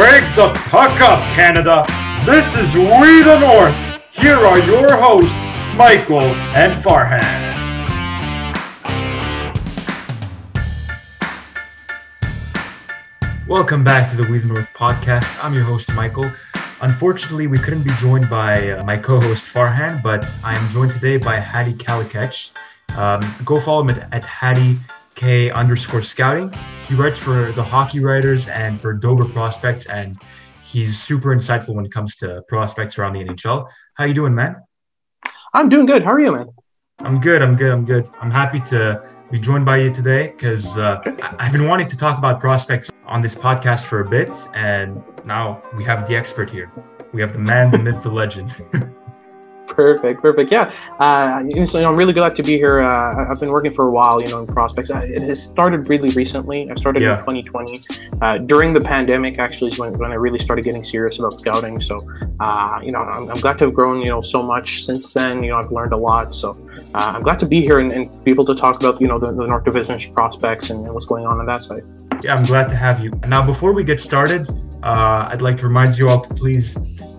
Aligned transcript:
Wake 0.00 0.34
the 0.34 0.50
puck 0.70 0.98
up, 1.02 1.20
Canada! 1.34 1.84
This 2.24 2.56
is 2.56 2.74
We 2.74 3.22
the 3.22 3.38
North! 3.38 3.76
Here 4.10 4.34
are 4.34 4.58
your 4.60 4.96
hosts, 4.96 5.76
Michael 5.76 6.34
and 6.56 6.72
Farhan. 6.82 7.20
Welcome 13.46 13.84
back 13.84 14.10
to 14.10 14.16
the 14.16 14.26
We 14.32 14.38
the 14.38 14.48
North 14.48 14.72
podcast. 14.72 15.44
I'm 15.44 15.52
your 15.52 15.64
host, 15.64 15.92
Michael. 15.92 16.32
Unfortunately, 16.80 17.46
we 17.46 17.58
couldn't 17.58 17.82
be 17.82 17.92
joined 18.00 18.30
by 18.30 18.70
uh, 18.70 18.84
my 18.84 18.96
co-host 18.96 19.48
Farhan, 19.48 20.02
but 20.02 20.26
I 20.42 20.56
am 20.56 20.66
joined 20.70 20.92
today 20.92 21.18
by 21.18 21.38
Hadi 21.40 21.74
Kalakeche. 21.74 22.52
Um, 22.96 23.20
go 23.44 23.60
follow 23.60 23.82
him 23.82 23.90
at, 23.90 24.10
at 24.14 24.24
Hadi 24.24 24.78
K 25.14 25.50
underscore 25.50 26.02
scouting. 26.02 26.52
He 26.86 26.94
writes 26.94 27.18
for 27.18 27.52
the 27.52 27.62
Hockey 27.62 28.00
Writers 28.00 28.48
and 28.48 28.80
for 28.80 28.92
Dobber 28.92 29.24
Prospects, 29.26 29.86
and 29.86 30.20
he's 30.64 31.00
super 31.00 31.34
insightful 31.34 31.74
when 31.74 31.84
it 31.84 31.92
comes 31.92 32.16
to 32.18 32.42
prospects 32.48 32.98
around 32.98 33.14
the 33.14 33.24
NHL. 33.24 33.68
How 33.94 34.04
you 34.04 34.14
doing, 34.14 34.34
man? 34.34 34.56
I'm 35.52 35.68
doing 35.68 35.86
good. 35.86 36.04
How 36.04 36.12
are 36.12 36.20
you, 36.20 36.32
man? 36.32 36.48
I'm 37.00 37.20
good. 37.20 37.42
I'm 37.42 37.56
good. 37.56 37.72
I'm 37.72 37.84
good. 37.84 38.08
I'm 38.20 38.30
happy 38.30 38.60
to 38.70 39.02
be 39.30 39.38
joined 39.38 39.64
by 39.64 39.78
you 39.78 39.92
today 39.92 40.28
because 40.28 40.76
uh, 40.76 41.00
I've 41.38 41.52
been 41.52 41.66
wanting 41.66 41.88
to 41.88 41.96
talk 41.96 42.18
about 42.18 42.40
prospects 42.40 42.90
on 43.06 43.22
this 43.22 43.34
podcast 43.34 43.84
for 43.84 44.00
a 44.00 44.08
bit, 44.08 44.32
and 44.54 45.02
now 45.24 45.62
we 45.76 45.84
have 45.84 46.06
the 46.06 46.16
expert 46.16 46.50
here. 46.50 46.70
We 47.12 47.20
have 47.20 47.32
the 47.32 47.38
man, 47.38 47.70
the 47.70 47.78
myth, 47.78 48.02
the 48.02 48.10
legend. 48.10 48.54
Perfect, 49.80 50.20
perfect. 50.20 50.52
Yeah, 50.52 50.70
uh, 50.98 51.42
you 51.48 51.54
know, 51.64 51.88
I'm 51.88 51.96
really 51.96 52.12
glad 52.12 52.36
to 52.36 52.42
be 52.42 52.58
here. 52.58 52.82
Uh, 52.82 53.30
I've 53.30 53.40
been 53.40 53.48
working 53.48 53.72
for 53.72 53.88
a 53.88 53.90
while, 53.90 54.20
you 54.20 54.28
know, 54.28 54.40
in 54.40 54.46
prospects. 54.46 54.90
It 54.90 55.22
has 55.22 55.42
started 55.42 55.88
really 55.88 56.10
recently. 56.10 56.70
I 56.70 56.74
started 56.74 57.00
yeah. 57.00 57.14
in 57.14 57.20
2020 57.20 57.82
uh, 58.20 58.38
during 58.38 58.74
the 58.74 58.80
pandemic. 58.82 59.38
Actually, 59.38 59.70
is 59.70 59.78
when, 59.78 59.94
when 59.94 60.12
I 60.12 60.16
really 60.16 60.38
started 60.38 60.66
getting 60.66 60.84
serious 60.84 61.18
about 61.18 61.38
scouting. 61.38 61.80
So, 61.80 61.98
uh, 62.40 62.80
you 62.82 62.90
know, 62.90 62.98
I'm, 62.98 63.30
I'm, 63.30 63.40
glad 63.40 63.56
to 63.60 63.64
have 63.64 63.74
grown, 63.74 64.02
you 64.02 64.10
know, 64.10 64.20
so 64.20 64.42
much 64.42 64.84
since 64.84 65.12
then. 65.12 65.42
You 65.42 65.52
know, 65.52 65.56
I've 65.56 65.72
learned 65.72 65.94
a 65.94 65.96
lot. 65.96 66.34
So, 66.34 66.50
uh, 66.94 67.12
I'm 67.14 67.22
glad 67.22 67.40
to 67.40 67.46
be 67.46 67.62
here 67.62 67.78
and, 67.78 67.90
and, 67.90 68.22
be 68.22 68.30
able 68.30 68.44
to 68.44 68.54
talk 68.54 68.76
about, 68.76 69.00
you 69.00 69.08
know, 69.08 69.18
the, 69.18 69.32
the 69.32 69.46
North 69.46 69.64
Division 69.64 70.12
prospects 70.12 70.68
and, 70.68 70.84
and, 70.84 70.92
what's 70.92 71.06
going 71.06 71.24
on 71.24 71.40
on 71.40 71.46
that 71.46 71.62
side. 71.62 71.84
Yeah, 72.22 72.34
I'm 72.34 72.44
glad 72.44 72.68
to 72.68 72.76
have 72.76 73.02
you. 73.02 73.12
Now, 73.26 73.46
before 73.46 73.72
we 73.72 73.82
get 73.82 73.98
started, 73.98 74.46
uh, 74.82 75.30
I'd 75.30 75.40
like 75.40 75.56
to 75.56 75.66
remind 75.66 75.96
you 75.96 76.10
all 76.10 76.20
to 76.20 76.34
please 76.34 76.76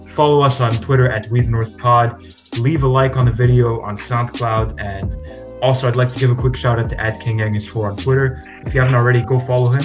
follow 0.10 0.42
us 0.42 0.62
on 0.62 0.74
Twitter 0.82 1.10
at 1.10 1.28
We 1.32 1.42
the 1.42 1.50
North 1.50 1.76
Pod 1.80 2.36
leave 2.58 2.84
a 2.84 2.88
like 2.88 3.18
on 3.18 3.26
the 3.26 3.32
video 3.32 3.82
on 3.82 3.98
SoundCloud. 3.98 4.82
And 4.84 5.16
also, 5.62 5.88
I'd 5.88 5.96
like 5.96 6.12
to 6.14 6.20
give 6.20 6.32
a 6.32 6.36
quick 6.36 6.56
shout 6.56 6.80
out 6.80 6.90
to 6.90 7.00
at 7.00 7.20
King 7.20 7.42
Angus 7.42 7.68
4 7.68 7.92
on 7.92 7.98
Twitter. 7.98 8.42
If 8.66 8.74
you 8.74 8.82
haven't 8.82 8.96
already, 8.96 9.22
go 9.22 9.40
follow 9.40 9.70
him 9.70 9.84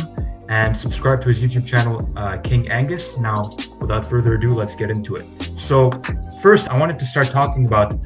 and 0.48 0.76
subscribe 0.76 1.20
to 1.22 1.28
his 1.28 1.38
YouTube 1.40 1.66
channel, 1.66 2.08
uh, 2.16 2.38
King 2.38 2.70
Angus. 2.70 3.18
Now, 3.18 3.50
without 3.80 4.08
further 4.08 4.34
ado, 4.34 4.48
let's 4.48 4.74
get 4.74 4.90
into 4.90 5.16
it. 5.16 5.24
So, 5.58 5.90
first, 6.42 6.68
I 6.68 6.78
wanted 6.78 6.98
to 6.98 7.04
start 7.04 7.28
talking 7.28 7.66
about 7.66 8.00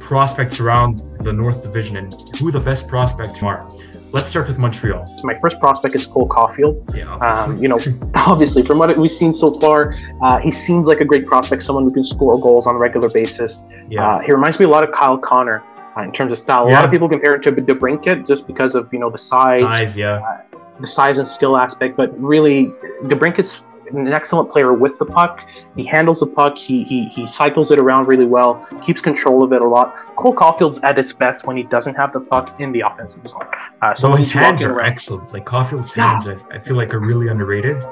prospects 0.00 0.60
around 0.60 0.98
the 1.20 1.32
North 1.32 1.62
Division 1.62 1.96
and 1.96 2.36
who 2.36 2.50
the 2.50 2.60
best 2.60 2.88
prospects 2.88 3.42
are. 3.42 3.68
Let's 4.14 4.28
start 4.28 4.46
with 4.46 4.58
Montreal. 4.58 5.04
My 5.24 5.36
first 5.40 5.58
prospect 5.58 5.96
is 5.96 6.06
Cole 6.06 6.28
Caufield. 6.28 6.96
Yeah, 6.96 7.10
um, 7.16 7.56
you 7.56 7.66
know, 7.66 7.80
obviously, 8.14 8.62
from 8.62 8.78
what 8.78 8.96
we've 8.96 9.10
seen 9.10 9.34
so 9.34 9.52
far, 9.54 9.98
uh, 10.22 10.38
he 10.38 10.52
seems 10.52 10.86
like 10.86 11.00
a 11.00 11.04
great 11.04 11.26
prospect, 11.26 11.64
someone 11.64 11.82
who 11.82 11.92
can 11.92 12.04
score 12.04 12.38
goals 12.38 12.68
on 12.68 12.76
a 12.76 12.78
regular 12.78 13.10
basis. 13.10 13.64
Yeah. 13.88 14.06
Uh, 14.06 14.20
he 14.20 14.30
reminds 14.30 14.60
me 14.60 14.66
a 14.66 14.68
lot 14.68 14.84
of 14.84 14.94
Kyle 14.94 15.18
Connor 15.18 15.64
uh, 15.96 16.02
in 16.02 16.12
terms 16.12 16.32
of 16.32 16.38
style. 16.38 16.66
A 16.66 16.68
yeah. 16.68 16.76
lot 16.76 16.84
of 16.84 16.92
people 16.92 17.08
compare 17.08 17.34
him 17.34 17.42
to 17.42 17.50
DeBrincat 17.50 18.24
just 18.24 18.46
because 18.46 18.76
of 18.76 18.88
you 18.92 19.00
know 19.00 19.10
the 19.10 19.18
size, 19.18 19.64
size 19.64 19.96
yeah, 19.96 20.20
uh, 20.20 20.58
the 20.78 20.86
size 20.86 21.18
and 21.18 21.26
skill 21.26 21.56
aspect. 21.56 21.96
But 21.96 22.16
really, 22.16 22.66
DeBrincat's 23.06 23.64
an 23.92 24.08
excellent 24.08 24.50
player 24.50 24.72
with 24.72 24.98
the 24.98 25.04
puck. 25.04 25.40
He 25.76 25.84
handles 25.84 26.20
the 26.20 26.26
puck. 26.26 26.56
He, 26.56 26.84
he 26.84 27.08
he 27.08 27.26
cycles 27.26 27.70
it 27.70 27.78
around 27.78 28.06
really 28.06 28.24
well. 28.24 28.66
Keeps 28.84 29.00
control 29.00 29.42
of 29.42 29.52
it 29.52 29.62
a 29.62 29.68
lot. 29.68 29.94
Cole 30.16 30.34
Caufield's 30.34 30.78
at 30.80 30.96
his 30.96 31.12
best 31.12 31.46
when 31.46 31.56
he 31.56 31.62
doesn't 31.64 31.94
have 31.94 32.12
the 32.12 32.20
puck 32.20 32.54
in 32.60 32.72
the 32.72 32.80
offensive 32.80 33.26
zone. 33.26 33.42
Uh, 33.82 33.94
so 33.94 34.12
his 34.12 34.30
hands 34.30 34.62
are 34.62 34.72
around. 34.72 34.92
excellent. 34.92 35.32
Like 35.32 35.44
Caufield's 35.44 35.94
yeah. 35.96 36.20
hands, 36.20 36.28
I, 36.28 36.54
I, 36.54 36.58
feel 36.58 36.76
like 36.76 36.94
are 36.94 37.00
really 37.00 37.28
underrated. 37.28 37.82
Uh, 37.82 37.88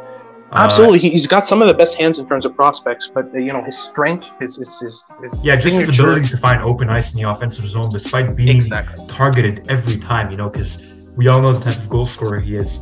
Absolutely, 0.52 0.98
uh, 0.98 1.12
he's 1.12 1.26
got 1.26 1.46
some 1.46 1.62
of 1.62 1.68
the 1.68 1.74
best 1.74 1.94
hands 1.96 2.18
in 2.18 2.28
terms 2.28 2.44
of 2.44 2.54
prospects, 2.54 3.10
but 3.12 3.34
uh, 3.34 3.38
you 3.38 3.52
know 3.52 3.62
his 3.62 3.78
strength, 3.78 4.30
his 4.38 4.56
his, 4.56 4.78
his, 4.80 5.06
his 5.22 5.42
yeah, 5.42 5.56
just 5.56 5.76
his 5.76 5.88
ability 5.88 6.28
to 6.28 6.36
find 6.36 6.62
open 6.62 6.88
ice 6.88 7.12
in 7.12 7.20
the 7.20 7.28
offensive 7.28 7.66
zone, 7.66 7.90
despite 7.90 8.36
being 8.36 8.56
exactly. 8.56 9.06
targeted 9.06 9.66
every 9.70 9.98
time. 9.98 10.30
You 10.30 10.36
know, 10.36 10.50
because 10.50 10.84
we 11.16 11.28
all 11.28 11.40
know 11.40 11.52
the 11.52 11.64
type 11.64 11.76
of 11.78 11.88
goal 11.88 12.06
scorer 12.06 12.40
he 12.40 12.56
is. 12.56 12.80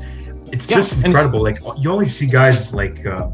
It's 0.53 0.69
yeah, 0.69 0.77
just 0.77 1.03
incredible. 1.05 1.43
Like 1.43 1.61
you 1.79 1.91
only 1.91 2.09
see 2.09 2.27
guys 2.27 2.73
like 2.73 3.07
uh, 3.07 3.29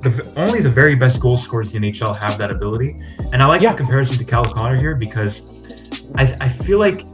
the 0.00 0.32
only 0.36 0.60
the 0.60 0.70
very 0.70 0.96
best 0.96 1.20
goal 1.20 1.36
scorers 1.36 1.74
in 1.74 1.82
the 1.82 1.90
NHL 1.90 2.16
have 2.16 2.38
that 2.38 2.50
ability. 2.50 3.00
And 3.32 3.42
I 3.42 3.46
like 3.46 3.62
yeah. 3.62 3.72
the 3.72 3.78
comparison 3.78 4.18
to 4.18 4.24
Kyle 4.24 4.44
Connor 4.44 4.76
here 4.76 4.94
because 4.94 5.50
I, 6.14 6.34
I 6.40 6.48
feel 6.48 6.78
like 6.78 7.04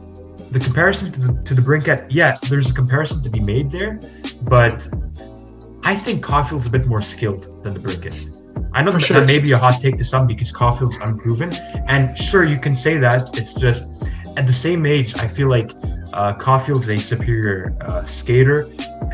the 0.51 0.59
comparison 0.59 1.11
to 1.13 1.19
the, 1.19 1.43
to 1.43 1.55
DeBrincat, 1.55 2.07
yeah, 2.09 2.37
there's 2.49 2.69
a 2.69 2.73
comparison 2.73 3.23
to 3.23 3.29
be 3.29 3.39
made 3.39 3.71
there, 3.71 3.99
but 4.43 4.87
I 5.83 5.95
think 5.95 6.23
Caufield's 6.23 6.67
a 6.67 6.69
bit 6.69 6.85
more 6.85 7.01
skilled 7.01 7.63
than 7.63 7.73
DeBrincat. 7.73 8.69
I 8.73 8.83
know 8.83 8.91
that, 8.91 9.01
sure. 9.01 9.19
that 9.19 9.27
may 9.27 9.39
be 9.39 9.51
a 9.53 9.57
hot 9.57 9.81
take 9.81 9.97
to 9.97 10.05
some 10.05 10.27
because 10.27 10.51
Caufield's 10.51 10.97
unproven, 10.97 11.53
and 11.87 12.17
sure 12.17 12.43
you 12.43 12.57
can 12.57 12.75
say 12.75 12.97
that. 12.97 13.37
It's 13.37 13.53
just 13.53 13.85
at 14.37 14.47
the 14.47 14.53
same 14.53 14.85
age, 14.85 15.15
I 15.15 15.27
feel 15.27 15.49
like 15.49 15.71
uh, 16.13 16.33
Caufield's 16.33 16.89
a 16.89 16.97
superior 16.97 17.75
uh, 17.81 18.05
skater. 18.05 18.69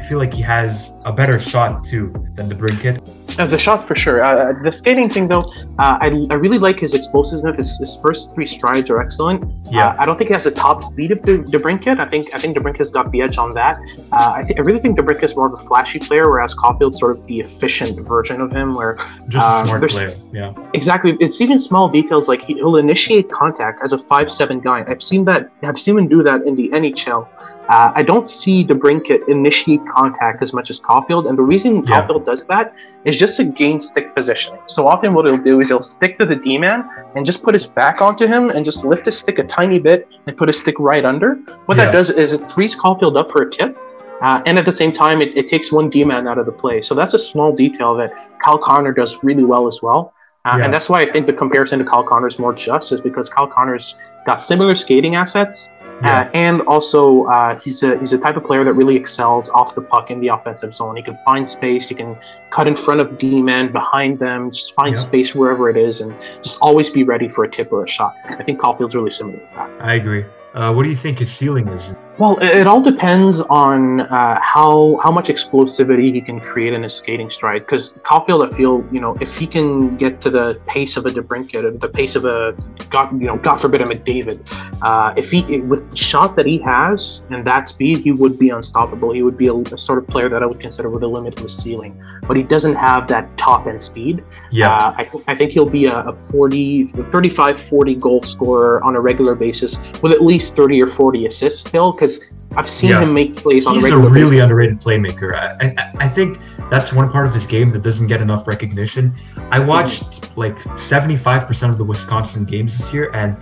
I 0.08 0.10
feel 0.10 0.20
like 0.20 0.34
he 0.34 0.42
has 0.44 0.94
a 1.06 1.12
better 1.12 1.38
shot 1.38 1.84
too 1.84 2.14
than 2.36 2.48
the 2.48 2.56
DeBrincat. 2.56 3.38
Uh, 3.38 3.46
the 3.46 3.58
shot 3.58 3.86
for 3.86 3.94
sure. 3.94 4.24
Uh, 4.24 4.54
the 4.64 4.72
skating 4.72 5.10
thing, 5.10 5.28
though, 5.28 5.42
uh, 5.80 5.98
I, 6.00 6.26
I 6.30 6.36
really 6.36 6.58
like 6.58 6.80
his 6.80 6.94
explosiveness. 6.94 7.58
His, 7.58 7.78
his 7.78 8.00
first 8.02 8.34
three 8.34 8.48
strides 8.48 8.90
are 8.90 9.02
excellent. 9.02 9.44
Yeah. 9.70 9.88
Uh, 9.88 9.98
I 10.00 10.06
don't 10.06 10.18
think 10.18 10.30
he 10.30 10.34
has 10.34 10.46
the 10.46 10.52
top 10.52 10.86
speed 10.86 11.12
of 11.12 11.22
De- 11.24 11.40
DeBrincat. 11.40 12.00
I 12.00 12.08
think 12.08 12.34
I 12.34 12.40
think 12.40 12.58
DeBrincat's 12.58 12.90
got 12.90 13.12
the 13.12 13.22
edge 13.22 13.38
on 13.38 13.52
that. 13.52 13.78
Uh, 14.14 14.32
I 14.38 14.44
think 14.44 14.60
I 14.60 14.64
really 14.64 14.80
think 14.80 14.98
DeBrincat's 14.98 15.36
more 15.36 15.48
of 15.48 15.60
a 15.60 15.64
flashy 15.68 16.00
player, 16.00 16.30
whereas 16.30 16.54
Caufield's 16.54 17.00
sort 17.00 17.18
of 17.18 17.28
the 17.28 17.42
efficient 17.42 18.00
version 18.08 18.40
of 18.40 18.50
him, 18.50 18.74
where 18.76 18.96
just 19.28 19.46
a 19.46 19.52
um, 19.52 19.68
smart 19.68 19.90
player. 19.90 20.16
Yeah. 20.32 20.54
Exactly. 20.74 21.18
It's 21.20 21.42
even 21.42 21.60
small 21.60 21.90
details 21.90 22.30
like 22.30 22.46
he'll 22.46 22.78
initiate 22.78 23.30
contact 23.30 23.84
as 23.84 23.92
a 23.92 23.98
five-seven 23.98 24.62
guy. 24.62 24.86
I've 24.88 25.04
seen 25.04 25.26
that. 25.26 25.52
I've 25.64 25.78
seen 25.78 26.00
him 26.00 26.08
do 26.08 26.24
that 26.24 26.44
in 26.44 26.56
the 26.56 26.70
NHL. 26.70 27.28
Uh, 27.70 27.92
I 27.94 28.02
don't 28.02 28.28
see 28.30 28.64
DeBrincat 28.64 29.28
initiate 29.28 29.82
contact 29.94 30.42
as 30.42 30.54
much 30.54 30.70
as 30.70 30.80
Caufield, 30.80 31.28
and 31.28 31.38
the 31.38 31.42
reason 31.42 31.86
yeah. 31.86 32.08
Caufield 32.08 32.26
does 32.26 32.46
that 32.46 32.74
is 33.04 33.18
just 33.18 33.36
to 33.38 33.44
gain 33.44 33.82
stick 33.82 34.16
positioning. 34.16 34.62
So 34.68 34.88
often, 34.88 35.14
what 35.14 35.26
he'll 35.26 35.38
do 35.38 35.60
is 35.60 35.68
he'll 35.68 35.84
stick 35.84 36.18
to 36.20 36.26
the 36.26 36.36
D 36.36 36.58
man 36.58 36.90
and 37.16 37.26
just 37.26 37.44
put 37.44 37.54
his 37.54 37.66
back 37.66 38.02
onto 38.02 38.26
him 38.26 38.50
and 38.52 38.64
just 38.64 38.86
lift 38.86 39.06
his 39.06 39.18
stick 39.18 39.40
a 39.40 39.44
tiny 39.44 39.80
bit 39.80 40.08
and 40.28 40.38
put 40.38 40.48
his 40.48 40.60
stick 40.60 40.76
right 40.80 41.04
under. 41.04 41.36
What 41.66 41.78
yeah. 41.78 41.86
that 41.86 41.92
does 41.92 42.10
is 42.10 42.32
it 42.32 42.50
frees 42.50 42.76
Caufield 42.76 43.18
up 43.20 43.30
for 43.32 43.42
a 43.42 43.52
tip, 43.52 43.78
uh, 44.22 44.42
and 44.46 44.58
at 44.58 44.66
the 44.66 44.72
same 44.72 44.94
time, 44.94 45.22
it, 45.22 45.36
it 45.36 45.48
takes 45.50 45.72
one 45.72 45.90
D 45.90 46.06
man 46.06 46.28
out 46.28 46.38
of 46.38 46.46
the 46.46 46.52
play. 46.54 46.82
So 46.82 46.96
that's 46.96 47.16
a 47.16 47.20
small 47.20 47.54
detail 47.54 47.96
that 47.96 48.14
Kyle 48.44 48.58
Connor 48.58 48.94
does 48.94 49.22
really 49.24 49.44
well 49.44 49.68
as 49.68 49.82
well. 49.82 50.14
Uh, 50.46 50.56
yeah. 50.58 50.66
And 50.66 50.74
that's 50.74 50.88
why 50.88 51.02
I 51.02 51.12
think 51.12 51.26
the 51.26 51.34
comparison 51.34 51.80
to 51.80 51.86
Kyle 51.86 52.04
Connor 52.04 52.28
is 52.28 52.40
more 52.40 52.54
just, 52.54 52.94
is 52.94 53.02
because 53.02 53.30
Kyle 53.30 53.48
Connor's 53.48 53.98
got 54.26 54.42
similar 54.42 54.76
skating 54.76 55.16
assets, 55.16 55.70
yeah. 56.02 56.22
Uh, 56.22 56.32
and 56.34 56.62
also, 56.62 57.26
uh, 57.26 57.60
he's 57.60 57.82
a 57.84 57.98
he's 58.00 58.14
a 58.14 58.18
type 58.18 58.38
of 58.38 58.44
player 58.44 58.64
that 58.64 58.74
really 58.74 58.96
excels 58.96 59.50
off 59.50 59.74
the 59.74 59.82
puck 59.82 60.12
in 60.12 60.20
the 60.20 60.28
offensive 60.28 60.76
zone. 60.76 60.96
He 60.96 61.02
can 61.02 61.18
find 61.26 61.50
space. 61.50 61.90
He 61.90 61.96
can 61.96 62.18
cut 62.52 62.68
in 62.68 62.76
front 62.76 63.02
of 63.02 63.18
D 63.18 63.42
men, 63.42 63.72
behind 63.72 64.20
them, 64.20 64.52
just 64.52 64.74
find 64.74 64.96
yeah. 64.96 65.02
space 65.02 65.34
wherever 65.34 65.70
it 65.70 65.78
is, 65.78 66.02
and 66.02 66.16
just 66.44 66.60
always 66.62 66.90
be 66.90 67.04
ready 67.04 67.28
for 67.28 67.44
a 67.44 67.50
tip 67.50 67.72
or 67.72 67.84
a 67.84 67.88
shot. 67.88 68.16
I 68.26 68.44
think 68.44 68.60
Caufield's 68.60 68.96
really 68.96 69.12
similar 69.12 69.38
to 69.38 69.50
that. 69.56 69.70
I 69.80 69.96
agree. 69.96 70.26
Uh, 70.54 70.74
what 70.74 70.84
do 70.84 70.90
you 70.90 70.96
think 70.96 71.20
his 71.20 71.32
ceiling 71.32 71.68
is? 71.68 71.96
Well, 72.20 72.40
it, 72.42 72.66
all 72.66 72.82
depends 72.82 73.42
on 73.42 74.02
uh, 74.02 74.40
how 74.42 75.00
how 75.04 75.12
much 75.12 75.28
explosivity 75.28 76.12
he 76.12 76.20
can 76.20 76.40
create 76.40 76.74
in 76.74 76.82
his 76.82 76.96
skating 76.96 77.30
stride. 77.30 77.60
Because 77.60 77.94
Caufield, 78.10 78.48
I 78.48 78.56
feel, 78.56 78.84
you 78.92 79.00
know, 79.00 79.16
if 79.22 79.38
he 79.38 79.46
can 79.46 79.96
get 79.98 80.20
to 80.22 80.32
the 80.32 80.60
pace 80.66 80.98
of 80.98 81.06
a 81.06 81.10
DeBrincat, 81.10 81.80
the 81.80 81.88
pace 81.88 82.16
of 82.16 82.26
a 82.26 82.56
God, 82.90 83.12
you 83.22 83.28
know, 83.28 83.38
God 83.38 83.58
forbid 83.58 83.82
a 83.82 83.86
McDavid, 83.86 84.40
uh, 84.82 85.14
if 85.16 85.30
he 85.30 85.62
with 85.62 85.92
the 85.92 85.98
shot 85.98 86.36
that 86.38 86.48
he 86.48 86.58
has 86.60 87.22
and 87.30 87.46
that 87.46 87.70
speed, 87.70 87.98
he 87.98 88.12
would 88.12 88.40
be 88.40 88.50
unstoppable. 88.50 89.12
He 89.12 89.22
would 89.22 89.38
be 89.38 89.48
a, 89.48 89.54
a, 89.54 89.78
sort 89.78 90.00
of 90.00 90.08
player 90.08 90.28
that 90.30 90.42
I 90.42 90.46
would 90.48 90.60
consider 90.60 90.90
with 90.90 91.04
a 91.04 91.08
limitless 91.08 91.56
ceiling. 91.56 92.02
But 92.28 92.36
he 92.36 92.44
doesn't 92.44 92.76
have 92.76 93.08
that 93.10 93.36
top 93.38 93.68
end 93.68 93.82
speed. 93.82 94.24
Yeah, 94.52 94.74
uh, 94.74 94.94
I, 94.98 95.04
th- 95.04 95.24
I 95.28 95.36
think 95.36 95.52
he'll 95.52 95.70
be 95.70 95.86
a, 95.86 96.00
a 96.00 96.14
40, 96.32 96.94
35, 97.12 97.62
40 97.62 97.96
goal 97.96 98.22
scorer 98.24 98.84
on 98.84 98.96
a 98.96 99.02
regular 99.02 99.36
basis 99.36 99.78
with 100.02 100.12
at 100.12 100.22
least 100.22 100.56
30 100.56 100.82
or 100.82 100.88
40 100.88 101.28
assists 101.28 101.68
still. 101.68 101.92
Because 101.92 102.07
because 102.08 102.26
I've 102.56 102.70
seen 102.70 102.92
yeah. 102.92 103.02
him 103.02 103.14
make 103.14 103.36
plays 103.36 103.66
on 103.66 103.76
He's 103.76 103.86
a 103.86 103.98
regular. 103.98 104.04
He's 104.04 104.10
a 104.10 104.14
really 104.14 104.30
basis. 104.38 104.44
underrated 104.44 104.82
playmaker. 104.82 105.36
I, 105.36 105.74
I, 105.78 106.06
I 106.06 106.10
think 106.10 106.40
that's 106.70 106.92
one 106.92 107.12
part 107.12 107.28
of 107.28 107.34
his 107.34 107.46
game 107.46 107.72
that 107.72 107.82
doesn't 107.84 108.08
get 108.08 108.22
enough 108.22 108.48
recognition. 108.48 109.14
I 109.52 109.60
watched 109.60 110.04
mm-hmm. 110.04 110.40
like 110.40 110.58
75% 110.58 111.70
of 111.70 111.78
the 111.78 111.84
Wisconsin 111.84 112.46
games 112.46 112.78
this 112.78 112.94
year, 112.94 113.12
and 113.14 113.38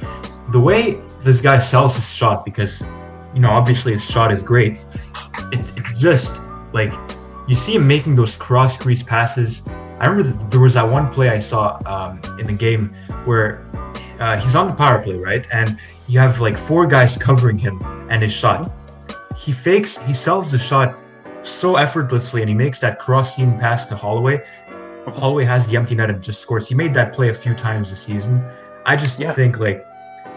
the 0.52 0.60
way 0.60 1.00
this 1.22 1.42
guy 1.42 1.60
sells 1.60 1.96
his 1.96 2.10
shot, 2.10 2.46
because 2.46 2.82
you 3.34 3.40
know 3.40 3.50
obviously 3.50 3.94
his 3.94 4.06
shot 4.06 4.32
is 4.32 4.44
great, 4.44 4.86
it, 5.52 5.60
it's 5.76 6.00
just 6.00 6.42
like 6.74 6.94
you 7.48 7.56
see 7.56 7.76
him 7.76 7.88
making 7.88 8.16
those 8.16 8.36
cross 8.36 8.76
crease 8.76 9.04
passes 9.04 9.64
I 10.00 10.08
remember 10.08 10.46
there 10.48 10.60
was 10.60 10.74
that 10.74 10.84
one 10.84 11.12
play 11.12 11.30
I 11.30 11.40
saw 11.40 11.80
um, 11.86 12.20
in 12.38 12.48
the 12.48 12.54
game 12.54 12.94
where 13.24 13.66
uh, 14.20 14.38
he's 14.38 14.56
on 14.56 14.68
the 14.68 14.74
power 14.74 15.02
play, 15.02 15.16
right? 15.16 15.48
And 15.52 15.78
you 16.08 16.20
have 16.20 16.40
like 16.40 16.58
four 16.58 16.88
guys 16.88 17.18
covering 17.28 17.58
him 17.58 17.82
and 18.10 18.22
his 18.24 18.34
shot. 18.34 18.72
He 19.36 19.52
fakes, 19.52 19.98
he 19.98 20.14
sells 20.14 20.52
the 20.52 20.58
shot 20.58 21.04
so 21.44 21.76
effortlessly, 21.76 22.42
and 22.42 22.50
he 22.50 22.56
makes 22.56 22.80
that 22.80 23.00
cross 23.00 23.36
seam 23.36 23.58
pass 23.60 23.86
to 23.88 23.96
Holloway. 23.96 24.44
Holloway 25.08 25.46
has 25.46 25.68
the 25.68 25.78
empty 25.78 25.96
net 25.96 26.10
and 26.10 26.22
just 26.22 26.42
scores. 26.42 26.68
He 26.68 26.74
made 26.76 26.94
that 26.96 27.14
play 27.14 27.30
a 27.30 27.34
few 27.34 27.54
times 27.54 27.92
this 27.92 28.02
season. 28.02 28.44
I 28.86 28.96
just 28.96 29.20
yeah. 29.20 29.34
think 29.34 29.60
like 29.60 29.86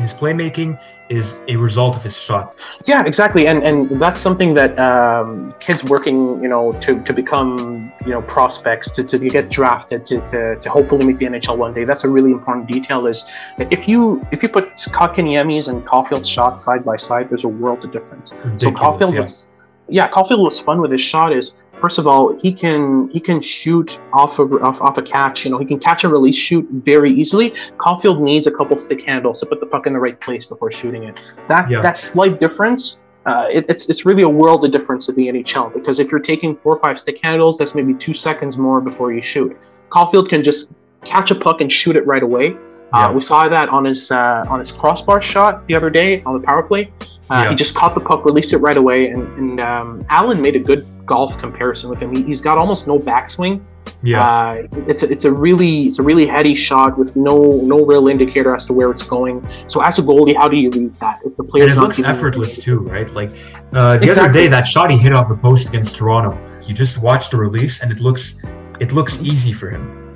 his 0.01 0.13
playmaking 0.13 0.79
is 1.09 1.37
a 1.49 1.57
result 1.57 1.97
of 1.97 2.03
his 2.03 2.17
shot. 2.17 2.55
Yeah, 2.85 3.05
exactly, 3.05 3.47
and 3.47 3.63
and 3.63 4.01
that's 4.01 4.21
something 4.21 4.55
that 4.55 4.79
um, 4.79 5.55
kids 5.61 5.83
working, 5.85 6.43
you 6.43 6.49
know, 6.49 6.73
to, 6.81 7.03
to 7.03 7.13
become, 7.13 7.93
you 8.05 8.11
know, 8.11 8.23
prospects 8.23 8.91
to, 8.93 9.05
to 9.05 9.19
get 9.19 9.49
drafted 9.49 10.05
to, 10.07 10.21
to, 10.29 10.57
to 10.57 10.71
hopefully 10.71 11.07
make 11.07 11.19
the 11.19 11.27
NHL 11.27 11.57
one 11.57 11.73
day. 11.73 11.85
That's 11.85 12.05
a 12.05 12.09
really 12.09 12.31
important 12.31 12.67
detail. 12.67 13.07
Is 13.07 13.25
that 13.57 13.73
if 13.73 13.89
you 13.89 14.27
if 14.33 14.43
you 14.43 14.49
put 14.49 14.71
Kotkaniemi's 14.77 15.69
and 15.69 15.87
Caufield's 15.87 16.29
shots 16.29 16.65
side 16.65 16.85
by 16.85 16.97
side, 16.97 17.31
there's 17.31 17.45
a 17.45 17.49
world 17.49 17.85
of 17.85 17.93
difference. 17.93 18.33
Ridiculous, 18.33 18.61
so 18.63 18.71
Caufield 18.71 19.15
yeah. 19.15 19.21
was 19.21 19.47
yeah, 19.89 20.11
Caufield 20.11 20.43
was 20.43 20.61
fun 20.61 20.81
with 20.81 20.93
his 20.93 21.01
shot. 21.01 21.33
Is 21.33 21.55
first 21.81 21.99
of 21.99 22.07
all, 22.07 22.39
he 22.41 22.53
can 22.53 23.09
he 23.11 23.21
can 23.21 23.41
shoot 23.41 24.01
off 24.13 24.39
of 24.39 24.53
off, 24.63 24.81
off 24.81 24.99
a 24.99 25.03
catch. 25.03 25.45
You 25.45 25.51
know, 25.51 25.59
he 25.59 25.65
can 25.65 25.79
catch 25.79 26.05
and 26.05 26.13
release 26.13 26.37
shoot 26.37 26.67
very 26.71 27.13
easily. 27.13 27.51
Caufield 27.79 28.21
needs 28.21 28.47
a 28.47 28.51
couple 28.51 28.79
stick 28.79 29.05
handles 29.05 29.41
to 29.41 29.47
put 29.47 29.61
the 29.61 29.67
puck 29.67 29.87
in 29.87 29.93
the 29.93 29.99
right 29.99 30.21
place 30.21 30.47
before 30.47 30.73
shooting 30.73 31.05
it. 31.05 31.15
That 31.49 31.71
yeah. 31.71 31.83
that 31.83 31.99
slight 31.99 32.41
difference. 32.41 33.01
Uh, 33.27 33.47
it, 33.53 33.67
it's 33.69 33.89
it's 33.89 34.07
really 34.07 34.23
a 34.23 34.29
world 34.29 34.65
of 34.65 34.73
difference 34.73 35.09
in 35.09 35.15
the 35.15 35.27
NHL 35.27 35.75
because 35.75 36.01
if 36.01 36.11
you're 36.11 36.21
taking 36.21 36.57
four 36.57 36.77
or 36.77 36.81
five 36.81 36.99
stick 36.99 37.19
handles, 37.23 37.59
that's 37.59 37.75
maybe 37.75 37.93
two 37.95 38.15
seconds 38.15 38.57
more 38.57 38.81
before 38.81 39.13
you 39.13 39.23
shoot. 39.23 39.57
Caufield 39.91 40.29
can 40.29 40.43
just 40.43 40.71
catch 41.05 41.31
a 41.31 41.35
puck 41.35 41.61
and 41.61 41.73
shoot 41.73 41.97
it 41.97 42.07
right 42.07 42.23
away. 42.23 42.57
Uh, 42.93 43.13
we 43.15 43.21
saw 43.21 43.49
that 43.49 43.69
on 43.69 43.85
his 43.85 44.11
uh, 44.11 44.45
on 44.49 44.61
his 44.61 44.73
crossbar 44.73 45.21
shot 45.21 45.67
the 45.67 45.75
other 45.75 45.91
day 45.91 46.23
on 46.23 46.41
the 46.41 46.47
power 46.47 46.63
play. 46.63 46.91
Uh, 47.31 47.43
yeah. 47.45 47.51
He 47.51 47.57
just 47.57 47.75
caught 47.75 47.95
the 47.95 48.01
puck, 48.01 48.25
released 48.25 48.53
it 48.53 48.59
right 48.59 48.77
away, 48.77 49.09
and, 49.09 49.23
and 49.39 49.61
um, 49.61 50.07
Allen 50.09 50.41
made 50.41 50.57
a 50.57 50.59
good 50.59 50.87
golf 51.05 51.37
comparison 51.39 51.91
with 51.91 52.01
him. 52.01 52.15
He, 52.15 52.23
has 52.29 52.41
got 52.41 52.59
almost 52.59 52.87
no 52.87 52.99
backswing. 52.99 53.61
Yeah, 54.03 54.25
uh, 54.25 54.67
it's 54.87 55.03
a, 55.03 55.11
it's 55.11 55.25
a 55.25 55.33
really 55.33 55.85
it's 55.85 55.99
a 55.99 56.03
really 56.03 56.27
heady 56.27 56.55
shot 56.55 56.97
with 56.99 57.17
no 57.17 57.61
no 57.63 57.85
real 57.85 58.07
indicator 58.09 58.55
as 58.55 58.65
to 58.67 58.73
where 58.73 58.91
it's 58.91 59.03
going. 59.03 59.47
So 59.67 59.83
as 59.83 59.99
a 59.99 60.03
goalie, 60.03 60.37
how 60.37 60.47
do 60.47 60.57
you 60.57 60.71
read 60.71 60.95
that 61.01 61.21
if 61.25 61.37
the 61.37 61.43
player 61.43 61.65
and 61.65 61.73
it 61.73 61.77
looks 61.77 61.99
effortless 61.99 62.59
too, 62.59 62.79
right? 62.81 63.11
Like 63.11 63.31
uh, 63.73 63.97
the 63.97 64.07
exactly. 64.07 64.23
other 64.23 64.33
day, 64.33 64.49
that 64.49 64.67
shot 64.67 64.91
he 64.91 64.99
hit 64.99 65.13
off 65.13 65.29
the 65.29 65.37
post 65.37 65.69
against 65.69 65.97
Toronto, 65.97 66.39
he 66.63 66.73
just 66.73 66.99
watched 66.99 67.33
the 67.33 67.39
release, 67.39 67.83
and 67.83 67.91
it 67.91 68.01
looks 68.01 68.37
it 68.79 68.93
looks 68.93 69.21
easy 69.23 69.53
for 69.53 69.69
him. 69.69 70.08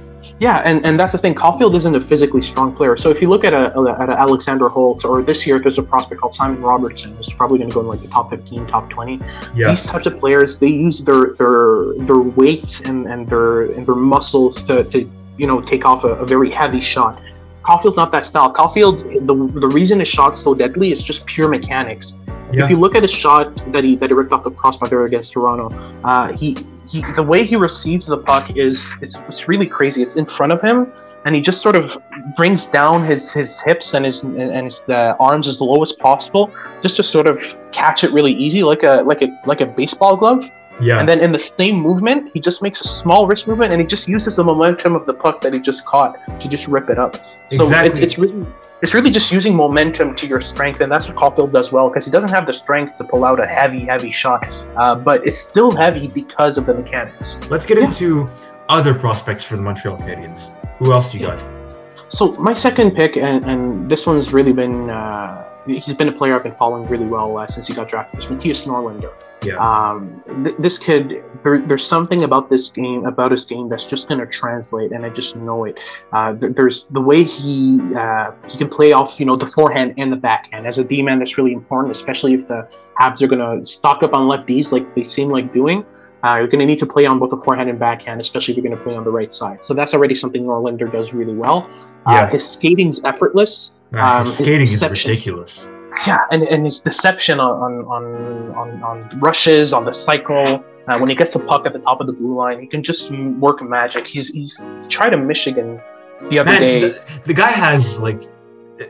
Yeah, 0.43 0.56
and, 0.65 0.85
and 0.85 0.99
that's 0.99 1.12
the 1.12 1.19
thing. 1.19 1.37
Caufield 1.37 1.77
isn't 1.77 1.94
a 1.94 2.00
physically 2.00 2.43
strong 2.43 2.75
player. 2.75 2.97
So 2.97 3.11
if 3.11 3.23
you 3.23 3.29
look 3.29 3.44
at 3.44 3.55
a, 3.55 3.67
at 4.00 4.09
a 4.09 4.19
Alexander 4.19 4.69
Holtz, 4.69 5.05
or 5.05 5.23
this 5.23 5.47
year 5.47 5.61
there's 5.61 5.79
a 5.79 5.85
prospect 5.85 6.21
called 6.21 6.35
Simon 6.35 6.61
Robertsson, 6.61 7.15
who's 7.15 7.33
probably 7.33 7.59
going 7.59 7.71
to 7.71 7.75
go 7.75 7.81
in 7.83 7.87
like 7.87 8.00
the 8.03 8.09
top 8.09 8.31
15, 8.31 8.67
top 8.67 8.91
20. 8.91 9.21
Yeah. 9.55 9.71
These 9.71 9.85
types 9.85 10.06
of 10.06 10.19
players, 10.19 10.59
they 10.59 10.67
use 10.67 10.99
their 11.05 11.35
their 11.35 11.94
their 12.09 12.19
weight 12.19 12.81
and, 12.85 13.06
and 13.06 13.29
their 13.29 13.67
and 13.71 13.87
their 13.87 13.94
muscles 13.94 14.61
to, 14.62 14.83
to 14.83 15.09
you 15.39 15.47
know 15.47 15.61
take 15.61 15.85
off 15.85 16.03
a, 16.03 16.15
a 16.15 16.27
very 16.27 16.50
heavy 16.50 16.81
shot. 16.81 17.23
Caufield's 17.62 17.97
not 17.97 18.11
that 18.11 18.27
style. 18.27 18.53
Caufield, 18.53 19.25
the 19.25 19.61
the 19.61 19.69
reason 19.69 20.00
his 20.00 20.09
shot's 20.09 20.41
so 20.41 20.56
deadly 20.56 20.91
is 20.91 21.05
just 21.05 21.25
pure 21.25 21.47
mechanics. 21.49 22.17
Yeah. 22.53 22.65
If 22.65 22.71
you 22.71 22.81
look 22.81 22.97
at 22.97 23.03
his 23.03 23.12
shot 23.12 23.55
that 23.73 23.85
he 23.85 23.94
that 23.94 24.11
he 24.11 24.15
ripped 24.15 24.33
off 24.33 24.43
the 24.43 24.50
crossbar 24.50 24.89
there 24.89 25.05
against 25.05 25.35
Toronto, 25.35 25.69
uh, 26.03 26.33
he 26.33 26.56
he 26.88 27.05
the 27.14 27.23
way 27.23 27.44
he 27.44 27.56
receives 27.56 28.06
the 28.06 28.19
puck 28.19 28.56
is 28.56 28.96
it's, 29.00 29.17
it's 29.29 29.49
really 29.49 29.67
crazy. 29.67 30.02
It's 30.02 30.17
in 30.17 30.26
front 30.26 30.52
of 30.52 30.61
him, 30.61 30.93
and 31.25 31.34
he 31.34 31.40
just 31.40 31.61
sort 31.61 31.76
of 31.76 31.96
brings 32.37 32.67
down 32.67 33.05
his 33.05 33.32
his 33.32 33.61
hips 33.61 33.94
and 33.94 34.05
his 34.05 34.23
and 34.23 34.64
his 34.64 34.82
uh, 34.88 35.14
arms 35.20 35.49
as 35.49 35.61
low 35.61 35.82
as 35.82 35.93
possible, 35.93 36.52
just 36.82 36.96
to 36.96 37.02
sort 37.02 37.26
of 37.26 37.56
catch 37.73 38.05
it 38.05 38.12
really 38.12 38.32
easy, 38.32 38.62
like 38.62 38.82
a 38.82 39.02
like 39.06 39.23
a 39.23 39.29
like 39.46 39.61
a 39.61 39.67
baseball 39.67 40.17
glove. 40.17 40.44
Yeah. 40.81 40.99
And 40.99 41.08
then 41.08 41.20
in 41.20 41.32
the 41.32 41.38
same 41.38 41.76
movement, 41.76 42.31
he 42.32 42.40
just 42.40 42.62
makes 42.62 42.81
a 42.81 42.88
small 42.88 43.26
wrist 43.26 43.46
movement, 43.46 43.73
and 43.73 43.81
he 43.81 43.87
just 43.87 44.08
uses 44.08 44.37
the 44.37 44.44
momentum 44.44 44.96
of 44.96 45.06
the 45.06 45.14
puck 45.14 45.40
that 45.43 45.52
he 45.52 45.61
just 45.61 45.84
caught 45.84 46.17
to 46.40 46.49
just 46.49 46.67
rip 46.67 46.90
it 46.90 46.99
up. 46.99 47.17
So 47.52 47.62
exactly. 47.62 48.02
it's, 48.02 48.14
it's 48.14 48.19
really 48.19 48.46
it's 48.82 48.94
really 48.94 49.11
just 49.11 49.31
using 49.31 49.55
momentum 49.55 50.17
to 50.17 50.26
your 50.26 50.40
strength, 50.40 50.81
and 50.81 50.90
that's 50.90 51.06
what 51.06 51.17
Caufield 51.17 51.52
does 51.52 51.70
well 51.70 51.88
because 51.88 52.05
he 52.05 52.11
doesn't 52.11 52.31
have 52.31 52.46
the 52.46 52.52
strength 52.52 52.99
to 52.99 53.05
pull 53.05 53.25
out 53.25 53.38
a 53.38 53.46
heavy, 53.46 53.84
heavy 53.84 54.11
shot, 54.11 54.44
uh, 54.76 54.96
but 54.96 55.25
it's 55.25 55.38
still 55.38 55.70
heavy 55.70 56.08
because 56.08 56.58
of 56.58 56.67
the 56.67 56.75
mechanics. 56.75 57.37
Let's 57.49 57.64
get 57.64 57.79
yeah. 57.79 57.84
into 57.84 58.29
other 58.69 58.93
prospects 58.93 59.44
for 59.44 59.56
the 59.56 59.62
Montreal 59.62 59.99
Canadiens. 59.99 60.50
Who 60.79 60.93
else 60.93 61.12
do 61.12 61.19
you 61.19 61.29
yeah. 61.29 61.37
got? 61.37 62.12
So 62.12 62.32
my 62.32 62.52
second 62.52 62.96
pick, 62.96 63.17
and, 63.17 63.44
and 63.44 63.90
this 63.90 64.05
one's 64.05 64.32
really 64.32 64.52
been 64.52 64.90
uh, 64.90 65.49
he's 65.67 65.94
been 65.94 66.08
a 66.08 66.12
player 66.12 66.34
I've 66.34 66.43
been 66.43 66.56
following 66.56 66.87
really 66.88 67.06
well 67.06 67.38
uh, 67.38 67.46
since 67.46 67.69
he 67.69 67.75
got 67.75 67.88
drafted. 67.88 68.20
Is 68.20 68.26
Mattias 68.26 68.67
Norlinder. 68.67 69.12
Yeah. 69.44 69.56
Um, 69.56 70.23
th- 70.44 70.56
this 70.59 70.79
kid, 70.79 71.23
there, 71.43 71.61
there's 71.61 71.87
something 71.87 72.25
about 72.25 72.49
this 72.49 72.71
game, 72.71 73.06
about 73.06 73.33
his 73.33 73.44
game, 73.44 73.69
that's 73.69 73.85
just 73.85 74.09
going 74.09 74.21
to 74.21 74.27
translate, 74.27 74.93
and 74.93 75.05
I 75.05 75.09
just 75.09 75.37
know 75.37 75.65
it. 75.65 75.79
Uh, 76.12 76.35
th- 76.35 76.55
there's 76.55 76.85
the 76.91 77.00
way 77.00 77.25
he 77.25 77.81
uh, 77.94 78.33
he 78.49 78.59
can 78.59 78.69
play 78.69 78.93
off, 78.93 79.19
you 79.19 79.27
know, 79.27 79.37
the 79.37 79.47
forehand 79.47 79.94
and 79.99 80.12
the 80.12 80.17
backhand. 80.17 80.67
As 80.67 80.79
a 80.79 80.85
D 80.85 81.03
man, 81.03 81.19
that's 81.19 81.39
really 81.39 81.53
important, 81.53 81.94
especially 81.94 82.35
if 82.35 82.49
the 82.49 82.69
Habs 82.99 83.23
are 83.23 83.27
going 83.27 83.61
to 83.61 83.67
stock 83.67 84.03
up 84.03 84.15
on 84.15 84.29
lefties 84.29 84.73
like 84.73 84.94
they 84.94 85.05
seem 85.05 85.29
like 85.29 85.53
doing. 85.53 85.85
Uh, 86.25 86.37
you're 86.37 86.47
going 86.47 86.61
to 86.61 86.67
need 86.67 86.79
to 86.79 86.87
play 86.87 87.05
on 87.05 87.19
both 87.19 87.31
the 87.31 87.39
forehand 87.39 87.69
and 87.69 87.81
backhand, 87.81 88.21
especially 88.21 88.53
if 88.53 88.56
you're 88.56 88.65
going 88.65 88.77
to 88.77 88.85
play 88.85 88.94
on 88.94 89.03
the 89.03 89.11
right 89.11 89.35
side. 89.35 89.65
So 89.65 89.75
that's 89.75 89.93
already 89.93 90.15
something 90.15 90.44
Norlinder 90.44 90.91
does 90.91 91.12
really 91.12 91.35
well. 91.35 91.69
Uh, 92.06 92.12
yeah. 92.12 92.31
his 92.31 92.49
skating's 92.49 93.03
effortless. 93.03 93.73
Um, 93.93 94.25
his 94.25 94.35
skating 94.35 94.61
his 94.61 94.81
is 94.81 95.05
ridiculous 95.05 95.69
yeah, 96.06 96.27
and, 96.31 96.43
and 96.43 96.65
his 96.65 96.81
deception 96.81 97.41
on 97.41 97.85
on 97.87 98.55
on, 98.55 98.83
on 98.83 99.21
rushes 99.21 99.73
on 99.73 99.85
the 99.85 99.93
cycle. 99.93 100.65
Uh, 100.89 100.99
when 100.99 101.09
he 101.09 101.15
gets 101.15 101.33
the 101.33 101.39
puck 101.39 101.65
at 101.65 101.73
the 101.73 101.79
top 101.79 102.00
of 102.00 102.09
the 102.09 102.12
blue 102.12 102.35
line, 102.35 102.61
he 102.61 102.67
can 102.67 102.83
just 102.83 103.11
work 103.12 103.62
magic. 103.62 104.06
He's 104.06 104.29
he's 104.29 104.65
tried 104.89 105.15
a 105.15 105.17
Michigan 105.17 105.81
the 106.29 106.41
other 106.41 106.50
Man, 106.50 106.61
day. 106.61 106.81
The, 106.81 107.05
the, 107.25 107.35
guy 107.35 107.50
has 107.50 108.00
like 108.00 108.29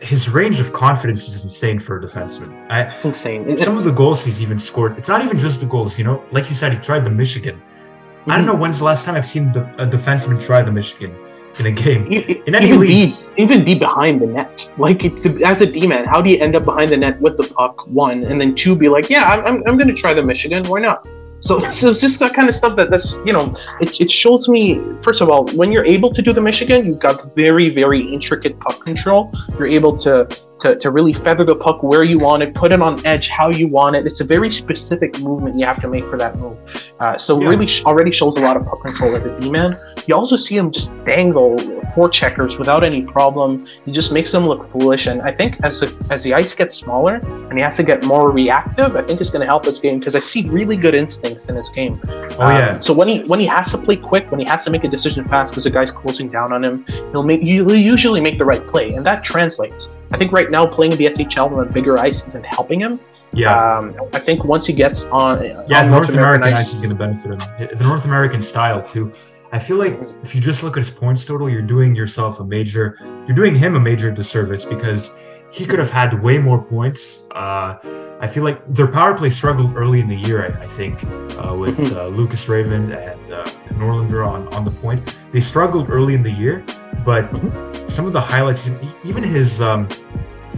his 0.00 0.28
range 0.28 0.58
of 0.58 0.72
confidence 0.72 1.28
is 1.28 1.44
insane 1.44 1.78
for 1.78 1.99
a 1.99 2.02
defenseman. 2.02 2.70
I, 2.70 2.82
it's 2.82 3.04
insane. 3.04 3.56
Some 3.58 3.76
of 3.76 3.84
the 3.84 3.93
goals 3.93 4.25
he's 4.25 4.40
even 4.40 4.58
scored. 4.58 4.96
It's 4.96 5.08
not 5.08 5.22
even 5.22 5.38
just 5.38 5.60
the 5.60 5.66
goals. 5.66 5.99
You 5.99 6.04
know, 6.04 6.25
like 6.30 6.49
you 6.49 6.54
said, 6.54 6.73
he 6.73 6.78
tried 6.78 7.04
the 7.04 7.11
Michigan. 7.11 7.56
Mm-hmm. 7.56 8.30
I 8.30 8.37
don't 8.37 8.47
mm-hmm. 8.47 8.54
know 8.54 8.61
when's 8.62 8.78
the 8.78 8.85
last 8.85 9.04
time 9.04 9.14
I've 9.14 9.26
seen 9.26 9.52
the, 9.52 9.62
a 9.82 9.87
defenseman 9.87 10.42
try 10.42 10.62
the 10.62 10.73
Michigan 10.73 11.14
in 11.59 11.66
a 11.66 11.71
game. 11.71 12.06
in 12.12 12.54
any 12.54 12.66
even 12.66 12.80
league. 12.80 13.16
Be, 13.16 13.42
even 13.42 13.64
be 13.64 13.75
behind 13.75 14.21
the 14.21 14.26
net. 14.26 14.71
Like 14.78 15.04
it's 15.04 15.26
as 15.26 15.61
a 15.61 15.66
D 15.66 15.87
man, 15.87 16.04
how 16.04 16.21
do 16.21 16.30
you 16.30 16.38
end 16.38 16.56
up 16.56 16.64
behind 16.64 16.90
the 16.90 16.97
net 16.97 17.21
with 17.21 17.37
the 17.37 17.44
puck? 17.44 17.87
One 17.87 18.25
and 18.25 18.40
then 18.40 18.54
two, 18.54 18.75
be 18.75 18.88
like, 18.88 19.11
yeah, 19.11 19.25
I'm, 19.25 19.44
I'm, 19.44 19.56
I'm 19.66 19.78
going 19.78 19.88
to 19.88 19.94
try 19.94 20.14
the 20.14 20.23
Michigan. 20.23 20.62
Why 20.68 20.80
not? 20.80 21.06
So, 21.40 21.71
so 21.73 21.90
it's 21.90 22.00
just 22.00 22.21
that 22.21 22.35
kind 22.35 22.49
of 22.49 22.54
stuff 22.54 22.76
that 22.76 22.88
that's 22.88 23.14
you 23.26 23.32
know 23.32 23.56
it, 23.80 24.00
it 24.00 24.12
shows 24.12 24.49
me 24.49 24.80
first 25.02 25.21
of 25.21 25.28
all 25.28 25.49
when 25.56 25.73
you're 25.73 25.85
able 25.85 26.14
to 26.14 26.23
do 26.23 26.32
the 26.32 26.40
Michigan 26.40 26.87
you've 26.87 27.00
got 27.00 27.35
very 27.35 27.68
very 27.68 28.00
intricate 28.14 28.61
puck 28.61 28.80
control 28.85 29.32
you're 29.59 29.66
able 29.66 29.97
to 29.99 30.28
to, 30.62 30.76
to 30.76 30.90
really 30.90 31.12
feather 31.12 31.45
the 31.45 31.57
puck 31.57 31.83
where 31.83 32.04
you 32.04 32.19
want 32.21 32.42
it, 32.42 32.54
put 32.54 32.71
it 32.73 32.81
on 32.81 33.04
edge 33.04 33.28
how 33.28 33.50
you 33.50 33.66
want 33.66 33.97
it. 33.97 34.07
It's 34.07 34.21
a 34.21 34.25
very 34.25 34.50
specific 34.50 35.19
movement 35.19 35.59
you 35.59 35.66
have 35.66 35.81
to 35.83 35.88
make 35.88 36.07
for 36.09 36.16
that 36.19 36.38
move. 36.38 36.57
Uh, 37.00 37.19
so 37.19 37.40
yeah. 37.40 37.49
really 37.49 37.66
sh- 37.66 37.83
already 37.85 38.12
shows 38.12 38.37
a 38.37 38.40
lot 38.40 38.57
of 38.57 38.64
puck 38.64 38.81
control 38.81 39.16
as 39.16 39.26
a 39.26 39.40
D-man. 39.40 39.76
You 40.07 40.14
also 40.14 40.37
see 40.37 40.57
him 40.57 40.71
just 40.71 40.92
dangle 41.04 41.59
four 41.95 42.09
checkers 42.09 42.59
without 42.59 42.85
any 42.85 43.02
problem. 43.02 43.66
He 43.85 43.90
just 43.90 44.12
makes 44.12 44.31
them 44.31 44.47
look 44.47 44.64
foolish. 44.69 45.07
And 45.07 45.21
I 45.23 45.33
think 45.33 45.57
as 45.64 45.81
the, 45.81 46.07
as 46.11 46.23
the 46.23 46.33
ice 46.33 46.54
gets 46.54 46.76
smaller 46.76 47.16
and 47.16 47.54
he 47.59 47.62
has 47.62 47.76
to 47.76 47.83
get 47.83 48.04
more 48.04 48.31
reactive, 48.31 48.95
I 48.95 49.02
think 49.02 49.21
it's 49.21 49.31
going 49.31 49.45
to 49.45 49.47
help 49.47 49.64
his 49.64 49.81
game 49.81 49.99
because 49.99 50.14
I 50.14 50.21
see 50.21 50.49
really 50.49 50.76
good 50.76 50.95
instincts 50.95 51.47
in 51.47 51.57
his 51.57 51.71
game. 51.71 52.00
Oh 52.07 52.40
um, 52.40 52.57
yeah. 52.57 52.78
So 52.78 52.95
when 52.95 53.09
he 53.09 53.21
when 53.25 53.40
he 53.40 53.47
has 53.47 53.73
to 53.73 53.78
play 53.78 53.97
quick, 53.97 54.31
when 54.31 54.38
he 54.38 54.47
has 54.47 54.64
to 54.64 54.71
make 54.71 54.85
a 54.85 54.88
decision 54.88 55.25
fast 55.26 55.52
because 55.52 55.64
the 55.64 55.71
guy's 55.71 55.90
closing 55.90 56.28
down 56.28 56.52
on 56.52 56.64
him, 56.64 56.85
he'll 57.11 57.25
make 57.25 57.42
he'll 57.42 57.75
usually 57.75 58.21
make 58.21 58.38
the 58.38 58.45
right 58.45 58.66
play, 58.69 58.90
and 58.95 59.04
that 59.04 59.25
translates. 59.25 59.90
I 60.12 60.19
think 60.19 60.33
right 60.33 60.50
now 60.50 60.66
playing 60.66 60.92
in 60.92 60.99
the 60.99 61.07
SHL 61.07 61.52
on 61.52 61.66
a 61.66 61.71
bigger 61.71 61.99
ice 61.99 62.26
isn't 62.26 62.45
helping 62.45 62.81
him. 62.81 63.00
Yeah. 63.33 63.57
Um, 63.57 63.97
I 64.12 64.19
think 64.19 64.45
once 64.45 64.66
he 64.66 64.73
gets 64.75 65.04
on, 65.04 65.42
yeah, 65.42 65.81
on 65.81 65.90
North, 65.90 66.09
North, 66.09 66.11
American, 66.11 66.52
ice, 66.52 66.66
ice 66.66 66.75
is 66.75 66.81
going 66.81 66.90
to 66.90 66.95
benefit 66.95 67.33
him. 67.33 67.76
The 67.76 67.85
North 67.85 68.04
American 68.04 68.42
style 68.42 68.87
too. 68.87 69.12
I 69.52 69.59
feel 69.59 69.76
like 69.76 69.99
if 70.23 70.35
you 70.35 70.40
just 70.40 70.62
look 70.62 70.76
at 70.76 70.81
his 70.81 70.90
points 70.90 71.25
total, 71.25 71.49
you're 71.49 71.62
doing 71.62 71.95
yourself 71.95 72.40
a 72.40 72.45
major, 72.45 72.99
you're 73.26 73.37
doing 73.37 73.54
him 73.54 73.75
a 73.75 73.81
major 73.81 74.11
disservice 74.11 74.64
because 74.64 75.12
he 75.50 75.66
could 75.66 75.78
have 75.78 75.90
had 75.90 76.23
way 76.23 76.38
more 76.38 76.62
points. 76.62 77.21
Uh, 77.33 77.76
I 78.23 78.29
feel 78.29 78.45
like 78.45 78.67
their 78.69 78.87
power 78.87 79.17
play 79.19 79.31
struggled 79.31 79.76
early 79.76 79.99
in 79.99 80.09
the 80.09 80.17
year. 80.17 80.45
I, 80.47 80.62
I 80.62 80.67
think 80.67 81.02
uh, 81.05 81.57
with 81.57 81.76
mm-hmm. 81.76 81.99
uh, 81.99 82.07
Lucas 82.07 82.49
Raymond 82.49 82.93
and 82.93 83.33
uh, 83.33 83.45
Norlinder 83.71 84.25
on 84.25 84.47
on 84.55 84.64
the 84.64 84.71
point, 84.71 85.02
they 85.33 85.41
struggled 85.41 85.91
early 85.91 86.14
in 86.14 86.23
the 86.23 86.31
year, 86.31 86.64
but 87.05 87.25
mm-hmm. 87.33 87.88
some 87.88 88.07
of 88.07 88.12
the 88.12 88.21
highlights, 88.21 88.71
even 89.02 89.25
his 89.25 89.61
um, 89.61 89.88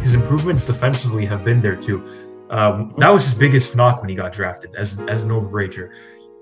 his 0.01 0.13
improvements 0.13 0.67
defensively 0.67 1.25
have 1.25 1.43
been 1.43 1.63
there 1.63 1.75
too. 1.75 2.05
Um, 2.51 2.95
that 2.99 3.09
was 3.09 3.25
his 3.25 3.35
biggest 3.35 3.75
knock 3.75 4.01
when 4.01 4.11
he 4.11 4.15
got 4.15 4.33
drafted 4.33 4.75
as 4.77 5.01
as 5.09 5.23
an 5.23 5.31
overager. 5.31 5.91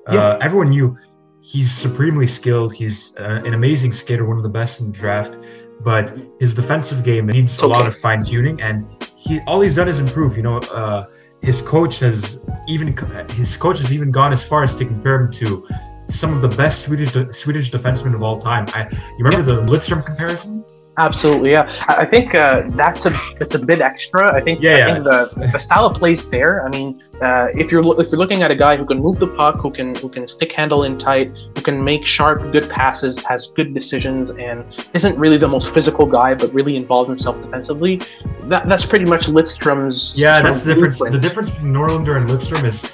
Uh, 0.09 0.14
yeah. 0.14 0.38
Everyone 0.41 0.71
knew 0.71 0.99
he's 1.41 1.71
supremely 1.71 2.26
skilled. 2.26 2.75
He's 2.75 3.17
uh, 3.17 3.43
an 3.45 3.55
amazing 3.55 3.93
skater, 3.93 4.25
one 4.25 4.38
of 4.38 4.43
the 4.43 4.49
best 4.49 4.81
in 4.81 4.87
the 4.87 4.93
draft. 4.93 5.38
But 5.81 6.17
his 6.41 6.52
defensive 6.52 7.05
game 7.05 7.26
needs 7.26 7.61
a 7.61 7.67
lot 7.67 7.87
of 7.87 7.97
fine 7.97 8.25
tuning, 8.25 8.61
and 8.61 8.87
he 9.17 9.41
all 9.47 9.61
he's 9.61 9.76
done 9.76 9.88
is 9.88 10.00
improve. 10.00 10.37
You 10.37 10.43
know, 10.43 10.59
uh, 10.59 11.05
his 11.42 11.61
coach 11.62 11.99
has 11.99 12.40
even 12.68 12.96
his 13.30 13.56
coach 13.56 13.78
has 13.78 13.92
even 13.92 14.11
gone 14.11 14.32
as 14.32 14.42
far 14.42 14.62
as 14.62 14.76
to 14.76 14.84
compare 14.84 15.22
him 15.22 15.32
to 15.32 15.66
some 16.08 16.32
of 16.32 16.40
the 16.40 16.49
best 16.49 16.82
Swedish 16.82 17.12
Swedish 17.37 17.70
defensemen 17.70 18.14
of 18.14 18.22
all 18.22 18.40
time. 18.40 18.66
I, 18.68 18.88
you 19.18 19.25
remember 19.25 19.42
the 19.42 19.62
Lidstrom 19.62 20.04
comparison? 20.04 20.64
Absolutely, 20.99 21.52
yeah. 21.52 21.72
I 21.88 22.04
think 22.04 22.34
uh, 22.34 22.64
that's 22.75 23.06
a 23.06 23.18
it's 23.40 23.54
a 23.54 23.58
bit 23.58 23.80
extra. 23.80 24.34
I 24.34 24.42
think, 24.42 24.61
yeah, 24.61 24.72
I 24.72 24.76
yeah, 24.76 24.94
think 24.94 25.04
the, 25.04 25.49
the 25.52 25.58
style 25.58 25.87
of 25.87 25.96
plays 25.96 26.28
there. 26.28 26.66
I 26.66 26.68
mean, 26.68 27.02
uh, 27.22 27.49
if 27.54 27.72
you're 27.72 27.99
if 27.99 28.11
you're 28.11 28.18
looking 28.18 28.42
at 28.42 28.50
a 28.50 28.54
guy 28.54 28.76
who 28.76 28.84
can 28.84 28.99
move 28.99 29.18
the 29.18 29.28
puck, 29.28 29.56
who 29.58 29.70
can 29.70 29.94
who 29.94 30.11
can 30.11 30.28
stick 30.28 30.52
handle 30.52 30.84
in 30.84 30.99
tight, 30.99 31.32
who 31.56 31.62
can 31.62 31.82
make 31.82 32.04
sharp, 32.04 32.52
good 32.52 32.68
passes, 32.68 33.25
has 33.25 33.46
good 33.46 33.72
decisions, 33.72 34.30
and 34.32 34.64
isn't 34.92 35.16
really 35.18 35.38
the 35.38 35.49
most 35.49 35.72
physical 35.72 36.04
guy, 36.04 36.34
but 36.34 36.52
really 36.52 36.76
involves 36.76 37.08
himself 37.08 37.40
defensively, 37.40 37.99
that 38.42 38.68
that's 38.68 38.84
pretty 38.84 39.06
much 39.06 39.28
Lidstrom's. 39.28 40.18
Yeah, 40.18 40.42
that's 40.42 40.61
the 40.61 40.75
difference. 40.75 40.99
The 40.99 41.18
difference 41.18 41.49
between 41.50 41.72
Norlinder 41.72 42.18
and 42.18 42.28
Lidstrom 42.28 42.64
is 42.64 42.84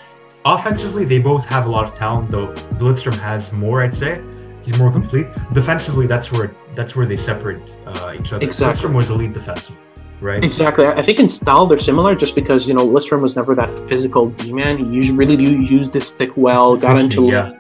offensively 0.45 1.05
they 1.05 1.19
both 1.19 1.45
have 1.47 1.67
a 1.67 1.69
lot 1.69 1.85
of 1.85 1.97
talent, 1.97 2.31
though 2.31 2.55
Lidstrom 2.79 3.19
has 3.19 3.53
more, 3.53 3.83
I'd 3.83 3.93
say 3.93 4.23
he's 4.69 4.79
more 4.79 4.93
complete. 4.93 5.27
Defensively, 5.53 6.07
that's 6.07 6.31
where 6.31 6.55
that's 6.75 6.95
where 6.95 7.07
they 7.07 7.17
separate 7.17 7.59
uh, 7.87 8.15
each 8.19 8.33
other. 8.33 8.45
Exactly. 8.45 8.91
Was 8.91 9.11
elite 9.11 9.33
defensive, 9.33 9.77
right? 10.21 10.43
Exactly. 10.45 10.87
I 10.87 11.03
think 11.03 11.19
in 11.19 11.29
style 11.29 11.67
they're 11.67 11.79
similar, 11.79 12.15
just 12.15 12.35
because 12.35 12.69
you 12.69 12.75
know 12.75 12.87
Lidstrom 12.87 13.21
was 13.21 13.37
never 13.37 13.55
that 13.55 13.71
physical 13.89 14.31
D 14.31 14.53
man. 14.53 14.79
He 14.79 14.85
usually 14.85 15.17
really 15.17 15.37
do 15.37 15.65
use 15.65 15.91
this 15.91 16.09
stick 16.09 16.37
well, 16.37 16.77
got 16.77 16.99
into 16.99 17.27
yeah. 17.27 17.59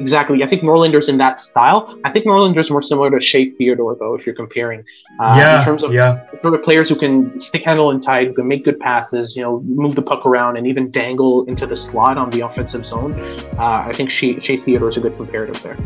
Exactly. 0.00 0.42
I 0.42 0.46
think 0.46 0.62
Norlinder's 0.62 1.10
in 1.10 1.18
that 1.18 1.40
style. 1.40 1.94
I 2.04 2.10
think 2.10 2.24
Norlinder's 2.24 2.70
more 2.70 2.82
similar 2.82 3.10
to 3.10 3.20
Shea 3.20 3.50
Theodore, 3.50 3.94
though, 4.00 4.14
if 4.14 4.24
you're 4.24 4.34
comparing. 4.34 4.82
Uh, 5.20 5.36
yeah. 5.38 5.58
In 5.58 5.64
terms 5.64 5.82
of 5.82 5.92
yeah. 5.92 6.26
sort 6.40 6.54
of 6.54 6.62
players 6.62 6.88
who 6.88 6.96
can 6.96 7.38
stick 7.38 7.64
handle 7.66 7.90
and 7.90 8.02
tight, 8.02 8.28
who 8.28 8.32
can 8.32 8.48
make 8.48 8.64
good 8.64 8.80
passes, 8.80 9.36
you 9.36 9.42
know, 9.42 9.60
move 9.60 9.94
the 9.94 10.02
puck 10.02 10.24
around, 10.24 10.56
and 10.56 10.66
even 10.66 10.90
dangle 10.90 11.44
into 11.44 11.66
the 11.66 11.76
slot 11.76 12.16
on 12.16 12.30
the 12.30 12.40
offensive 12.40 12.86
zone. 12.86 13.12
Uh, 13.58 13.84
I 13.86 13.92
think 13.92 14.08
Shea, 14.08 14.40
Shea 14.40 14.56
Theodore 14.56 14.88
is 14.88 14.96
a 14.96 15.00
good 15.00 15.14
comparative 15.16 15.62
there. 15.62 15.76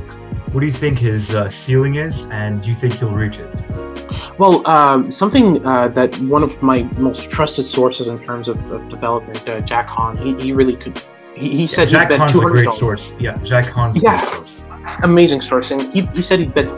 What 0.54 0.60
do 0.60 0.66
you 0.66 0.72
think 0.72 1.00
his 1.00 1.34
uh, 1.34 1.50
ceiling 1.50 1.96
is, 1.96 2.26
and 2.26 2.62
do 2.62 2.68
you 2.68 2.76
think 2.76 2.94
he'll 2.94 3.10
reach 3.10 3.40
it? 3.40 3.52
Well, 4.38 4.64
um, 4.68 5.10
something 5.10 5.66
uh, 5.66 5.88
that 5.88 6.16
one 6.20 6.44
of 6.44 6.62
my 6.62 6.84
most 6.96 7.28
trusted 7.28 7.66
sources 7.66 8.06
in 8.06 8.22
terms 8.22 8.46
of, 8.46 8.56
of 8.70 8.88
development, 8.88 9.48
uh, 9.48 9.62
Jack 9.62 9.88
Han, 9.88 10.16
he, 10.16 10.40
he 10.40 10.52
really 10.52 10.76
could. 10.76 10.96
He, 11.36 11.50
he 11.50 11.60
yeah, 11.62 11.66
said 11.66 11.88
Jack 11.88 12.12
he 12.12 12.18
Han's 12.18 12.38
a 12.38 12.42
great 12.42 12.70
source. 12.70 13.14
Yeah, 13.18 13.36
Jack 13.38 13.66
Han's 13.74 13.96
yeah. 13.96 14.14
a 14.14 14.30
great 14.30 14.48
source. 14.48 14.64
Amazing 15.02 15.40
source, 15.40 15.72
and 15.72 15.92
he, 15.92 16.02
he 16.14 16.22
said 16.22 16.38
he 16.38 16.46
bet 16.46 16.68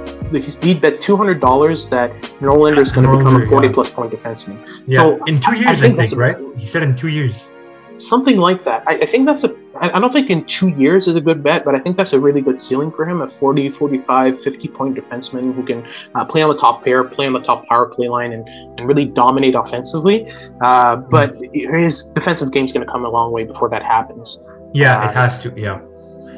he'd 0.64 0.80
bet 0.80 1.02
two 1.02 1.14
hundred 1.14 1.42
dollars 1.42 1.86
that 1.90 2.12
Norlinder 2.40 2.80
is 2.80 2.92
going 2.92 3.06
to 3.06 3.14
become 3.14 3.42
a 3.42 3.46
forty 3.46 3.68
yeah. 3.68 3.74
plus 3.74 3.90
point 3.90 4.10
defenseman. 4.10 4.56
Yeah, 4.86 5.00
so 5.00 5.22
in 5.26 5.38
two 5.38 5.54
years, 5.54 5.82
I, 5.82 5.88
I 5.88 5.88
think, 5.88 5.98
I 5.98 6.06
think 6.06 6.18
right? 6.18 6.40
He 6.56 6.64
said 6.64 6.82
in 6.82 6.96
two 6.96 7.08
years 7.08 7.50
something 7.98 8.36
like 8.36 8.64
that. 8.64 8.82
I, 8.86 8.94
I, 8.98 9.06
think 9.06 9.26
that's 9.26 9.44
a, 9.44 9.54
I 9.80 9.98
don't 9.98 10.12
think 10.12 10.30
in 10.30 10.44
two 10.46 10.68
years 10.70 11.08
is 11.08 11.16
a 11.16 11.20
good 11.20 11.42
bet, 11.42 11.64
but 11.64 11.74
I 11.74 11.78
think 11.78 11.96
that's 11.96 12.12
a 12.12 12.20
really 12.20 12.40
good 12.40 12.60
ceiling 12.60 12.90
for 12.90 13.08
him 13.08 13.20
a 13.20 13.28
40, 13.28 13.70
45, 13.70 14.42
50 14.42 14.68
point 14.68 14.96
defenseman 14.96 15.54
who 15.54 15.64
can 15.64 15.86
uh, 16.14 16.24
play 16.24 16.42
on 16.42 16.48
the 16.48 16.56
top 16.56 16.84
pair, 16.84 17.04
play 17.04 17.26
on 17.26 17.32
the 17.32 17.40
top 17.40 17.66
power 17.66 17.86
play 17.86 18.08
line, 18.08 18.32
and, 18.32 18.48
and 18.78 18.86
really 18.86 19.04
dominate 19.04 19.54
offensively. 19.54 20.32
Uh, 20.60 20.96
but 20.96 21.36
his 21.52 22.04
defensive 22.04 22.52
game 22.52 22.64
is 22.64 22.72
going 22.72 22.86
to 22.86 22.90
come 22.90 23.04
a 23.04 23.10
long 23.10 23.32
way 23.32 23.44
before 23.44 23.68
that 23.70 23.82
happens. 23.82 24.38
Yeah, 24.72 25.00
uh, 25.00 25.08
it 25.08 25.12
has 25.12 25.38
to. 25.40 25.52
Yeah. 25.56 25.80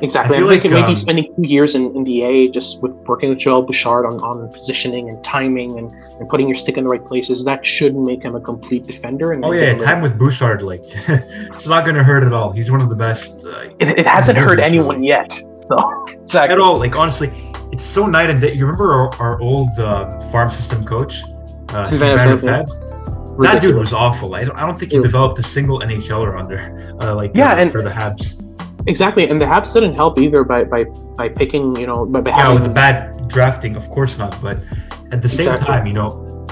Exactly. 0.02 0.36
I, 0.36 0.40
I 0.40 0.48
think 0.48 0.64
like, 0.64 0.72
maybe 0.72 0.82
um, 0.82 0.96
spending 0.96 1.34
two 1.34 1.42
years 1.42 1.74
in, 1.74 1.94
in 1.96 2.04
the 2.04 2.22
A 2.22 2.48
just 2.48 2.80
with 2.82 2.92
working 3.06 3.30
with 3.30 3.38
Joel 3.38 3.62
Bouchard 3.62 4.06
on, 4.06 4.20
on 4.20 4.52
positioning 4.52 5.08
and 5.08 5.22
timing 5.24 5.78
and, 5.78 5.90
and 5.92 6.28
putting 6.28 6.48
your 6.48 6.56
stick 6.56 6.76
in 6.76 6.84
the 6.84 6.90
right 6.90 7.04
places, 7.04 7.44
that 7.44 7.64
should 7.64 7.96
make 7.96 8.22
him 8.22 8.34
a 8.34 8.40
complete 8.40 8.84
defender. 8.84 9.32
And 9.32 9.44
oh 9.44 9.52
yeah, 9.52 9.76
time 9.76 10.00
with 10.00 10.18
Bouchard, 10.18 10.62
like 10.62 10.82
it's 11.08 11.66
not 11.66 11.84
going 11.84 11.96
to 11.96 12.04
hurt 12.04 12.24
at 12.24 12.32
all. 12.32 12.52
He's 12.52 12.70
one 12.70 12.80
of 12.80 12.88
the 12.88 12.96
best. 12.96 13.44
Uh, 13.44 13.70
it, 13.78 13.88
it 13.98 14.06
hasn't 14.06 14.38
hurt 14.38 14.60
anyone 14.60 15.02
yet. 15.02 15.32
So 15.56 16.06
exactly. 16.08 16.54
at 16.54 16.60
all. 16.60 16.78
Like 16.78 16.96
honestly, 16.96 17.30
it's 17.72 17.84
so 17.84 18.06
night 18.06 18.30
and 18.30 18.40
day. 18.40 18.52
You 18.52 18.66
remember 18.66 18.92
our, 18.92 19.14
our 19.16 19.40
old 19.40 19.78
uh, 19.78 20.20
farm 20.30 20.50
system 20.50 20.84
coach, 20.84 21.22
uh, 21.70 21.82
Sylvain 21.82 22.16
Lefebvre? 22.16 22.64
That 23.40 23.60
dude 23.60 23.76
was 23.76 23.92
awful. 23.92 24.34
I 24.34 24.44
don't, 24.44 24.56
I 24.56 24.62
don't 24.62 24.76
think 24.78 24.90
he 24.90 24.98
developed 24.98 25.38
a 25.38 25.44
single 25.44 25.78
NHLer 25.80 26.36
under 26.38 26.96
uh, 27.00 27.14
like 27.14 27.30
yeah, 27.34 27.52
uh, 27.52 27.56
and, 27.56 27.70
for 27.70 27.82
the 27.82 27.90
Habs. 27.90 28.47
Exactly, 28.88 29.28
and 29.28 29.40
the 29.40 29.44
Habs 29.44 29.74
didn't 29.74 29.94
help 29.94 30.18
either 30.18 30.42
by 30.44 30.64
by, 30.64 30.84
by 30.84 31.28
picking, 31.28 31.76
you 31.76 31.86
know, 31.86 32.06
by, 32.06 32.22
by 32.22 32.30
yeah, 32.30 32.52
with 32.52 32.64
the 32.64 32.70
bad 32.70 33.28
drafting, 33.28 33.76
of 33.76 33.88
course 33.90 34.16
not. 34.18 34.40
But 34.40 34.58
at 35.12 35.20
the 35.22 35.28
same 35.28 35.48
exactly. 35.48 35.66
time, 35.66 35.86
you 35.86 35.92
know, 35.92 36.46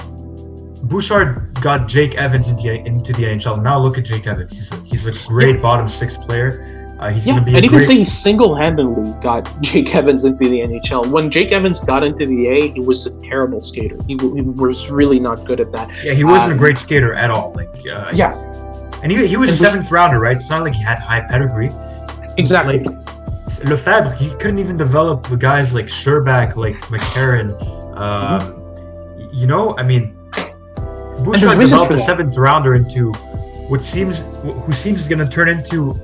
Bouchard 0.83 1.53
got 1.61 1.87
Jake 1.87 2.15
Evans 2.15 2.47
into 2.47 2.63
the, 2.63 2.85
into 2.85 3.11
the 3.13 3.23
NHL. 3.23 3.61
Now 3.61 3.79
look 3.79 3.97
at 3.97 4.05
Jake 4.05 4.27
Evans. 4.27 4.53
He's 4.53 4.71
a, 4.71 4.75
he's 4.83 5.05
a 5.07 5.13
great 5.25 5.55
yeah. 5.55 5.61
bottom 5.61 5.89
six 5.89 6.15
player. 6.15 6.95
Uh, 6.99 7.11
he's 7.11 7.27
yeah, 7.27 7.33
going 7.33 7.45
to 7.45 7.51
be. 7.51 7.55
And 7.55 7.65
you 7.65 7.69
great... 7.69 7.79
can 7.81 7.87
say 7.87 7.97
he 7.97 8.05
single-handedly 8.05 9.13
got 9.21 9.49
Jake 9.61 9.93
Evans 9.93 10.25
into 10.25 10.49
the 10.49 10.61
NHL. 10.61 11.07
When 11.07 11.29
Jake 11.29 11.51
Evans 11.51 11.79
got 11.79 12.03
into 12.03 12.25
the 12.25 12.47
A, 12.47 12.69
he 12.69 12.79
was 12.79 13.05
a 13.05 13.19
terrible 13.21 13.61
skater. 13.61 13.97
He, 14.07 14.17
he 14.17 14.41
was 14.41 14.89
really 14.89 15.19
not 15.19 15.45
good 15.45 15.59
at 15.59 15.71
that. 15.71 15.89
Yeah, 16.03 16.13
he 16.13 16.23
wasn't 16.23 16.53
um, 16.53 16.57
a 16.57 16.59
great 16.59 16.77
skater 16.77 17.13
at 17.13 17.29
all. 17.29 17.53
Like 17.53 17.69
uh, 17.87 18.11
yeah, 18.13 18.33
and 19.03 19.11
he, 19.11 19.27
he 19.27 19.37
was 19.37 19.49
and 19.49 19.55
a 19.55 19.59
seventh 19.59 19.91
rounder, 19.91 20.19
right? 20.19 20.37
It's 20.37 20.49
not 20.49 20.63
like 20.63 20.73
he 20.73 20.81
had 20.81 20.99
high 20.99 21.21
pedigree. 21.21 21.69
Exactly. 22.37 22.79
Like, 22.79 22.97
Lefebvre, 23.63 24.13
he 24.15 24.29
couldn't 24.35 24.59
even 24.59 24.77
develop 24.77 25.27
the 25.27 25.37
guys 25.37 25.73
like 25.73 25.85
Scherbak, 25.85 26.55
like 26.55 26.75
McCarron. 26.91 27.59
Um, 27.97 28.39
mm-hmm. 28.39 29.33
You 29.33 29.47
know, 29.47 29.75
I 29.77 29.83
mean, 29.83 30.17
Bouchard 31.23 31.59
developed 31.59 31.93
a 31.93 31.99
seventh 31.99 32.37
rounder 32.37 32.75
into 32.75 33.11
what 33.69 33.83
seems, 33.83 34.19
who 34.41 34.71
seems 34.71 35.01
is 35.01 35.07
going 35.07 35.19
to 35.19 35.27
turn 35.27 35.49
into. 35.49 35.95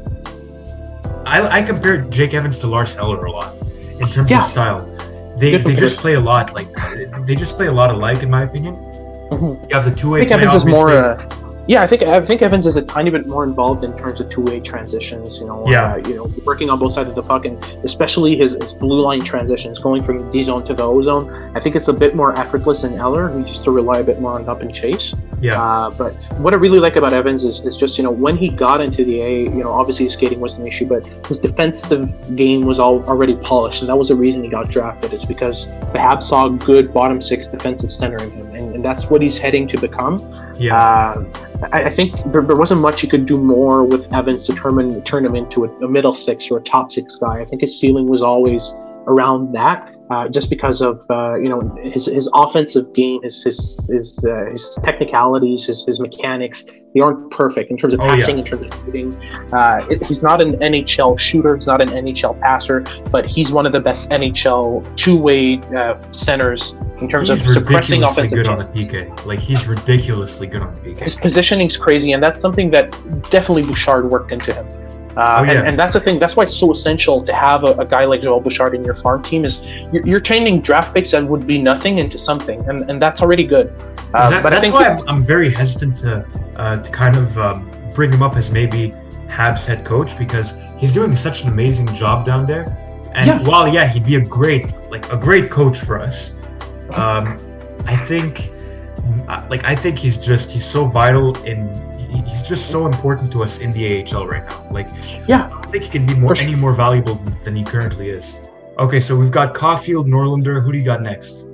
I, 1.25 1.59
I 1.59 1.61
compare 1.61 2.01
Jake 2.01 2.33
Evans 2.33 2.59
to 2.59 2.67
Lars 2.67 2.97
Eller 2.97 3.23
a 3.25 3.31
lot 3.31 3.61
in 3.61 4.07
terms 4.09 4.29
yeah. 4.29 4.45
of 4.45 4.51
style. 4.51 4.89
They, 5.37 5.57
they 5.57 5.73
just 5.73 5.97
play 5.97 6.13
a 6.13 6.19
lot 6.19 6.53
like 6.53 6.67
they 7.25 7.35
just 7.35 7.55
play 7.55 7.67
a 7.67 7.71
lot 7.71 7.91
alike 7.91 8.21
in 8.23 8.29
my 8.29 8.43
opinion. 8.43 8.75
Mm-hmm. 8.75 9.69
You 9.69 9.75
have 9.75 9.85
the 9.85 9.95
two 9.95 10.11
way. 10.11 10.19
I 10.19 10.23
think 10.23 10.31
Evans 10.33 10.55
is 10.55 10.65
more. 10.65 10.89
Uh, 10.89 11.42
yeah, 11.65 11.81
I 11.81 11.87
think 11.87 12.01
I 12.01 12.19
think 12.25 12.41
Evans 12.41 12.65
is 12.65 12.75
a 12.75 12.81
tiny 12.81 13.09
bit 13.09 13.25
more 13.25 13.45
involved 13.45 13.85
in 13.85 13.97
terms 13.97 14.19
of 14.19 14.29
two-way 14.29 14.59
transitions. 14.59 15.37
You 15.37 15.45
know, 15.45 15.65
yeah. 15.67 15.93
Uh, 15.93 16.07
you 16.07 16.15
know, 16.15 16.25
working 16.43 16.69
on 16.69 16.77
both 16.77 16.93
sides 16.93 17.07
of 17.07 17.15
the 17.15 17.23
puck, 17.23 17.45
and 17.45 17.63
especially 17.85 18.35
his, 18.35 18.57
his 18.59 18.73
blue 18.73 18.99
line 18.99 19.23
transitions, 19.23 19.79
going 19.79 20.03
from 20.03 20.29
D 20.31 20.43
zone 20.43 20.65
to 20.65 20.73
the 20.73 20.83
O 20.83 21.01
zone. 21.01 21.31
I 21.55 21.61
think 21.61 21.77
it's 21.77 21.87
a 21.87 21.93
bit 21.93 22.15
more 22.15 22.37
effortless 22.37 22.81
than 22.81 22.95
Eller, 22.95 23.29
who 23.29 23.45
used 23.45 23.63
to 23.63 23.71
rely 23.71 23.99
a 23.99 24.03
bit 24.03 24.19
more 24.19 24.33
on 24.33 24.47
up 24.49 24.61
and 24.61 24.73
chase. 24.73 25.15
Yeah. 25.39 25.61
Uh, 25.61 25.89
but 25.91 26.13
what 26.39 26.53
I 26.53 26.57
really 26.57 26.79
like 26.79 26.97
about 26.97 27.13
Evans 27.13 27.45
is, 27.45 27.61
is 27.61 27.77
just 27.77 27.97
you 27.97 28.03
know 28.03 28.11
when 28.11 28.35
he 28.35 28.49
got 28.49 28.81
into 28.81 29.05
the 29.05 29.21
A, 29.21 29.43
you 29.43 29.63
know, 29.63 29.71
obviously 29.71 30.05
his 30.05 30.13
skating 30.13 30.41
was 30.41 30.55
an 30.55 30.67
issue, 30.67 30.85
but 30.85 31.07
his 31.27 31.39
defensive 31.39 32.35
game 32.35 32.65
was 32.65 32.77
all 32.77 33.01
already 33.05 33.35
polished, 33.35 33.79
and 33.79 33.87
that 33.87 33.97
was 33.97 34.09
the 34.09 34.15
reason 34.17 34.43
he 34.43 34.49
got 34.49 34.69
drafted. 34.69 35.13
Is 35.13 35.23
because 35.25 35.65
the 35.65 35.99
Habs 35.99 36.23
saw 36.23 36.49
good 36.49 36.93
bottom 36.93 37.21
six 37.21 37.47
defensive 37.47 37.93
center 37.93 38.17
in 38.17 38.31
him, 38.31 38.47
and, 38.53 38.75
and 38.75 38.83
that's 38.83 39.09
what 39.09 39.21
he's 39.21 39.37
heading 39.37 39.65
to 39.69 39.79
become. 39.79 40.19
Yeah. 40.59 40.77
Uh, 40.77 41.25
I, 41.71 41.85
I, 41.85 41.89
think 41.89 42.15
there, 42.31 42.41
there, 42.41 42.55
wasn't 42.55 42.81
much 42.81 43.03
you 43.03 43.09
could 43.09 43.25
do 43.25 43.37
more 43.37 43.83
with 43.83 44.11
Evans 44.13 44.47
to 44.47 44.55
turn, 44.55 45.01
turn 45.03 45.25
him 45.25 45.35
into 45.35 45.65
a, 45.65 45.69
a, 45.85 45.87
middle 45.87 46.15
six 46.15 46.49
or 46.49 46.57
a 46.57 46.61
top 46.61 46.91
six 46.91 47.15
guy. 47.15 47.39
I 47.39 47.45
think 47.45 47.61
his 47.61 47.79
ceiling 47.79 48.07
was 48.07 48.21
always 48.21 48.73
around 49.07 49.53
that. 49.53 49.89
Uh, 50.09 50.27
just 50.27 50.49
because 50.49 50.81
of 50.81 51.01
uh, 51.09 51.35
you 51.35 51.49
know 51.49 51.61
his, 51.81 52.05
his 52.05 52.29
offensive 52.33 52.93
game, 52.93 53.21
his 53.23 53.41
his 53.43 53.87
his, 53.89 54.23
uh, 54.25 54.45
his 54.51 54.77
technicalities, 54.83 55.65
his, 55.65 55.85
his 55.85 55.99
mechanics, 55.99 56.65
they 56.93 56.99
aren't 56.99 57.31
perfect 57.31 57.71
in 57.71 57.77
terms 57.77 57.93
of 57.93 58.01
oh, 58.01 58.07
passing, 58.07 58.37
yeah. 58.37 58.43
in 58.43 58.45
terms 58.45 58.71
of 58.71 58.85
shooting. 58.85 59.15
Uh, 59.53 59.85
it, 59.89 60.03
he's 60.03 60.21
not 60.21 60.41
an 60.41 60.53
NHL 60.57 61.17
shooter. 61.17 61.55
He's 61.55 61.67
not 61.67 61.81
an 61.81 61.89
NHL 61.89 62.39
passer, 62.41 62.81
but 63.11 63.25
he's 63.25 63.51
one 63.51 63.65
of 63.65 63.71
the 63.71 63.79
best 63.79 64.09
NHL 64.09 64.95
two-way 64.95 65.59
uh, 65.75 65.99
centers 66.11 66.73
in 66.99 67.09
terms 67.09 67.29
he's 67.29 67.39
of 67.39 67.53
suppressing 67.53 68.03
offensive. 68.03 68.37
good 68.37 68.47
on 68.47 68.57
the 68.57 68.65
PK. 68.65 69.25
Like 69.25 69.39
he's 69.39 69.65
ridiculously 69.65 70.47
good 70.47 70.61
on 70.61 70.75
the 70.75 70.81
PK. 70.81 70.99
His 70.99 71.15
positioning's 71.15 71.77
crazy, 71.77 72.11
and 72.11 72.21
that's 72.21 72.39
something 72.39 72.69
that 72.71 72.91
definitely 73.31 73.63
Bouchard 73.63 74.09
worked 74.09 74.31
into 74.31 74.53
him. 74.53 74.82
Uh, 75.15 75.37
oh, 75.39 75.43
yeah. 75.43 75.51
and, 75.51 75.67
and, 75.69 75.79
that's 75.79 75.93
the 75.93 75.99
thing. 75.99 76.17
That's 76.17 76.35
why 76.35 76.43
it's 76.43 76.55
so 76.55 76.71
essential 76.71 77.23
to 77.23 77.33
have 77.33 77.63
a, 77.63 77.73
a 77.73 77.85
guy 77.85 78.03
like 78.03 78.23
Joel 78.23 78.39
Bouchard 78.39 78.73
in 78.73 78.83
your 78.83 78.95
farm 78.95 79.21
team. 79.21 79.45
Is 79.45 79.63
you're, 79.91 80.05
you're 80.07 80.19
changing 80.19 80.61
draft 80.61 80.93
picks 80.93 81.11
that 81.11 81.23
would 81.23 81.45
be 81.45 81.61
nothing 81.61 81.99
into 81.99 82.17
something, 82.17 82.67
and, 82.67 82.89
and 82.89 83.01
that's 83.01 83.21
already 83.21 83.43
good. 83.43 83.71
Uh, 84.13 84.29
that, 84.29 84.43
but 84.43 84.49
that's 84.51 84.69
why 84.69 84.87
I'm, 84.87 85.07
I'm, 85.07 85.23
very 85.23 85.53
hesitant 85.53 85.97
to 85.99 86.25
uh, 86.55 86.81
to 86.81 86.89
kind 86.91 87.15
of 87.15 87.37
um, 87.37 87.69
bring 87.93 88.11
him 88.11 88.23
up 88.23 88.37
as 88.37 88.49
maybe 88.49 88.93
Habs 89.27 89.65
head 89.65 89.85
coach 89.85 90.17
because 90.17 90.55
he's 90.77 90.93
doing 90.93 91.15
such 91.15 91.43
an 91.43 91.49
amazing 91.49 91.93
job 91.93 92.25
down 92.25 92.45
there. 92.45 92.65
And 93.13 93.27
yeah. 93.27 93.43
while 93.43 93.67
yeah, 93.67 93.87
he'd 93.87 94.05
be 94.05 94.15
a 94.15 94.21
great 94.21 94.73
like 94.89 95.11
a 95.11 95.17
great 95.17 95.51
coach 95.51 95.79
for 95.79 95.99
us. 95.99 96.33
Um, 96.91 97.37
I 97.85 97.95
think 98.05 98.49
like 99.49 99.63
I 99.63 99.75
think 99.75 99.99
he's 99.99 100.17
just 100.17 100.49
he's 100.49 100.65
so 100.65 100.85
vital 100.85 101.35
in 101.43 101.67
he's 102.21 102.43
just 102.43 102.69
so 102.69 102.85
important 102.85 103.31
to 103.33 103.43
us 103.43 103.59
in 103.59 103.71
the 103.71 104.03
AHL 104.03 104.27
right 104.27 104.47
now. 104.47 104.67
Like, 104.71 104.89
yeah, 105.27 105.45
I 105.45 105.49
don't 105.49 105.65
think 105.71 105.83
he 105.83 105.89
can 105.89 106.05
be 106.05 106.15
more 106.15 106.35
any 106.37 106.55
more 106.55 106.73
valuable 106.73 107.15
than 107.43 107.55
he 107.55 107.63
currently 107.63 108.09
is. 108.09 108.37
Okay, 108.79 108.99
so 108.99 109.15
we've 109.15 109.31
got 109.31 109.53
Caufield, 109.53 110.07
Norlinder. 110.07 110.63
Who 110.63 110.71
do 110.71 110.77
you 110.77 110.83
got 110.83 111.01
next? 111.01 111.45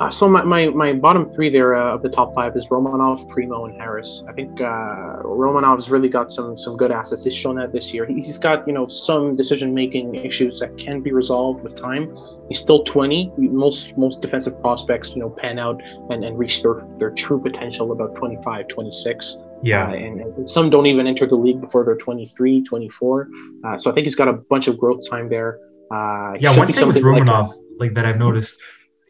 Uh, 0.00 0.10
so 0.10 0.28
my, 0.28 0.42
my, 0.42 0.66
my 0.70 0.92
bottom 0.92 1.28
three 1.28 1.48
there 1.48 1.76
uh, 1.76 1.94
of 1.94 2.02
the 2.02 2.08
top 2.08 2.34
five 2.34 2.56
is 2.56 2.66
Romanov, 2.66 3.28
Primeau, 3.28 3.66
and 3.66 3.80
Harris. 3.80 4.22
I 4.28 4.32
think 4.32 4.60
uh, 4.60 5.22
Romanov's 5.22 5.88
really 5.88 6.08
got 6.08 6.32
some 6.32 6.58
some 6.58 6.76
good 6.76 6.90
assets. 6.90 7.24
He's 7.24 7.34
shown 7.34 7.56
that 7.56 7.72
this 7.72 7.92
year. 7.92 8.04
He's 8.04 8.38
got 8.38 8.66
you 8.66 8.72
know 8.72 8.88
some 8.88 9.36
decision 9.36 9.72
making 9.72 10.16
issues 10.16 10.58
that 10.58 10.76
can 10.78 11.00
be 11.00 11.12
resolved 11.12 11.62
with 11.62 11.76
time. 11.76 12.18
He's 12.48 12.58
still 12.58 12.82
20. 12.82 13.34
Most 13.36 13.96
most 13.96 14.20
defensive 14.20 14.60
prospects 14.60 15.10
you 15.10 15.20
know 15.20 15.30
pan 15.30 15.60
out 15.60 15.80
and, 16.10 16.24
and 16.24 16.36
reach 16.36 16.62
their 16.62 16.88
their 16.98 17.10
true 17.10 17.40
potential 17.40 17.92
about 17.92 18.16
25, 18.16 18.66
26. 18.66 19.38
Yeah. 19.64 19.88
Uh, 19.88 19.94
and, 19.94 20.20
and, 20.20 20.48
some 20.48 20.70
don't 20.70 20.86
even 20.86 21.06
enter 21.06 21.26
the 21.26 21.36
league 21.36 21.60
before 21.60 21.84
they're 21.84 21.96
23, 21.96 22.64
24. 22.64 23.28
Uh, 23.64 23.78
so 23.78 23.90
I 23.90 23.94
think 23.94 24.04
he's 24.04 24.14
got 24.14 24.28
a 24.28 24.34
bunch 24.34 24.68
of 24.68 24.78
growth 24.78 25.08
time 25.08 25.28
there. 25.28 25.58
Uh, 25.90 26.34
yeah, 26.38 26.56
one 26.56 26.72
thing 26.72 26.86
with 26.86 26.96
Romanov, 26.96 27.48
like, 27.48 27.58
like 27.78 27.94
that 27.94 28.06
I've 28.06 28.18
noticed 28.18 28.60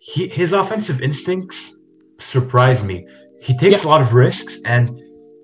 he, 0.00 0.28
his 0.28 0.52
offensive 0.52 1.00
instincts 1.00 1.74
surprise 2.18 2.82
me. 2.82 3.06
He 3.40 3.56
takes 3.56 3.82
yeah. 3.82 3.88
a 3.88 3.90
lot 3.90 4.02
of 4.02 4.14
risks, 4.14 4.58
and 4.64 5.00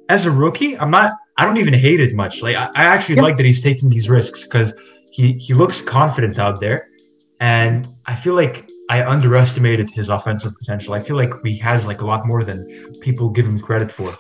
as 0.09 0.27
a 0.27 0.31
rookie, 0.31 0.79
I'm 0.79 0.91
not. 0.91 1.15
I 1.37 1.47
don't 1.47 1.57
even 1.57 1.73
hate 1.73 2.01
it 2.01 2.15
much. 2.15 2.43
Like 2.43 2.57
I, 2.57 2.67
I 2.75 2.85
actually 2.85 3.17
yeah. 3.17 3.23
like 3.23 3.37
that 3.39 3.47
he's 3.47 3.63
taking 3.63 3.89
these 3.89 4.09
risks 4.09 4.45
because 4.45 4.75
he 5.11 5.33
he 5.35 5.55
looks 5.55 5.81
confident 5.81 6.39
out 6.39 6.61
there, 6.61 6.89
and 7.41 7.87
I 8.07 8.15
feel 8.15 8.35
like 8.35 8.69
I 8.91 9.05
underestimated 9.05 9.91
his 9.91 10.09
offensive 10.09 10.53
potential. 10.59 10.95
I 10.95 11.01
feel 11.01 11.17
like 11.17 11.33
he 11.45 11.57
has 11.59 11.87
like 11.87 12.01
a 12.01 12.07
lot 12.07 12.27
more 12.27 12.45
than 12.45 12.93
people 13.01 13.31
give 13.31 13.47
him 13.47 13.59
credit 13.59 13.91
for. 13.91 14.17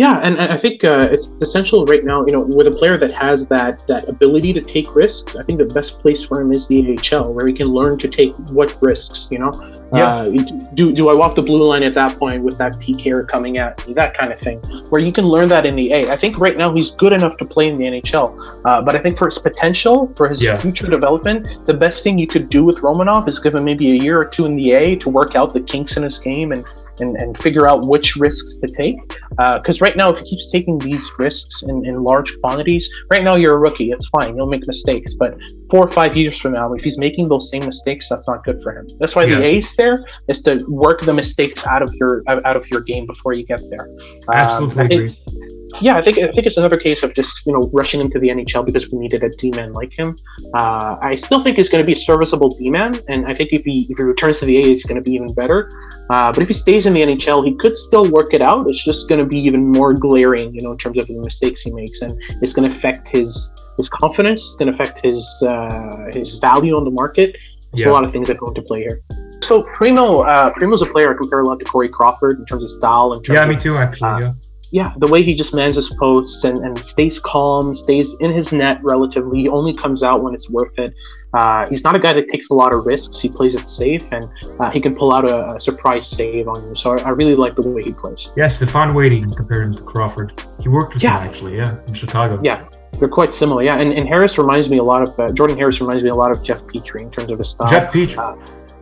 Yeah, 0.00 0.18
and, 0.22 0.38
and 0.38 0.50
I 0.50 0.56
think 0.56 0.82
uh, 0.82 1.08
it's 1.12 1.26
essential 1.42 1.84
right 1.84 2.02
now. 2.02 2.24
You 2.24 2.32
know, 2.32 2.40
with 2.40 2.66
a 2.66 2.70
player 2.70 2.96
that 2.96 3.12
has 3.12 3.44
that 3.48 3.86
that 3.86 4.08
ability 4.08 4.54
to 4.54 4.62
take 4.62 4.94
risks, 4.96 5.36
I 5.36 5.42
think 5.42 5.58
the 5.58 5.66
best 5.66 6.00
place 6.00 6.22
for 6.24 6.40
him 6.40 6.52
is 6.52 6.66
the 6.66 6.98
AHL, 7.12 7.34
where 7.34 7.46
he 7.46 7.52
can 7.52 7.66
learn 7.66 7.98
to 7.98 8.08
take 8.08 8.32
what 8.48 8.74
risks. 8.80 9.28
You 9.30 9.40
know, 9.40 9.52
yeah. 9.94 10.14
Uh, 10.14 10.30
do 10.72 10.90
do 10.90 11.10
I 11.10 11.14
walk 11.14 11.36
the 11.36 11.42
blue 11.42 11.62
line 11.66 11.82
at 11.82 11.92
that 11.92 12.18
point 12.18 12.42
with 12.42 12.56
that 12.56 12.78
PK 12.78 13.28
coming 13.28 13.58
at 13.58 13.86
me, 13.86 13.92
that 13.92 14.16
kind 14.16 14.32
of 14.32 14.40
thing, 14.40 14.56
where 14.88 15.02
you 15.02 15.12
can 15.12 15.26
learn 15.26 15.48
that 15.48 15.66
in 15.66 15.76
the 15.76 15.92
A. 15.92 16.10
I 16.10 16.16
think 16.16 16.38
right 16.38 16.56
now 16.56 16.74
he's 16.74 16.92
good 16.92 17.12
enough 17.12 17.36
to 17.36 17.44
play 17.44 17.68
in 17.68 17.76
the 17.76 17.84
NHL, 17.84 18.62
uh, 18.64 18.80
but 18.80 18.96
I 18.96 19.00
think 19.00 19.18
for 19.18 19.26
his 19.26 19.38
potential, 19.38 20.06
for 20.14 20.30
his 20.30 20.40
yeah. 20.40 20.56
future 20.56 20.86
development, 20.86 21.46
the 21.66 21.74
best 21.74 22.02
thing 22.02 22.18
you 22.18 22.26
could 22.26 22.48
do 22.48 22.64
with 22.64 22.78
Romanov 22.78 23.28
is 23.28 23.38
give 23.38 23.54
him 23.54 23.64
maybe 23.64 23.90
a 23.90 24.02
year 24.02 24.18
or 24.18 24.24
two 24.24 24.46
in 24.46 24.56
the 24.56 24.72
A 24.72 24.96
to 24.96 25.10
work 25.10 25.36
out 25.36 25.52
the 25.52 25.60
kinks 25.60 25.98
in 25.98 26.04
his 26.04 26.18
game 26.18 26.52
and 26.52 26.64
and, 27.00 27.16
and 27.16 27.36
figure 27.38 27.68
out 27.68 27.86
which 27.86 28.16
risks 28.16 28.56
to 28.58 28.66
take. 28.66 28.96
Because 29.30 29.80
uh, 29.80 29.84
right 29.84 29.96
now, 29.96 30.10
if 30.10 30.18
he 30.20 30.30
keeps 30.30 30.50
taking 30.50 30.78
these 30.78 31.10
risks 31.18 31.62
in, 31.62 31.84
in 31.86 32.02
large 32.02 32.38
quantities, 32.40 32.88
right 33.10 33.24
now 33.24 33.36
you're 33.36 33.54
a 33.54 33.58
rookie. 33.58 33.90
It's 33.90 34.08
fine. 34.08 34.36
You'll 34.36 34.46
make 34.46 34.66
mistakes. 34.66 35.14
But 35.14 35.38
four 35.70 35.86
or 35.86 35.90
five 35.90 36.16
years 36.16 36.38
from 36.38 36.52
now, 36.52 36.72
if 36.74 36.84
he's 36.84 36.98
making 36.98 37.28
those 37.28 37.50
same 37.50 37.64
mistakes, 37.64 38.08
that's 38.08 38.26
not 38.26 38.44
good 38.44 38.62
for 38.62 38.76
him. 38.76 38.88
That's 38.98 39.14
why 39.14 39.24
yeah. 39.24 39.36
the 39.36 39.44
ace 39.44 39.76
there 39.76 40.04
is 40.28 40.42
to 40.42 40.64
work 40.68 41.02
the 41.02 41.14
mistakes 41.14 41.66
out 41.66 41.82
of 41.82 41.94
your 41.94 42.22
out 42.28 42.56
of 42.56 42.66
your 42.68 42.80
game 42.80 43.06
before 43.06 43.32
you 43.32 43.44
get 43.44 43.60
there. 43.70 43.88
Absolutely 44.32 44.82
um, 44.82 44.90
agree 44.90 45.59
yeah, 45.80 45.96
I 45.96 46.02
think 46.02 46.18
I 46.18 46.30
think 46.30 46.46
it's 46.46 46.56
another 46.56 46.76
case 46.76 47.02
of 47.02 47.14
just 47.14 47.46
you 47.46 47.52
know 47.52 47.70
rushing 47.72 48.00
him 48.00 48.10
to 48.10 48.18
the 48.18 48.28
NHL 48.28 48.64
because 48.66 48.90
we 48.90 48.98
needed 48.98 49.22
a 49.22 49.30
D-man 49.30 49.72
like 49.72 49.96
him. 49.96 50.16
Uh, 50.54 50.96
I 51.00 51.14
still 51.14 51.42
think 51.42 51.56
he's 51.56 51.68
going 51.68 51.82
to 51.82 51.86
be 51.86 51.92
a 51.92 52.02
serviceable 52.02 52.50
D-man, 52.50 53.00
and 53.08 53.26
I 53.26 53.34
think 53.34 53.52
if 53.52 53.62
he 53.62 53.86
if 53.90 53.96
he 53.96 54.02
returns 54.02 54.40
to 54.40 54.46
the 54.46 54.56
A, 54.56 54.64
he's 54.64 54.84
going 54.84 54.96
to 54.96 55.02
be 55.02 55.12
even 55.12 55.32
better. 55.34 55.70
Uh, 56.10 56.32
but 56.32 56.42
if 56.42 56.48
he 56.48 56.54
stays 56.54 56.86
in 56.86 56.94
the 56.94 57.02
NHL, 57.02 57.44
he 57.44 57.54
could 57.56 57.76
still 57.76 58.10
work 58.10 58.34
it 58.34 58.42
out. 58.42 58.68
It's 58.68 58.84
just 58.84 59.08
going 59.08 59.20
to 59.20 59.24
be 59.24 59.38
even 59.38 59.70
more 59.70 59.94
glaring, 59.94 60.52
you 60.54 60.62
know, 60.62 60.72
in 60.72 60.78
terms 60.78 60.98
of 60.98 61.06
the 61.06 61.18
mistakes 61.18 61.62
he 61.62 61.70
makes, 61.70 62.00
and 62.02 62.18
it's 62.42 62.52
going 62.52 62.68
to 62.68 62.76
affect 62.76 63.08
his 63.08 63.52
his 63.76 63.88
confidence. 63.88 64.40
It's 64.40 64.56
going 64.56 64.72
to 64.72 64.74
affect 64.74 65.04
his 65.04 65.26
uh, 65.46 66.06
his 66.12 66.38
value 66.38 66.76
on 66.76 66.84
the 66.84 66.90
market. 66.90 67.36
There's 67.72 67.86
yeah. 67.86 67.90
a 67.90 67.92
lot 67.92 68.04
of 68.04 68.12
things 68.12 68.28
that 68.28 68.38
go 68.38 68.48
into 68.48 68.62
play 68.62 68.80
here. 68.80 69.00
So 69.42 69.62
Primeau, 69.74 70.18
uh, 70.18 70.50
Primeau's 70.50 70.82
a 70.82 70.86
player 70.86 71.14
I 71.14 71.16
compare 71.16 71.40
a 71.40 71.46
lot 71.46 71.58
to 71.60 71.64
Corey 71.64 71.88
Crawford 71.88 72.38
in 72.40 72.46
terms 72.46 72.64
of 72.64 72.70
style. 72.70 73.12
In 73.12 73.22
terms 73.22 73.36
yeah, 73.36 73.46
me 73.46 73.56
too. 73.56 73.76
Actually, 73.78 74.10
uh, 74.10 74.18
yeah 74.20 74.32
yeah, 74.72 74.92
the 74.98 75.06
way 75.06 75.22
he 75.22 75.34
just 75.34 75.52
manages 75.52 75.90
posts 75.98 76.44
and, 76.44 76.58
and 76.58 76.78
stays 76.84 77.18
calm, 77.18 77.74
stays 77.74 78.14
in 78.20 78.32
his 78.32 78.52
net 78.52 78.78
relatively, 78.82 79.40
he 79.40 79.48
only 79.48 79.74
comes 79.74 80.02
out 80.02 80.22
when 80.22 80.34
it's 80.34 80.48
worth 80.48 80.78
it. 80.78 80.94
Uh, 81.34 81.66
he's 81.68 81.84
not 81.84 81.94
a 81.94 81.98
guy 81.98 82.12
that 82.12 82.28
takes 82.28 82.50
a 82.50 82.54
lot 82.54 82.74
of 82.74 82.86
risks. 82.86 83.18
He 83.18 83.28
plays 83.28 83.54
it 83.54 83.68
safe, 83.68 84.04
and 84.12 84.28
uh, 84.58 84.70
he 84.70 84.80
can 84.80 84.96
pull 84.96 85.12
out 85.12 85.28
a, 85.28 85.54
a, 85.54 85.60
surprise 85.60 86.08
save 86.08 86.48
on 86.48 86.62
you. 86.68 86.74
So 86.74 86.98
I, 86.98 87.02
I, 87.02 87.08
really 87.10 87.36
like 87.36 87.54
the 87.54 87.68
way 87.68 87.82
he 87.82 87.92
plays. 87.92 88.30
Yeah, 88.36 88.46
Stéphane 88.46 88.94
Waiting 88.94 89.32
compared 89.32 89.68
him 89.68 89.76
to 89.76 89.82
Crawford. 89.82 90.42
He 90.60 90.68
worked 90.68 90.94
with 90.94 91.04
yeah. 91.04 91.20
him 91.20 91.28
actually, 91.28 91.56
yeah, 91.56 91.78
in 91.86 91.94
Chicago. 91.94 92.40
Yeah, 92.42 92.68
they're 92.98 93.08
quite 93.08 93.32
similar. 93.32 93.62
Yeah, 93.62 93.80
and, 93.80 93.92
and 93.92 94.08
Harris 94.08 94.38
reminds 94.38 94.68
me 94.68 94.78
a 94.78 94.82
lot 94.82 95.02
of 95.02 95.18
uh, 95.20 95.32
Jordan 95.32 95.56
Harris 95.56 95.80
reminds 95.80 96.02
me 96.02 96.10
a 96.10 96.14
lot 96.14 96.32
of 96.32 96.42
Jeff 96.42 96.60
Petry 96.62 97.02
in 97.02 97.10
terms 97.12 97.30
of 97.30 97.38
his 97.38 97.50
style. 97.50 97.70
Jeff 97.70 97.92
Petry. 97.92 98.18
Uh, 98.18 98.36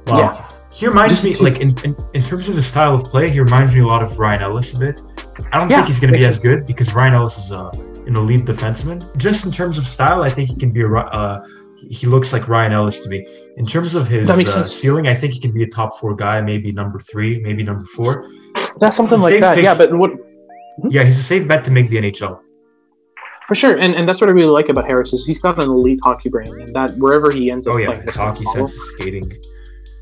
wow. 0.07 0.18
Yeah. 0.18 0.48
He 0.72 0.87
reminds 0.87 1.24
me, 1.24 1.35
like 1.35 1.61
in, 1.61 1.77
in, 1.81 1.96
in 2.14 2.22
terms 2.22 2.48
of 2.48 2.55
the 2.55 2.62
style 2.62 2.94
of 2.94 3.05
play, 3.05 3.29
he 3.31 3.40
reminds 3.40 3.72
me 3.72 3.81
a 3.81 3.87
lot 3.87 4.03
of 4.03 4.18
Ryan 4.18 4.42
Ellis 4.42 4.74
a 4.74 4.79
bit. 4.79 5.03
I 5.53 5.59
don't 5.59 5.70
yeah, 5.70 5.77
think 5.77 5.88
he's 5.88 6.01
going 6.01 6.12
to 6.12 6.18
be 6.18 6.24
as 6.24 6.38
good 6.38 6.66
because 6.66 6.92
Ryan 6.92 7.14
Ellis 7.14 7.38
is 7.38 7.53
uh, 7.53 7.70
an 8.07 8.16
elite 8.16 8.44
defenseman. 8.44 9.16
Just 9.16 9.44
in 9.46 9.53
terms 9.53 9.79
of 9.79 9.87
style, 9.87 10.22
I 10.22 10.31
think 10.31 10.48
he 10.48 10.57
can 10.57 10.70
be 10.70 10.83
a. 10.83 10.88
Uh, 10.88 11.46
he 11.88 12.07
looks 12.07 12.33
like 12.33 12.48
Ryan 12.48 12.72
Ellis 12.72 12.98
to 13.01 13.09
me. 13.09 13.27
In 13.57 13.66
terms 13.66 13.94
of 13.94 14.09
his 14.09 14.29
uh, 14.29 14.64
ceiling, 14.64 15.07
I 15.07 15.14
think 15.14 15.33
he 15.33 15.40
can 15.40 15.53
be 15.53 15.62
a 15.62 15.68
top 15.68 15.98
four 16.01 16.14
guy, 16.14 16.40
maybe 16.40 16.72
number 16.72 16.98
three, 16.98 17.40
maybe 17.40 17.62
number 17.62 17.85
four. 17.85 18.29
That's 18.81 18.96
something 18.96 19.20
like 19.20 19.40
that. 19.40 19.55
Pick. 19.55 19.64
Yeah, 19.64 19.74
but 19.74 19.96
what? 19.96 20.11
Hmm? 20.11 20.88
Yeah, 20.90 21.05
he's 21.05 21.18
a 21.18 21.22
safe 21.22 21.46
bet 21.46 21.64
to 21.64 21.70
make 21.70 21.88
the 21.88 21.96
NHL. 21.96 22.40
For 23.46 23.55
sure, 23.55 23.79
and, 23.79 23.94
and 23.94 24.07
that's 24.07 24.20
what 24.20 24.29
I 24.29 24.33
really 24.33 24.51
like 24.51 24.68
about 24.68 24.87
Harris 24.87 25.12
is 25.14 25.24
he's 25.24 25.38
got 25.38 25.59
an 25.59 25.70
elite 25.70 26.01
hockey 26.03 26.29
brain, 26.29 26.48
and 26.61 26.74
that 26.74 26.90
wherever 26.98 27.31
he 27.31 27.51
ends 27.51 27.66
up 27.66 27.74
oh, 27.74 27.79
yeah, 27.79 27.87
playing, 27.87 28.03
his 28.03 28.14
hockey 28.14 28.44
sense, 28.46 28.74
skating. 28.74 29.42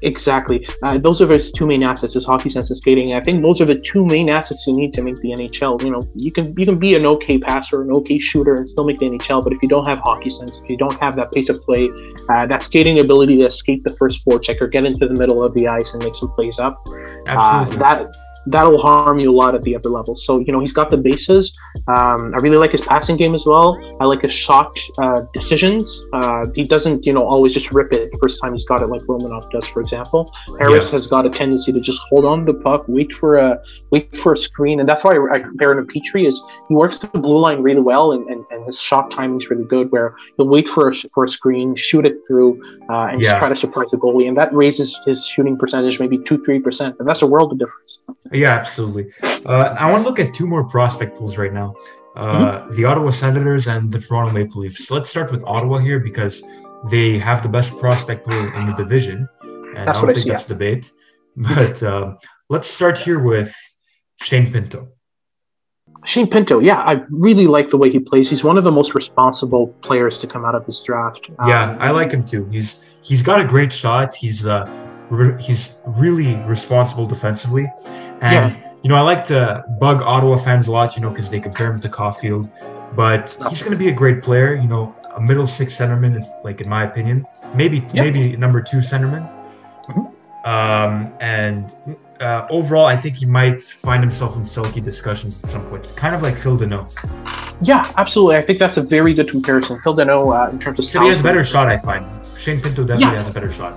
Exactly. 0.03 0.69
Uh, 0.83 0.99
those 0.99 1.21
are 1.21 1.27
his 1.27 1.51
two 1.53 1.67
main 1.67 1.83
assets: 1.83 2.17
is 2.17 2.25
hockey 2.25 2.51
sense 2.51 2.71
and 2.71 2.77
skating. 2.77 3.15
I 3.15 3.21
think 3.21 3.43
those 3.43 3.61
are 3.61 3.65
the 3.65 3.79
two 3.81 4.05
main 4.05 4.29
assets 4.29 4.67
you 4.67 4.75
need 4.75 4.93
to 4.95 5.03
make 5.03 5.17
the 5.17 5.31
NHL. 5.31 5.83
You 5.83 5.91
know, 5.91 6.03
you 6.15 6.31
can 6.31 6.55
you 6.59 6.67
can 6.67 6.79
be 6.79 6.95
an 6.95 7.07
okay 7.07 7.39
passer, 7.39 7.83
an 7.83 7.91
okay 7.91 8.19
shooter, 8.19 8.55
and 8.57 8.69
still 8.69 8.85
make 8.85 8.99
the 8.99 9.07
NHL. 9.07 9.43
But 9.43 9.53
if 9.55 9.63
you 9.63 9.69
don't 9.69 9.87
have 9.87 9.99
hockey 10.01 10.31
sense, 10.31 10.61
if 10.63 10.71
you 10.71 10.77
don't 10.77 10.99
have 11.01 11.17
that 11.17 11.33
pace 11.33 11.49
of 11.49 11.63
play, 11.63 11.89
uh, 12.29 12.47
that 12.47 12.63
skating 12.63 13.01
ability 13.01 13.39
to 13.41 13.47
escape 13.47 13.85
the 13.85 13.95
first 13.95 14.25
forecheck 14.27 14.61
or 14.61 14.67
get 14.67 14.85
into 14.85 15.09
the 15.09 15.15
middle 15.15 15.43
of 15.43 15.55
the 15.55 15.67
ice 15.67 15.95
and 15.95 16.03
make 16.03 16.15
some 16.15 16.31
plays 16.33 16.59
up, 16.59 16.83
uh, 17.29 17.65
that 17.79 18.15
that'll 18.47 18.81
harm 18.81 19.19
you 19.19 19.31
a 19.31 19.37
lot 19.37 19.55
at 19.55 19.63
the 19.63 19.75
upper 19.75 19.89
level. 19.89 20.15
So 20.15 20.39
you 20.39 20.53
know 20.53 20.61
he's 20.61 20.73
got 20.73 20.91
the 20.91 20.97
bases. 20.97 21.53
Um, 21.89 22.33
I 22.35 22.39
really 22.41 22.57
like 22.57 22.73
his 22.73 22.81
passing 22.81 23.17
game 23.17 23.35
as 23.35 23.45
well. 23.47 23.79
I 24.01 24.05
like 24.05 24.23
his 24.23 24.33
shot 24.33 24.77
uh, 24.99 25.23
decisions. 25.33 26.03
Uh, 26.13 26.47
he 26.55 26.65
doesn't 26.65 27.05
you 27.05 27.13
know 27.13 27.27
always 27.27 27.53
just 27.53 27.73
rip 27.73 27.93
it 27.93 28.11
the 28.13 28.19
first 28.19 28.41
time 28.43 28.53
he's 28.53 28.65
got 28.65 28.83
it 28.83 28.87
like 28.87 29.03
Romanov 29.03 29.51
does, 29.51 29.67
for 29.67 29.81
example. 29.81 30.33
Harris 30.59 30.87
yeah. 30.87 30.93
has 30.93 31.07
got 31.07 31.27
a 31.27 31.31
tendency 31.31 31.73
to 31.73 31.81
just 31.81 32.01
hold 32.09 32.25
on 32.25 32.47
to 32.47 32.53
the 32.53 32.59
puck, 32.61 32.85
wait 32.89 33.13
for 33.13 33.37
a 33.37 33.61
wait 33.91 34.19
for 34.21 34.33
a 34.33 34.39
screen, 34.39 34.81
and 34.81 34.89
that's 34.89 35.05
why 35.05 35.17
I, 35.33 35.41
compare 35.41 35.73
him 35.73 35.87
to 35.87 35.93
Petry. 35.93 36.27
Is 36.27 36.43
he 36.69 36.75
works 36.75 36.99
the 36.99 37.09
blue 37.09 37.39
line 37.39 37.63
really 37.63 37.81
well, 37.81 38.13
and, 38.13 38.29
and, 38.29 38.45
and 38.51 38.67
his 38.67 38.81
shot 38.81 39.11
timing 39.11 39.41
is 39.41 39.51
really 39.51 39.65
good. 39.65 39.91
Where 39.91 40.15
he'll 40.37 40.49
wait 40.49 40.69
for 40.69 40.91
a, 40.91 40.95
for 41.15 41.25
a 41.25 41.29
screen, 41.29 41.75
shoot 41.77 42.07
it 42.07 42.17
through, 42.27 42.61
uh, 42.89 43.09
and 43.11 43.21
yeah. 43.21 43.31
just 43.31 43.39
try 43.41 43.49
to 43.49 43.57
surprise 43.57 43.89
the 43.91 43.99
goalie, 43.99 44.29
and 44.29 44.37
that 44.37 44.53
raises 44.55 44.99
his 45.07 45.27
shooting 45.27 45.57
percentage 45.57 45.99
maybe 46.01 46.19
two 46.19 46.43
three 46.45 46.61
percent, 46.61 46.97
and 46.99 47.09
that's 47.09 47.23
a 47.23 47.27
world 47.27 47.53
of 47.53 47.59
difference. 47.59 48.01
Yeah, 48.37 48.55
absolutely. 48.55 49.13
Uh, 49.23 49.75
I 49.79 49.91
want 49.91 50.05
to 50.05 50.09
look 50.09 50.19
at 50.19 50.35
two 50.35 50.47
more 50.47 50.65
prospect 50.65 51.19
pools 51.19 51.37
right 51.37 51.53
now. 51.53 51.75
Uh, 52.17 52.61
mm-hmm. 52.61 52.75
The 52.75 52.85
Ottawa 52.85 53.11
Senators 53.11 53.67
and 53.67 53.93
the 53.93 53.99
Toronto 54.01 54.33
Maple 54.33 54.63
Leafs. 54.63 54.87
So 54.87 54.95
let's 54.95 55.11
start 55.11 55.31
with 55.31 55.45
Ottawa 55.45 55.79
here 55.79 56.01
because 56.01 56.43
they 56.91 57.19
have 57.19 57.43
the 57.43 57.49
best 57.49 57.79
prospect 57.79 58.27
pool 58.27 58.53
in 58.55 58.67
the 58.67 58.73
division, 58.73 59.29
and 59.43 59.89
that's 59.89 59.99
I 59.99 60.03
don't 60.03 60.15
think 60.15 60.27
I 60.27 60.33
that's 60.33 60.45
yeah. 60.45 60.49
debate. 60.49 60.93
But 61.37 61.83
um, 61.83 62.17
let's 62.49 62.67
start 62.67 62.97
here 62.97 63.19
with 63.19 63.55
Shane 64.23 64.51
Pinto. 64.51 64.89
Shane 66.07 66.31
Pinto, 66.31 66.61
yeah, 66.61 66.79
I 66.79 67.03
really 67.11 67.47
like 67.47 67.69
the 67.69 67.77
way 67.77 67.91
he 67.91 67.99
plays. 67.99 68.31
He's 68.31 68.45
one 68.45 68.57
of 68.57 68.65
the 68.65 68.73
most 68.73 68.95
responsible 68.95 69.69
players 69.83 70.19
to 70.19 70.27
come 70.27 70.45
out 70.45 70.55
of 70.55 70.65
this 70.65 70.81
draft. 70.81 71.29
Yeah, 71.47 71.73
um, 71.73 71.79
I 71.81 71.91
like 71.91 72.13
him 72.13 72.27
too. 72.27 72.47
He's 72.47 72.77
he's 73.03 73.23
got 73.23 73.41
a 73.41 73.45
great 73.45 73.73
shot. 73.73 74.15
He's 74.15 74.47
uh, 74.47 74.65
re- 75.11 75.41
he's 75.43 75.77
really 75.87 76.37
responsible 76.45 77.07
defensively. 77.07 77.71
And 78.21 78.53
yeah. 78.53 78.73
you 78.83 78.89
know, 78.89 78.97
I 78.97 79.01
like 79.01 79.25
to 79.27 79.65
bug 79.81 80.03
Ottawa 80.03 80.37
fans 80.39 80.69
a 80.69 80.73
lot, 80.73 80.97
you 80.97 81.03
know, 81.03 81.11
because 81.11 81.31
they 81.31 81.41
compare 81.41 81.71
him 81.71 81.81
to 81.81 81.89
Caufield. 81.89 82.51
But 82.95 83.37
he's 83.49 83.63
going 83.63 83.73
to 83.73 83.79
be 83.79 83.89
a 83.89 83.93
great 83.93 84.23
player. 84.23 84.55
You 84.55 84.69
know, 84.69 84.95
a 85.17 85.21
middle 85.21 85.47
six 85.47 85.77
centerman, 85.77 86.29
like 86.45 86.61
in 86.61 86.69
my 86.69 86.85
opinion, 86.85 87.27
maybe 87.55 87.79
yep. 87.79 87.95
maybe 87.95 88.37
number 88.37 88.61
two 88.61 88.79
centerman. 88.79 89.31
Mm-hmm. 89.89 90.49
Um, 90.49 91.13
and 91.21 91.75
uh, 92.21 92.47
overall, 92.51 92.87
I 92.87 92.97
think 92.97 93.17
he 93.17 93.27
might 93.27 93.63
find 93.63 94.03
himself 94.03 94.37
in 94.37 94.43
Selke 94.43 94.83
discussions 94.83 95.43
at 95.43 95.51
some 95.51 95.67
point, 95.69 95.85
kind 95.97 96.15
of 96.15 96.23
like 96.23 96.37
Phil 96.37 96.57
Danault. 96.57 96.93
Yeah, 97.61 97.91
absolutely. 97.97 98.37
I 98.37 98.43
think 98.43 98.59
that's 98.59 98.77
a 98.77 98.83
very 98.83 99.13
good 99.13 99.29
comparison. 99.29 99.81
Phil 99.83 99.97
Danault, 99.97 100.47
uh, 100.47 100.51
in 100.51 100.59
terms 100.61 100.79
of 100.79 101.03
he 101.03 101.09
has 101.09 101.21
a 101.21 101.23
better 101.23 101.45
shot, 101.45 101.67
I 101.69 101.79
find. 101.79 102.07
Shane 102.39 102.61
Pinto 102.61 102.85
definitely 102.85 103.07
yeah. 103.07 103.23
has 103.23 103.29
a 103.29 103.33
better 103.33 103.53
shot. 103.53 103.75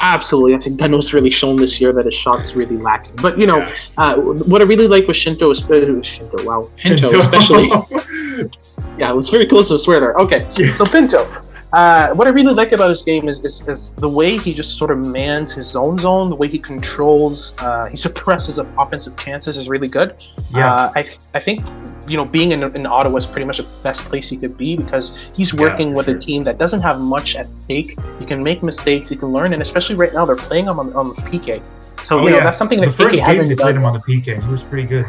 Absolutely, 0.00 0.54
I 0.54 0.58
think 0.58 0.80
Danault's 0.80 1.12
really 1.12 1.30
shown 1.30 1.56
this 1.56 1.80
year 1.80 1.92
that 1.92 2.06
his 2.06 2.14
shot's 2.14 2.56
really 2.56 2.76
lacking. 2.76 3.14
But 3.16 3.38
you 3.38 3.46
know, 3.46 3.58
yeah. 3.58 3.74
uh, 3.98 4.16
what 4.16 4.62
I 4.62 4.64
really 4.64 4.88
like 4.88 5.06
with 5.06 5.16
Shinto, 5.16 5.50
is, 5.50 5.62
uh, 5.70 6.02
Shinto, 6.02 6.44
wow, 6.44 6.68
Pinto, 6.76 7.10
Pinto. 7.10 7.18
especially. 7.18 7.68
yeah, 8.98 9.10
it 9.10 9.16
was 9.16 9.28
very 9.28 9.46
close 9.46 9.68
to 9.68 9.78
there. 9.78 10.14
Okay, 10.14 10.46
so 10.76 10.86
Pinto, 10.86 11.26
Uh, 11.72 12.12
what 12.14 12.26
I 12.26 12.30
really 12.30 12.52
like 12.52 12.72
about 12.72 12.90
his 12.90 13.02
game 13.02 13.28
is, 13.28 13.44
is, 13.44 13.66
is, 13.68 13.92
the 13.92 14.08
way 14.08 14.36
he 14.36 14.52
just 14.52 14.76
sort 14.76 14.90
of 14.90 14.98
mans 14.98 15.52
his 15.52 15.76
own 15.76 15.98
zone, 15.98 16.28
the 16.28 16.34
way 16.34 16.48
he 16.48 16.58
controls, 16.58 17.54
uh, 17.58 17.86
he 17.86 17.96
suppresses 17.96 18.58
offensive 18.58 19.16
chances 19.16 19.56
is 19.56 19.68
really 19.68 19.86
good. 19.86 20.16
Yeah. 20.52 20.74
Uh, 20.74 20.92
I, 20.96 21.08
I 21.34 21.40
think, 21.40 21.64
you 22.10 22.16
know, 22.16 22.24
being 22.24 22.52
in, 22.52 22.62
in 22.62 22.86
Ottawa 22.86 23.16
is 23.16 23.26
pretty 23.26 23.46
much 23.46 23.58
the 23.58 23.66
best 23.82 24.00
place 24.02 24.28
he 24.28 24.36
could 24.36 24.56
be 24.56 24.76
because 24.76 25.16
he's 25.34 25.54
working 25.54 25.90
yeah, 25.90 25.94
with 25.96 26.06
sure. 26.06 26.16
a 26.16 26.20
team 26.20 26.44
that 26.44 26.58
doesn't 26.58 26.80
have 26.80 27.00
much 27.00 27.36
at 27.36 27.52
stake. 27.52 27.96
You 28.20 28.26
can 28.26 28.42
make 28.42 28.62
mistakes, 28.62 29.10
you 29.10 29.16
can 29.16 29.28
learn, 29.28 29.52
and 29.52 29.62
especially 29.62 29.94
right 29.94 30.12
now, 30.12 30.24
they're 30.26 30.36
playing 30.36 30.66
him 30.66 30.78
on, 30.80 30.92
on 30.94 31.10
the 31.10 31.22
PK. 31.22 31.62
So, 32.02 32.18
oh, 32.18 32.22
you 32.24 32.30
know, 32.30 32.36
yeah. 32.38 32.44
that's 32.44 32.58
something 32.58 32.80
that 32.80 32.86
the 32.86 32.92
first 32.92 33.20
game 33.20 33.48
they 33.48 33.54
played 33.54 33.76
him 33.76 33.84
on 33.84 33.94
the 33.94 34.00
PK, 34.00 34.42
he 34.42 34.50
was 34.50 34.62
pretty 34.62 34.88
good 34.88 35.06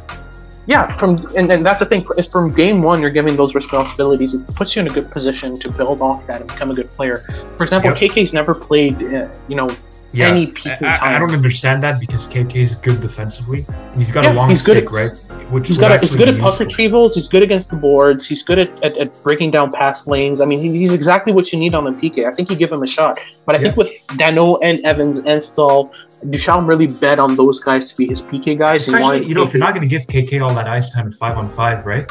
yeah, 0.68 0.96
from 0.98 1.26
and, 1.36 1.52
and 1.52 1.66
that's 1.66 1.80
the 1.80 1.86
thing. 1.86 2.06
If 2.18 2.30
from 2.30 2.54
game 2.54 2.82
one 2.82 3.02
you're 3.02 3.10
giving 3.10 3.36
those 3.36 3.56
responsibilities, 3.56 4.36
it 4.36 4.48
puts 4.56 4.76
you 4.76 4.82
in 4.82 4.88
a 4.88 4.92
good 4.92 5.10
position 5.10 5.60
to 5.60 5.72
build 5.72 6.02
off 6.02 6.28
that 6.28 6.42
and 6.42 6.50
become 6.50 6.70
a 6.72 6.76
good 6.76 6.90
player. 6.92 7.26
For 7.58 7.64
example, 7.64 7.92
yep. 7.92 8.00
KK's 8.00 8.32
never 8.32 8.54
played, 8.54 9.02
uh, 9.02 9.28
you 9.48 9.56
know, 9.56 9.70
yeah. 10.13 10.28
any 10.28 10.47
peak 10.47 10.82
I, 10.82 11.15
I, 11.15 11.19
don't 11.19 11.32
understand 11.32 11.84
that 11.84 12.00
because 12.00 12.28
KK 12.28 12.56
is 12.56 12.76
good 12.76 13.02
defensively. 13.02 13.65
And 13.69 13.97
he's 13.97 14.12
got 14.12 14.24
yeah, 14.24 14.34
a 14.34 14.36
long 14.36 14.50
he's 14.50 14.62
stick, 14.62 14.86
at, 14.86 14.91
right? 14.91 15.17
Which 15.52 15.67
he's 15.67 15.78
got. 15.78 15.91
A, 15.91 16.00
he's 16.00 16.15
good 16.15 16.30
at 16.30 16.39
puck 16.39 16.60
retrievals. 16.60 17.15
He's 17.15 17.28
good 17.28 17.43
against 17.43 17.69
the 17.69 17.76
boards. 17.76 18.26
He's 18.26 18.43
good 18.43 18.60
at, 18.60 18.84
at, 18.84 18.97
at 18.97 19.24
breaking 19.24 19.52
down 19.52 19.71
pass 19.71 20.08
lanes. 20.08 20.41
I 20.41 20.45
mean, 20.45 20.60
he, 20.60 20.78
he's 20.78 20.93
exactly 20.93 21.34
what 21.34 21.52
you 21.54 21.60
need 21.60 21.74
on 21.74 21.86
the 21.86 21.91
PK. 21.91 22.26
I 22.26 22.34
think 22.34 22.50
you 22.50 22.56
give 22.56 22.71
him 22.71 22.84
a 22.84 22.88
shot. 22.88 23.19
But 23.45 23.56
I 23.56 23.60
yeah. 23.60 23.65
think 23.65 23.78
with 23.78 24.08
Danault 24.19 24.60
and 24.63 24.80
Evans 24.86 25.19
and 25.19 25.43
Staal, 25.43 25.93
Ducharme 26.30 26.67
really 26.67 26.88
bet 26.88 27.19
on 27.19 27.36
those 27.36 27.60
guys 27.60 27.89
to 27.89 27.97
be 27.97 28.08
his 28.08 28.21
PK 28.21 28.58
guys. 28.58 28.88
Especially, 28.88 29.26
you 29.26 29.34
know, 29.34 29.43
if 29.43 29.54
you're 29.54 29.60
not 29.60 29.74
going 29.74 29.88
to 29.88 29.89
give 29.89 30.08
KK 30.08 30.41
all 30.41 30.54
that 30.56 30.67
ice 30.67 30.91
time 30.91 31.08
at 31.08 31.13
five 31.15 31.38
on 31.38 31.50
five, 31.56 31.86
right? 31.86 32.08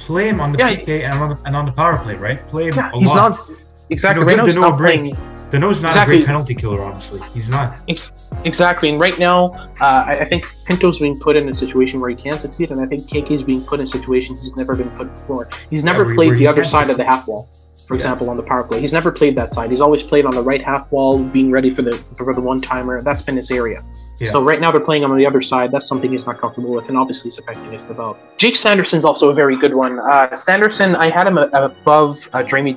Play 0.00 0.28
him 0.28 0.40
on 0.40 0.52
the 0.52 0.58
yeah. 0.58 0.74
PK 0.74 1.04
and 1.04 1.18
on 1.18 1.28
the, 1.30 1.42
and 1.46 1.56
on 1.56 1.66
the 1.66 1.72
power 1.72 1.98
play, 1.98 2.14
right? 2.14 2.38
Play 2.48 2.68
him 2.68 2.74
yeah, 2.74 2.90
a 2.92 2.98
he's 2.98 3.08
lot. 3.08 3.38
not 3.38 3.50
exactly. 3.90 4.20
You 4.20 4.36
know, 4.36 4.44
right 4.44 4.54
now, 4.54 4.68
not 4.68 4.78
playing. 4.78 5.16
Danault's 5.54 5.80
not 5.80 5.88
exactly. 5.88 6.16
a 6.16 6.18
great 6.18 6.26
penalty 6.26 6.54
killer, 6.54 6.82
honestly. 6.82 7.20
He's 7.32 7.48
not. 7.48 7.76
Ex- 7.88 8.12
exactly. 8.44 8.88
And 8.88 8.98
right 8.98 9.16
now, 9.18 9.52
uh, 9.80 10.04
I, 10.06 10.20
I, 10.20 10.24
think 10.28 10.44
Pinto's 10.64 10.98
being 10.98 11.18
put 11.18 11.36
in 11.36 11.48
a 11.48 11.54
situation 11.54 12.00
where 12.00 12.10
he 12.10 12.16
can 12.16 12.38
succeed, 12.38 12.72
and 12.72 12.80
I 12.80 12.86
think 12.86 13.30
is 13.30 13.42
being 13.42 13.62
put 13.62 13.78
in 13.78 13.86
situations 13.86 14.42
he's 14.42 14.56
never 14.56 14.74
been 14.74 14.90
put 14.90 15.12
before. 15.14 15.48
He's 15.70 15.84
never 15.84 16.10
yeah, 16.10 16.16
played 16.16 16.34
the 16.34 16.48
other 16.48 16.64
side 16.64 16.88
succeed. 16.88 16.90
of 16.92 16.96
the 16.98 17.04
half 17.04 17.28
wall 17.28 17.48
for 17.86 17.94
example, 17.94 18.30
on 18.30 18.36
the 18.36 18.42
power 18.42 18.64
play. 18.64 18.80
He's 18.80 18.92
never 18.92 19.12
played 19.12 19.36
that 19.36 19.52
side. 19.52 19.70
He's 19.70 19.80
always 19.80 20.02
played 20.02 20.24
on 20.24 20.34
the 20.34 20.42
right 20.42 20.62
half 20.62 20.90
wall, 20.90 21.22
being 21.22 21.50
ready 21.50 21.72
for 21.74 21.82
the 21.82 21.92
for 21.92 22.32
the 22.32 22.40
one 22.40 22.60
timer. 22.60 23.02
That's 23.02 23.22
been 23.22 23.36
his 23.36 23.50
area. 23.50 23.82
Yeah. 24.18 24.30
So 24.30 24.42
right 24.42 24.60
now 24.60 24.70
they're 24.70 24.80
playing 24.80 25.02
him 25.02 25.10
on 25.10 25.18
the 25.18 25.26
other 25.26 25.42
side. 25.42 25.72
That's 25.72 25.86
something 25.86 26.10
he's 26.10 26.24
not 26.24 26.40
comfortable 26.40 26.70
with, 26.70 26.88
and 26.88 26.96
obviously 26.96 27.28
it's 27.28 27.38
affecting 27.38 27.72
his 27.72 27.82
development. 27.82 28.38
Jake 28.38 28.56
Sanderson's 28.56 29.04
also 29.04 29.30
a 29.30 29.34
very 29.34 29.58
good 29.58 29.74
one. 29.74 29.98
Uh, 29.98 30.34
Sanderson, 30.34 30.96
I 30.96 31.10
had 31.10 31.26
him 31.26 31.36
above 31.36 32.20
uh, 32.32 32.42
Jamie 32.42 32.74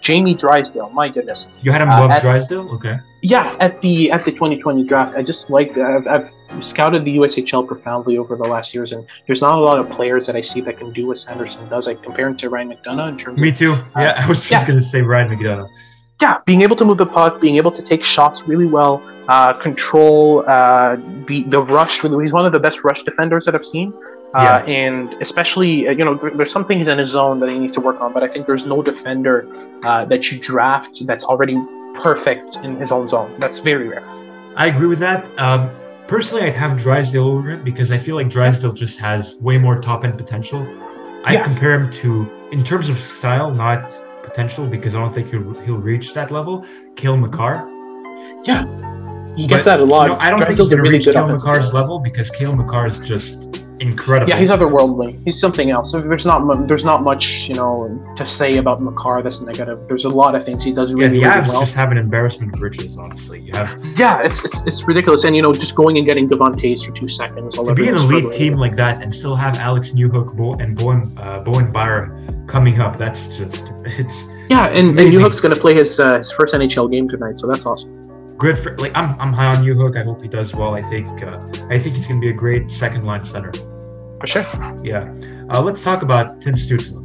Jamie 0.00 0.34
Drysdale. 0.34 0.90
My 0.90 1.08
goodness. 1.08 1.48
You 1.62 1.72
had 1.72 1.82
him 1.82 1.88
above 1.88 2.10
uh, 2.10 2.14
at, 2.14 2.22
Drysdale, 2.22 2.70
okay? 2.74 2.98
Yeah, 3.22 3.56
at 3.60 3.80
the 3.80 4.10
at 4.10 4.24
the 4.24 4.32
2020 4.32 4.84
draft, 4.84 5.16
I 5.16 5.22
just 5.22 5.50
like 5.50 5.76
I've, 5.76 6.06
I've 6.06 6.34
scouted 6.64 7.04
the 7.04 7.16
USHL 7.18 7.66
profoundly 7.66 8.16
over 8.16 8.36
the 8.36 8.44
last 8.44 8.72
years, 8.72 8.92
and 8.92 9.06
there's 9.26 9.42
not 9.42 9.54
a 9.54 9.60
lot 9.60 9.78
of 9.78 9.90
players 9.90 10.26
that 10.26 10.36
I 10.36 10.40
see 10.40 10.60
that 10.62 10.78
can 10.78 10.92
do 10.92 11.06
what 11.08 11.18
Sanderson 11.18 11.68
does. 11.68 11.86
I 11.86 11.94
compare 11.94 12.28
him 12.28 12.36
to 12.38 12.48
Ryan 12.48 12.70
McDonagh 12.70 13.10
in 13.10 13.18
terms. 13.18 13.38
Me 13.38 13.52
too. 13.52 13.76
yeah, 13.96 14.22
I 14.22 14.26
was 14.26 14.40
just 14.40 14.50
yeah. 14.50 14.66
gonna 14.66 14.80
say 14.80 15.02
Ryan 15.02 15.36
McDonagh. 15.36 15.68
Yeah, 16.20 16.38
being 16.46 16.62
able 16.62 16.76
to 16.76 16.84
move 16.84 16.98
the 16.98 17.06
puck, 17.06 17.40
being 17.40 17.56
able 17.56 17.72
to 17.72 17.82
take 17.82 18.04
shots 18.04 18.46
really 18.46 18.66
well, 18.66 19.02
uh, 19.28 19.52
control 19.54 20.44
uh, 20.46 20.96
the 21.26 21.44
the 21.48 21.62
rush. 21.62 22.00
He's 22.00 22.32
one 22.32 22.46
of 22.46 22.52
the 22.52 22.60
best 22.60 22.84
rush 22.84 23.02
defenders 23.04 23.44
that 23.44 23.54
I've 23.54 23.66
seen. 23.66 23.92
Uh, 24.32 24.62
yeah. 24.64 24.72
and 24.72 25.20
especially, 25.20 25.88
uh, 25.88 25.90
you 25.90 26.04
know, 26.04 26.16
there's 26.36 26.52
some 26.52 26.64
things 26.64 26.86
in 26.86 26.98
his 26.98 27.10
zone 27.10 27.40
that 27.40 27.48
he 27.48 27.58
needs 27.58 27.74
to 27.74 27.80
work 27.80 28.00
on, 28.00 28.12
but 28.12 28.22
I 28.22 28.28
think 28.28 28.46
there's 28.46 28.64
no 28.64 28.80
defender 28.80 29.48
uh, 29.82 30.04
that 30.04 30.30
you 30.30 30.38
draft 30.38 31.04
that's 31.04 31.24
already 31.24 31.56
perfect 32.00 32.56
in 32.62 32.76
his 32.76 32.92
own 32.92 33.08
zone. 33.08 33.34
That's 33.40 33.58
very 33.58 33.88
rare. 33.88 34.08
I 34.56 34.68
agree 34.68 34.86
with 34.86 35.00
that. 35.00 35.28
Um, 35.38 35.70
personally, 36.06 36.44
I'd 36.44 36.54
have 36.54 36.78
Drysdale 36.78 37.26
over 37.26 37.50
him 37.50 37.64
because 37.64 37.90
I 37.90 37.98
feel 37.98 38.14
like 38.14 38.28
Drysdale 38.28 38.72
just 38.72 38.98
has 39.00 39.34
way 39.36 39.58
more 39.58 39.80
top 39.80 40.04
end 40.04 40.16
potential. 40.16 40.62
I 41.24 41.34
yeah. 41.34 41.42
compare 41.42 41.74
him 41.74 41.90
to, 41.90 42.30
in 42.52 42.62
terms 42.62 42.88
of 42.88 43.02
style, 43.02 43.52
not 43.52 43.92
potential, 44.22 44.64
because 44.66 44.94
I 44.94 45.00
don't 45.00 45.12
think 45.12 45.30
he'll, 45.30 45.54
he'll 45.62 45.76
reach 45.76 46.14
that 46.14 46.30
level. 46.30 46.64
Cale 46.94 47.16
Makar. 47.16 47.68
Yeah, 48.44 48.64
he 49.36 49.46
gets 49.46 49.64
but, 49.64 49.76
that 49.76 49.80
a 49.80 49.84
lot. 49.84 50.04
You 50.04 50.08
know, 50.10 50.18
I 50.20 50.30
don't 50.30 50.38
Drysdale's 50.38 50.68
think 50.68 50.80
he's 50.80 50.82
going 50.82 50.84
to 50.84 50.90
reach 50.90 51.14
Cale 51.14 51.28
Makar's 51.28 51.74
level 51.74 51.98
because 51.98 52.30
Cale 52.30 52.54
Makar 52.54 52.86
is 52.86 52.98
just 53.00 53.64
incredible. 53.80 54.28
Yeah, 54.28 54.38
he's 54.38 54.50
otherworldly. 54.50 55.22
He's 55.24 55.40
something 55.40 55.70
else. 55.70 55.92
There's 55.92 56.26
not 56.26 56.68
there's 56.68 56.84
not 56.84 57.02
much 57.02 57.48
you 57.48 57.54
know 57.54 58.00
to 58.16 58.26
say 58.26 58.58
about 58.58 58.80
Makar 58.80 59.22
that's 59.22 59.40
negative. 59.40 59.80
There's 59.88 60.04
a 60.04 60.08
lot 60.08 60.34
of 60.34 60.44
things 60.44 60.64
he 60.64 60.72
does 60.72 60.92
really, 60.92 61.20
yeah, 61.20 61.36
the 61.36 61.40
really 61.40 61.52
well. 61.52 61.60
just 61.60 61.74
have 61.74 61.90
an 61.90 61.98
embarrassment 61.98 62.54
of 62.54 62.60
riches. 62.60 62.98
Honestly, 62.98 63.40
you 63.40 63.52
have. 63.54 63.82
Yeah, 63.96 64.22
it's, 64.22 64.44
it's 64.44 64.62
it's 64.66 64.82
ridiculous, 64.84 65.24
and 65.24 65.34
you 65.34 65.42
know 65.42 65.52
just 65.52 65.74
going 65.74 65.98
and 65.98 66.06
getting 66.06 66.28
Devon 66.28 66.52
Toews 66.52 66.84
for 66.84 66.92
two 66.92 67.08
seconds. 67.08 67.56
To 67.56 67.74
be 67.74 67.88
an 67.88 67.96
elite 67.96 68.32
team 68.32 68.54
like 68.54 68.76
that 68.76 69.02
and 69.02 69.14
still 69.14 69.36
have 69.36 69.56
Alex 69.56 69.92
Newhook 69.92 70.36
Bo- 70.36 70.54
and 70.54 70.76
Bowen 70.76 71.16
uh, 71.18 71.40
Bowen 71.40 71.72
Byram 71.72 72.46
coming 72.46 72.80
up, 72.80 72.98
that's 72.98 73.28
just 73.36 73.72
it's. 73.84 74.24
Yeah, 74.48 74.66
and, 74.66 74.98
and 74.98 75.12
Newhook's 75.12 75.40
going 75.40 75.54
to 75.54 75.60
play 75.60 75.74
his 75.74 76.00
uh, 76.00 76.18
his 76.18 76.32
first 76.32 76.54
NHL 76.54 76.90
game 76.90 77.08
tonight, 77.08 77.38
so 77.38 77.46
that's 77.46 77.66
awesome 77.66 78.00
good 78.40 78.58
for 78.58 78.76
like 78.78 78.92
I'm 78.96 79.20
I'm 79.20 79.32
high 79.32 79.46
on 79.46 79.56
Newhook. 79.56 79.96
I 79.96 80.02
hope 80.02 80.22
he 80.22 80.28
does 80.28 80.54
well. 80.54 80.74
I 80.74 80.82
think 80.88 81.06
uh, 81.22 81.38
I 81.68 81.78
think 81.78 81.94
he's 81.94 82.06
gonna 82.06 82.20
be 82.20 82.30
a 82.30 82.32
great 82.32 82.72
second 82.72 83.04
line 83.04 83.24
center. 83.24 83.52
For 84.20 84.26
sure. 84.26 84.46
Yeah. 84.84 85.12
Uh, 85.50 85.62
let's 85.62 85.82
talk 85.82 86.02
about 86.02 86.40
Tim 86.40 86.54
Stützle. 86.54 87.00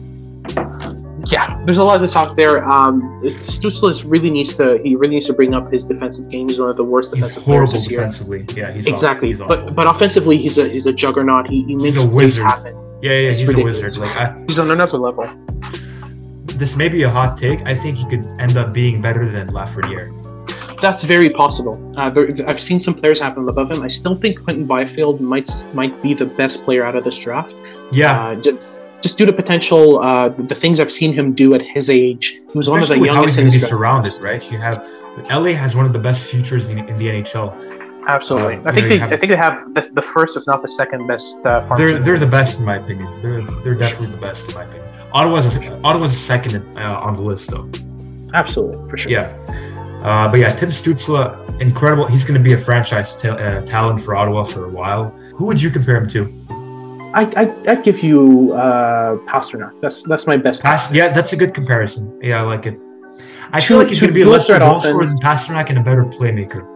Yeah, 1.31 1.59
there's 1.65 1.79
a 1.79 1.83
lot 1.83 1.97
to 1.99 2.07
talk 2.07 2.35
there. 2.35 2.63
Um, 2.69 3.01
Stützle 3.23 4.03
really 4.05 4.29
needs 4.29 4.53
to 4.55 4.79
he 4.83 4.95
really 4.95 5.15
needs 5.15 5.25
to 5.27 5.33
bring 5.33 5.53
up 5.55 5.71
his 5.73 5.85
defensive 5.85 6.29
game. 6.29 6.47
He's 6.47 6.59
one 6.59 6.69
of 6.69 6.75
the 6.75 6.83
worst 6.83 7.13
defensive 7.13 7.37
he's 7.37 7.45
horrible 7.45 7.71
players 7.71 7.85
this 7.85 7.87
defensively. 7.87 8.45
year. 8.55 8.67
Yeah, 8.67 8.73
he's 8.73 8.85
exactly. 8.85 9.29
He's 9.29 9.39
but 9.39 9.75
but 9.75 9.87
offensively, 9.87 10.37
he's 10.37 10.57
a 10.57 10.69
he's 10.69 10.85
a 10.85 10.93
juggernaut. 10.93 11.49
He, 11.49 11.63
he 11.63 11.75
makes 11.75 11.95
plays 11.97 12.37
happen. 12.37 12.75
Yeah, 13.01 13.11
yeah, 13.13 13.29
he's 13.29 13.41
ridiculous. 13.41 13.77
a 13.77 13.81
wizard. 13.81 14.01
Like 14.01 14.15
I, 14.15 14.43
he's 14.47 14.59
on 14.59 14.69
another 14.69 14.97
level. 14.99 15.27
This 16.45 16.75
may 16.75 16.89
be 16.89 17.03
a 17.03 17.09
hot 17.09 17.37
take. 17.37 17.61
I 17.65 17.73
think 17.73 17.97
he 17.97 18.05
could 18.07 18.25
end 18.39 18.55
up 18.57 18.71
being 18.71 19.01
better 19.01 19.29
than 19.29 19.47
Lafreniere 19.47 20.24
that's 20.85 21.03
very 21.03 21.29
possible. 21.31 21.75
Uh, 21.97 22.09
there, 22.11 22.27
I've 22.47 22.61
seen 22.61 22.79
some 22.81 22.93
players 22.93 23.19
happen 23.19 23.49
above 23.49 23.71
him. 23.71 23.81
I 23.81 23.87
still 23.87 24.15
think 24.15 24.43
Quinton 24.43 24.65
Byfield 24.65 25.19
might 25.19 25.49
might 25.73 26.01
be 26.03 26.13
the 26.13 26.27
best 26.27 26.63
player 26.63 26.85
out 26.85 26.95
of 26.95 27.03
this 27.03 27.17
draft. 27.17 27.55
Yeah. 27.91 28.27
Uh, 28.27 28.35
just, 28.35 28.59
just, 29.01 29.17
due 29.17 29.25
to 29.25 29.33
potential, 29.33 29.99
uh, 29.99 30.29
the 30.29 30.55
things 30.55 30.79
I've 30.79 30.91
seen 30.91 31.11
him 31.13 31.33
do 31.33 31.53
at 31.55 31.61
his 31.61 31.89
age, 31.89 32.41
he 32.51 32.57
was 32.57 32.67
Especially 32.67 32.71
one 32.71 32.81
of 32.81 32.89
the 32.89 32.95
youngest. 33.05 33.35
How 33.35 33.43
he's 33.43 33.55
in 33.55 33.59
his 33.59 33.67
surrounded, 33.67 34.13
right? 34.21 34.51
You 34.51 34.59
have 34.59 34.87
LA 35.29 35.53
has 35.53 35.75
one 35.75 35.85
of 35.85 35.93
the 35.93 35.99
best 35.99 36.23
futures 36.23 36.69
in, 36.69 36.77
in 36.77 36.97
the 36.97 37.07
NHL. 37.07 37.47
Absolutely, 38.07 38.57
uh, 38.57 38.69
I 38.69 38.71
think 38.71 38.87
they, 38.87 38.99
have, 38.99 39.11
I 39.11 39.17
think 39.17 39.31
they 39.31 39.37
have 39.37 39.55
the, 39.73 39.89
the, 39.93 40.01
first, 40.01 40.37
if 40.37 40.45
not 40.45 40.61
the 40.61 40.67
second 40.67 41.07
best. 41.07 41.39
Uh, 41.43 41.75
they're 41.75 41.99
they're 41.99 42.19
the 42.19 42.27
best 42.27 42.59
in 42.59 42.65
my 42.65 42.75
opinion. 42.75 43.07
They're 43.21 43.43
they're 43.63 43.73
definitely 43.73 44.11
the 44.11 44.21
best 44.21 44.47
in 44.47 44.53
my 44.53 44.63
opinion. 44.63 44.87
Ottawa's 45.11 45.47
Ottawa's 45.83 46.15
second 46.15 46.77
uh, 46.77 46.99
on 47.01 47.15
the 47.15 47.21
list 47.21 47.49
though. 47.49 47.67
Absolutely, 48.35 48.89
for 48.89 48.97
sure. 48.97 49.11
Yeah. 49.11 49.44
Uh, 50.05 50.29
but 50.29 50.39
yeah, 50.39 50.53
Tim 50.53 50.69
Stützle, 50.69 51.59
incredible. 51.59 52.05
He's 52.05 52.23
going 52.23 52.37
to 52.37 52.43
be 52.43 52.53
a 52.53 52.57
franchise 52.59 53.15
ta- 53.15 53.29
uh, 53.29 53.65
talent 53.65 54.03
for 54.03 54.15
Ottawa 54.15 54.43
for 54.43 54.65
a 54.65 54.69
while. 54.69 55.09
Who 55.35 55.45
would 55.45 55.59
you 55.59 55.71
compare 55.71 55.95
him 55.97 56.07
to? 56.09 56.21
I 57.15 57.23
I 57.35 57.71
I'd 57.71 57.83
give 57.83 58.03
you 58.03 58.53
uh, 58.53 59.15
Pastrnak. 59.25 59.81
That's 59.81 60.03
that's 60.03 60.27
my 60.27 60.37
best. 60.37 60.61
Pas- 60.61 60.91
yeah, 60.91 61.11
that's 61.11 61.33
a 61.33 61.35
good 61.35 61.55
comparison. 61.55 62.19
Yeah, 62.21 62.39
I 62.39 62.43
like 62.43 62.67
it. 62.67 62.77
I 63.51 63.59
feel 63.59 63.79
like 63.79 63.87
he's 63.87 63.99
going 63.99 64.13
to 64.13 64.13
be 64.13 64.21
a 64.21 64.27
lesser 64.27 64.59
goal 64.59 64.79
scorer 64.79 65.07
than 65.07 65.17
Pastrnak 65.17 65.69
and 65.69 65.79
a 65.79 65.83
better 65.83 66.05
playmaker 66.05 66.71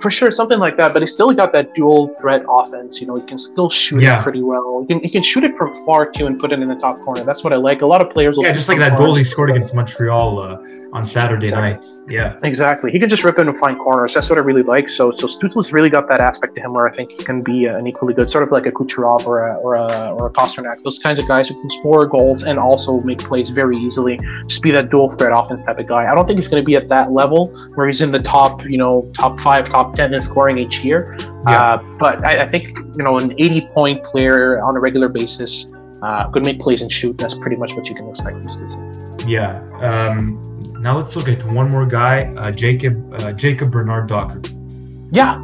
for 0.00 0.10
sure 0.10 0.30
something 0.30 0.58
like 0.58 0.76
that. 0.76 0.94
But 0.94 1.02
he 1.02 1.06
still 1.06 1.32
got 1.32 1.52
that 1.52 1.74
dual 1.74 2.08
threat 2.20 2.42
offense. 2.48 3.00
You 3.02 3.06
know, 3.06 3.16
he 3.16 3.26
can 3.26 3.38
still 3.38 3.68
shoot 3.68 4.00
yeah. 4.00 4.20
it 4.20 4.22
pretty 4.22 4.42
well. 4.42 4.80
He 4.80 4.86
can 4.86 5.00
he 5.00 5.10
can 5.10 5.22
shoot 5.22 5.44
it 5.44 5.56
from 5.58 5.74
far 5.84 6.10
too 6.10 6.26
and 6.26 6.40
put 6.40 6.52
it 6.52 6.60
in 6.60 6.68
the 6.68 6.76
top 6.76 7.00
corner. 7.00 7.22
That's 7.22 7.44
what 7.44 7.52
I 7.52 7.56
like. 7.56 7.82
A 7.82 7.86
lot 7.86 8.00
of 8.00 8.10
players. 8.10 8.38
yeah, 8.40 8.50
just 8.52 8.70
like 8.70 8.78
that 8.78 8.96
goal 8.96 9.14
he 9.14 9.24
scored 9.24 9.50
against 9.50 9.74
Montreal 9.74 10.38
uh, 10.40 10.56
on 10.92 11.06
Saturday 11.06 11.50
night. 11.50 11.86
Yeah, 12.08 12.38
exactly. 12.44 12.90
He 12.90 12.98
can 12.98 13.08
just 13.08 13.24
rip 13.24 13.38
in 13.38 13.48
and 13.48 13.58
find 13.58 13.78
corners. 13.78 14.12
That's 14.12 14.28
what 14.28 14.38
I 14.38 14.42
really 14.42 14.62
like. 14.62 14.90
So 14.90 15.10
so 15.10 15.26
Stützle's 15.26 15.72
really 15.72 15.88
got 15.88 16.08
that 16.08 16.20
aspect 16.20 16.54
to 16.56 16.60
him 16.60 16.74
where 16.74 16.86
I 16.86 16.92
think 16.92 17.12
he 17.12 17.16
can 17.16 17.42
be 17.42 17.64
an 17.64 17.86
equally 17.86 18.12
good, 18.12 18.30
sort 18.30 18.44
of 18.44 18.52
like 18.52 18.66
a 18.66 18.70
Kucherov 18.70 19.26
or 19.26 19.40
a 19.40 19.54
or 19.56 19.74
a 19.74 20.12
or 20.12 20.26
a 20.26 20.32
Pastrnak. 20.32 20.82
Those 20.84 20.98
kinds 20.98 21.22
of 21.22 21.26
guys 21.26 21.48
who 21.48 21.58
can 21.60 21.70
score 21.70 22.06
goals 22.06 22.42
and 22.42 22.58
also 22.58 23.00
make 23.00 23.18
plays 23.18 23.48
very 23.48 23.76
easily. 23.76 24.18
Just 24.46 24.62
be 24.62 24.70
that 24.72 24.90
dual 24.90 25.08
threat 25.10 25.32
offense 25.34 25.62
type 25.62 25.78
of 25.78 25.88
guy. 25.88 26.10
I 26.10 26.14
don't 26.14 26.26
think 26.26 26.38
he's 26.38 26.48
going 26.48 26.62
to 26.62 26.66
be 26.66 26.76
at 26.76 26.88
that 26.90 27.12
level 27.12 27.48
where 27.74 27.86
he's 27.86 28.02
in 28.02 28.12
the 28.12 28.20
top, 28.20 28.68
you 28.68 28.76
know, 28.76 29.10
top 29.18 29.40
five, 29.40 29.68
top 29.68 29.94
ten 29.94 30.12
in 30.12 30.22
scoring 30.22 30.58
each 30.58 30.84
year. 30.84 31.16
Yeah. 31.48 31.58
Uh, 31.58 31.82
but 31.98 32.24
I, 32.24 32.40
I, 32.40 32.48
think 32.48 32.76
you 32.96 33.02
know 33.02 33.18
an 33.18 33.32
80 33.32 33.68
point 33.74 34.04
player 34.04 34.62
on 34.62 34.76
a 34.76 34.80
regular 34.80 35.08
basis 35.08 35.66
uh, 36.02 36.28
could 36.30 36.44
make 36.44 36.60
plays 36.60 36.82
and 36.82 36.92
shoot. 36.92 37.16
That's 37.18 37.36
pretty 37.36 37.56
much 37.56 37.72
what 37.72 37.86
you 37.86 37.94
can 37.94 38.08
expect 38.08 38.36
from 38.36 38.48
season. 38.48 39.28
Yeah. 39.28 39.64
Um, 39.80 40.51
now 40.82 40.96
let's 40.96 41.14
look 41.16 41.28
at 41.28 41.42
one 41.44 41.70
more 41.70 41.86
guy, 41.86 42.24
uh, 42.36 42.50
Jacob 42.50 43.14
uh, 43.14 43.32
Jacob 43.32 43.70
Bernard 43.70 44.08
Docker. 44.08 44.42
Yeah. 45.12 45.40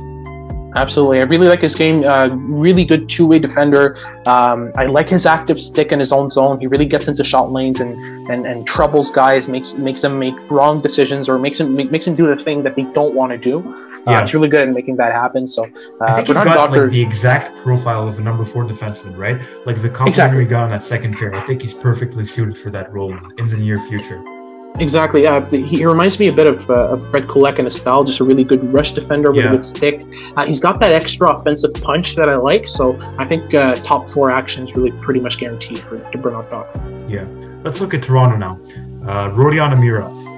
Absolutely, 0.76 1.18
I 1.20 1.22
really 1.22 1.48
like 1.48 1.60
his 1.60 1.74
game. 1.74 2.04
Uh, 2.04 2.28
really 2.28 2.84
good 2.84 3.08
two-way 3.08 3.38
defender. 3.38 3.96
Um, 4.26 4.70
I 4.76 4.84
like 4.84 5.08
his 5.08 5.24
active 5.24 5.60
stick 5.60 5.92
in 5.92 5.98
his 5.98 6.12
own 6.12 6.28
zone. 6.28 6.60
He 6.60 6.66
really 6.66 6.84
gets 6.84 7.08
into 7.08 7.24
shot 7.24 7.50
lanes 7.50 7.80
and, 7.80 7.96
and, 8.30 8.46
and 8.46 8.66
troubles 8.66 9.10
guys, 9.10 9.48
makes 9.48 9.72
makes 9.74 10.02
them 10.02 10.18
make 10.18 10.34
wrong 10.50 10.82
decisions 10.82 11.26
or 11.26 11.38
makes 11.38 11.58
them 11.58 11.74
makes 11.74 12.04
them 12.04 12.16
do 12.16 12.32
the 12.32 12.40
thing 12.44 12.62
that 12.64 12.76
they 12.76 12.82
don't 12.82 13.14
want 13.14 13.32
to 13.32 13.38
do. 13.38 13.60
Uh, 14.06 14.10
yeah. 14.10 14.22
He's 14.22 14.34
really 14.34 14.48
good 14.48 14.60
at 14.60 14.68
making 14.68 14.96
that 14.96 15.12
happen. 15.12 15.48
So 15.48 15.64
uh, 15.64 15.68
I 16.04 16.16
think 16.16 16.28
Bernard 16.28 16.46
he's 16.46 16.54
got 16.54 16.66
Docker, 16.66 16.82
like 16.82 16.92
the 16.92 17.02
exact 17.02 17.56
profile 17.64 18.06
of 18.06 18.18
a 18.18 18.22
number 18.22 18.44
four 18.44 18.64
defenseman, 18.64 19.16
right? 19.16 19.40
Like 19.64 19.80
the 19.80 19.88
complementary 19.88 20.42
exactly. 20.42 20.44
guy 20.44 20.62
on 20.62 20.70
that 20.70 20.84
second 20.84 21.16
pair. 21.16 21.34
I 21.34 21.44
think 21.46 21.62
he's 21.62 21.74
perfectly 21.74 22.26
suited 22.26 22.58
for 22.58 22.70
that 22.70 22.92
role 22.92 23.16
in 23.38 23.48
the 23.48 23.56
near 23.56 23.78
future. 23.88 24.22
Exactly. 24.80 25.22
Yeah, 25.22 25.48
he 25.50 25.84
reminds 25.84 26.18
me 26.18 26.28
a 26.28 26.32
bit 26.32 26.46
of, 26.46 26.68
uh, 26.70 26.90
of 26.90 27.10
Fred 27.10 27.28
Kulak 27.28 27.58
in 27.58 27.66
a 27.66 27.70
style, 27.70 28.04
just 28.04 28.20
a 28.20 28.24
really 28.24 28.44
good 28.44 28.72
rush 28.72 28.92
defender 28.92 29.30
with 29.30 29.44
yeah. 29.44 29.48
a 29.48 29.56
good 29.56 29.64
stick. 29.64 30.02
Uh, 30.36 30.46
he's 30.46 30.60
got 30.60 30.80
that 30.80 30.92
extra 30.92 31.34
offensive 31.34 31.74
punch 31.74 32.16
that 32.16 32.28
I 32.28 32.36
like, 32.36 32.68
so 32.68 32.96
I 33.18 33.24
think 33.24 33.54
uh, 33.54 33.74
top 33.76 34.08
four 34.10 34.30
actions 34.30 34.74
really 34.74 34.92
pretty 34.92 35.20
much 35.20 35.38
guaranteed 35.38 35.78
for 35.80 35.98
to 35.98 36.18
Bernard 36.18 36.50
Docker. 36.50 37.06
Yeah. 37.08 37.26
Let's 37.64 37.80
look 37.80 37.92
at 37.94 38.02
Toronto 38.02 38.36
now. 38.36 38.60
Uh, 39.06 39.30
Rodion 39.30 39.72
Amirov. 39.74 40.28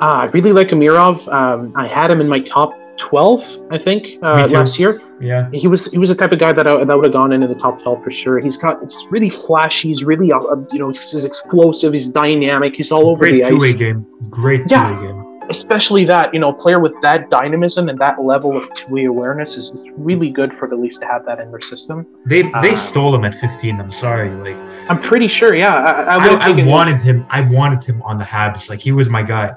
Uh, 0.00 0.04
I 0.04 0.24
really 0.26 0.52
like 0.52 0.68
Amirov. 0.68 1.32
Um, 1.32 1.72
I 1.76 1.86
had 1.86 2.10
him 2.10 2.20
in 2.20 2.28
my 2.28 2.40
top 2.40 2.78
12, 2.98 3.68
I 3.70 3.78
think, 3.78 4.22
uh, 4.22 4.48
last 4.50 4.78
year. 4.78 5.00
Yeah, 5.20 5.48
he 5.52 5.68
was 5.68 5.90
he 5.90 5.98
was 5.98 6.08
the 6.08 6.14
type 6.14 6.32
of 6.32 6.38
guy 6.38 6.52
that 6.52 6.66
I, 6.66 6.84
that 6.84 6.96
would 6.96 7.04
have 7.04 7.12
gone 7.12 7.32
into 7.32 7.46
the 7.46 7.54
top 7.54 7.82
12 7.82 8.02
for 8.02 8.10
sure. 8.10 8.38
He's 8.38 8.56
got 8.56 8.82
it's 8.82 9.06
really 9.10 9.30
flashy. 9.30 9.88
He's 9.88 10.04
really 10.04 10.32
uh, 10.32 10.56
you 10.72 10.78
know 10.78 10.88
he's 10.88 11.24
explosive. 11.24 11.92
He's 11.92 12.08
dynamic. 12.08 12.74
He's 12.74 12.90
all 12.90 13.08
over 13.08 13.20
Great 13.20 13.44
the 13.44 13.50
two-way 13.50 13.74
game. 13.74 14.06
Great 14.30 14.62
yeah. 14.68 14.88
two-way 14.88 15.06
game. 15.06 15.40
Especially 15.50 16.04
that 16.06 16.32
you 16.32 16.40
know 16.40 16.52
player 16.52 16.80
with 16.80 16.94
that 17.02 17.30
dynamism 17.30 17.88
and 17.88 17.98
that 17.98 18.22
level 18.22 18.56
of 18.56 18.72
two-way 18.74 19.04
awareness 19.04 19.56
is, 19.56 19.70
is 19.70 19.84
really 19.96 20.30
good 20.30 20.52
for 20.58 20.68
the 20.68 20.74
Leafs 20.74 20.98
to 20.98 21.06
have 21.06 21.24
that 21.26 21.38
in 21.38 21.50
their 21.50 21.60
system. 21.60 22.06
They 22.26 22.42
they 22.42 22.70
um, 22.70 22.76
stole 22.76 23.14
him 23.14 23.24
at 23.24 23.34
15. 23.36 23.80
I'm 23.80 23.92
sorry, 23.92 24.30
like 24.30 24.56
I'm 24.90 25.00
pretty 25.00 25.28
sure. 25.28 25.54
Yeah, 25.54 25.74
I, 25.74 26.16
I, 26.16 26.48
I, 26.48 26.50
I 26.50 26.66
wanted 26.66 27.00
him. 27.00 27.26
I 27.28 27.42
wanted 27.42 27.84
him 27.84 28.02
on 28.02 28.18
the 28.18 28.24
Habs. 28.24 28.68
Like 28.68 28.80
he 28.80 28.92
was 28.92 29.08
my 29.08 29.22
guy. 29.22 29.52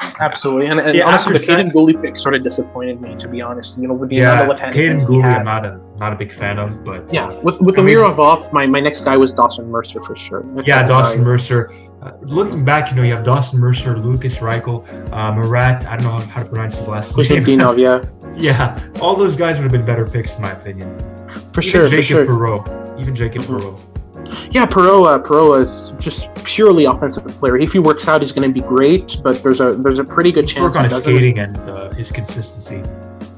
Absolutely, 0.00 0.66
and, 0.66 0.80
and 0.80 0.96
yeah, 0.96 1.06
honestly, 1.06 1.32
the 1.32 1.70
Guhle 1.74 2.00
pick 2.00 2.18
sort 2.18 2.34
of 2.34 2.44
disappointed 2.44 3.00
me, 3.00 3.16
to 3.20 3.28
be 3.28 3.40
honest. 3.40 3.78
You 3.78 3.88
know, 3.88 3.94
with 3.94 4.10
the 4.10 4.16
yeah, 4.16 4.42
amount 4.42 4.60
of 4.60 4.74
Kaiden 4.74 5.04
Guhle, 5.04 5.24
I'm 5.24 5.44
not 5.44 5.64
a 5.64 5.80
not 5.96 6.12
a 6.12 6.16
big 6.16 6.32
fan 6.32 6.58
of, 6.58 6.84
but 6.84 7.12
yeah, 7.12 7.32
with 7.40 7.60
with 7.60 7.76
Amirov 7.76 8.18
off, 8.18 8.52
my, 8.52 8.66
my 8.66 8.80
next 8.80 9.02
guy 9.02 9.16
was 9.16 9.32
Dawson 9.32 9.68
Mercer 9.68 10.02
for 10.04 10.16
sure. 10.16 10.44
yeah, 10.64 10.86
Dawson 10.86 11.18
guy. 11.18 11.24
Mercer. 11.24 11.72
Uh, 12.00 12.12
looking 12.22 12.64
back, 12.64 12.90
you 12.90 12.96
know, 12.96 13.02
you 13.02 13.12
have 13.12 13.24
Dawson 13.24 13.58
Mercer, 13.58 13.98
Lukas 13.98 14.36
Reichel, 14.36 14.86
uh, 15.12 15.32
Marat. 15.32 15.84
I 15.84 15.96
don't 15.96 16.04
know 16.04 16.24
how, 16.26 16.44
to 16.44 16.48
pronounce 16.48 16.78
his 16.78 16.86
last 16.86 17.16
name. 17.16 17.44
Dinov, 17.44 17.76
yeah. 17.76 18.04
yeah, 18.36 18.88
all 19.00 19.16
those 19.16 19.34
guys 19.34 19.56
would 19.56 19.64
have 19.64 19.72
been 19.72 19.84
better 19.84 20.08
picks 20.08 20.36
in 20.36 20.42
my 20.42 20.52
opinion. 20.52 20.96
For 21.52 21.60
Even 21.60 21.62
sure, 21.62 21.88
Jacob 21.88 22.04
for 22.04 22.04
sure. 22.04 22.26
Perreault. 22.26 23.00
Even 23.00 23.16
Jacob 23.16 23.42
mm-hmm. 23.42 23.56
Perreault. 23.56 23.97
Yeah, 24.50 24.64
uh, 24.64 24.66
Perreault 24.66 25.60
is 25.60 25.92
just 25.98 26.26
purely 26.44 26.84
offensive 26.84 27.26
player. 27.38 27.56
If 27.56 27.72
he 27.72 27.78
works 27.78 28.08
out, 28.08 28.22
he's 28.22 28.32
going 28.32 28.48
to 28.48 28.52
be 28.52 28.66
great. 28.66 29.18
But 29.22 29.42
there's 29.42 29.60
a 29.60 29.74
there's 29.74 29.98
a 29.98 30.04
pretty 30.04 30.32
good 30.32 30.48
chance. 30.48 30.62
Work 30.62 30.76
on 30.76 30.84
his 30.84 30.96
skating 31.02 31.38
and 31.38 31.56
uh, 31.68 31.90
his 31.90 32.10
consistency. 32.10 32.82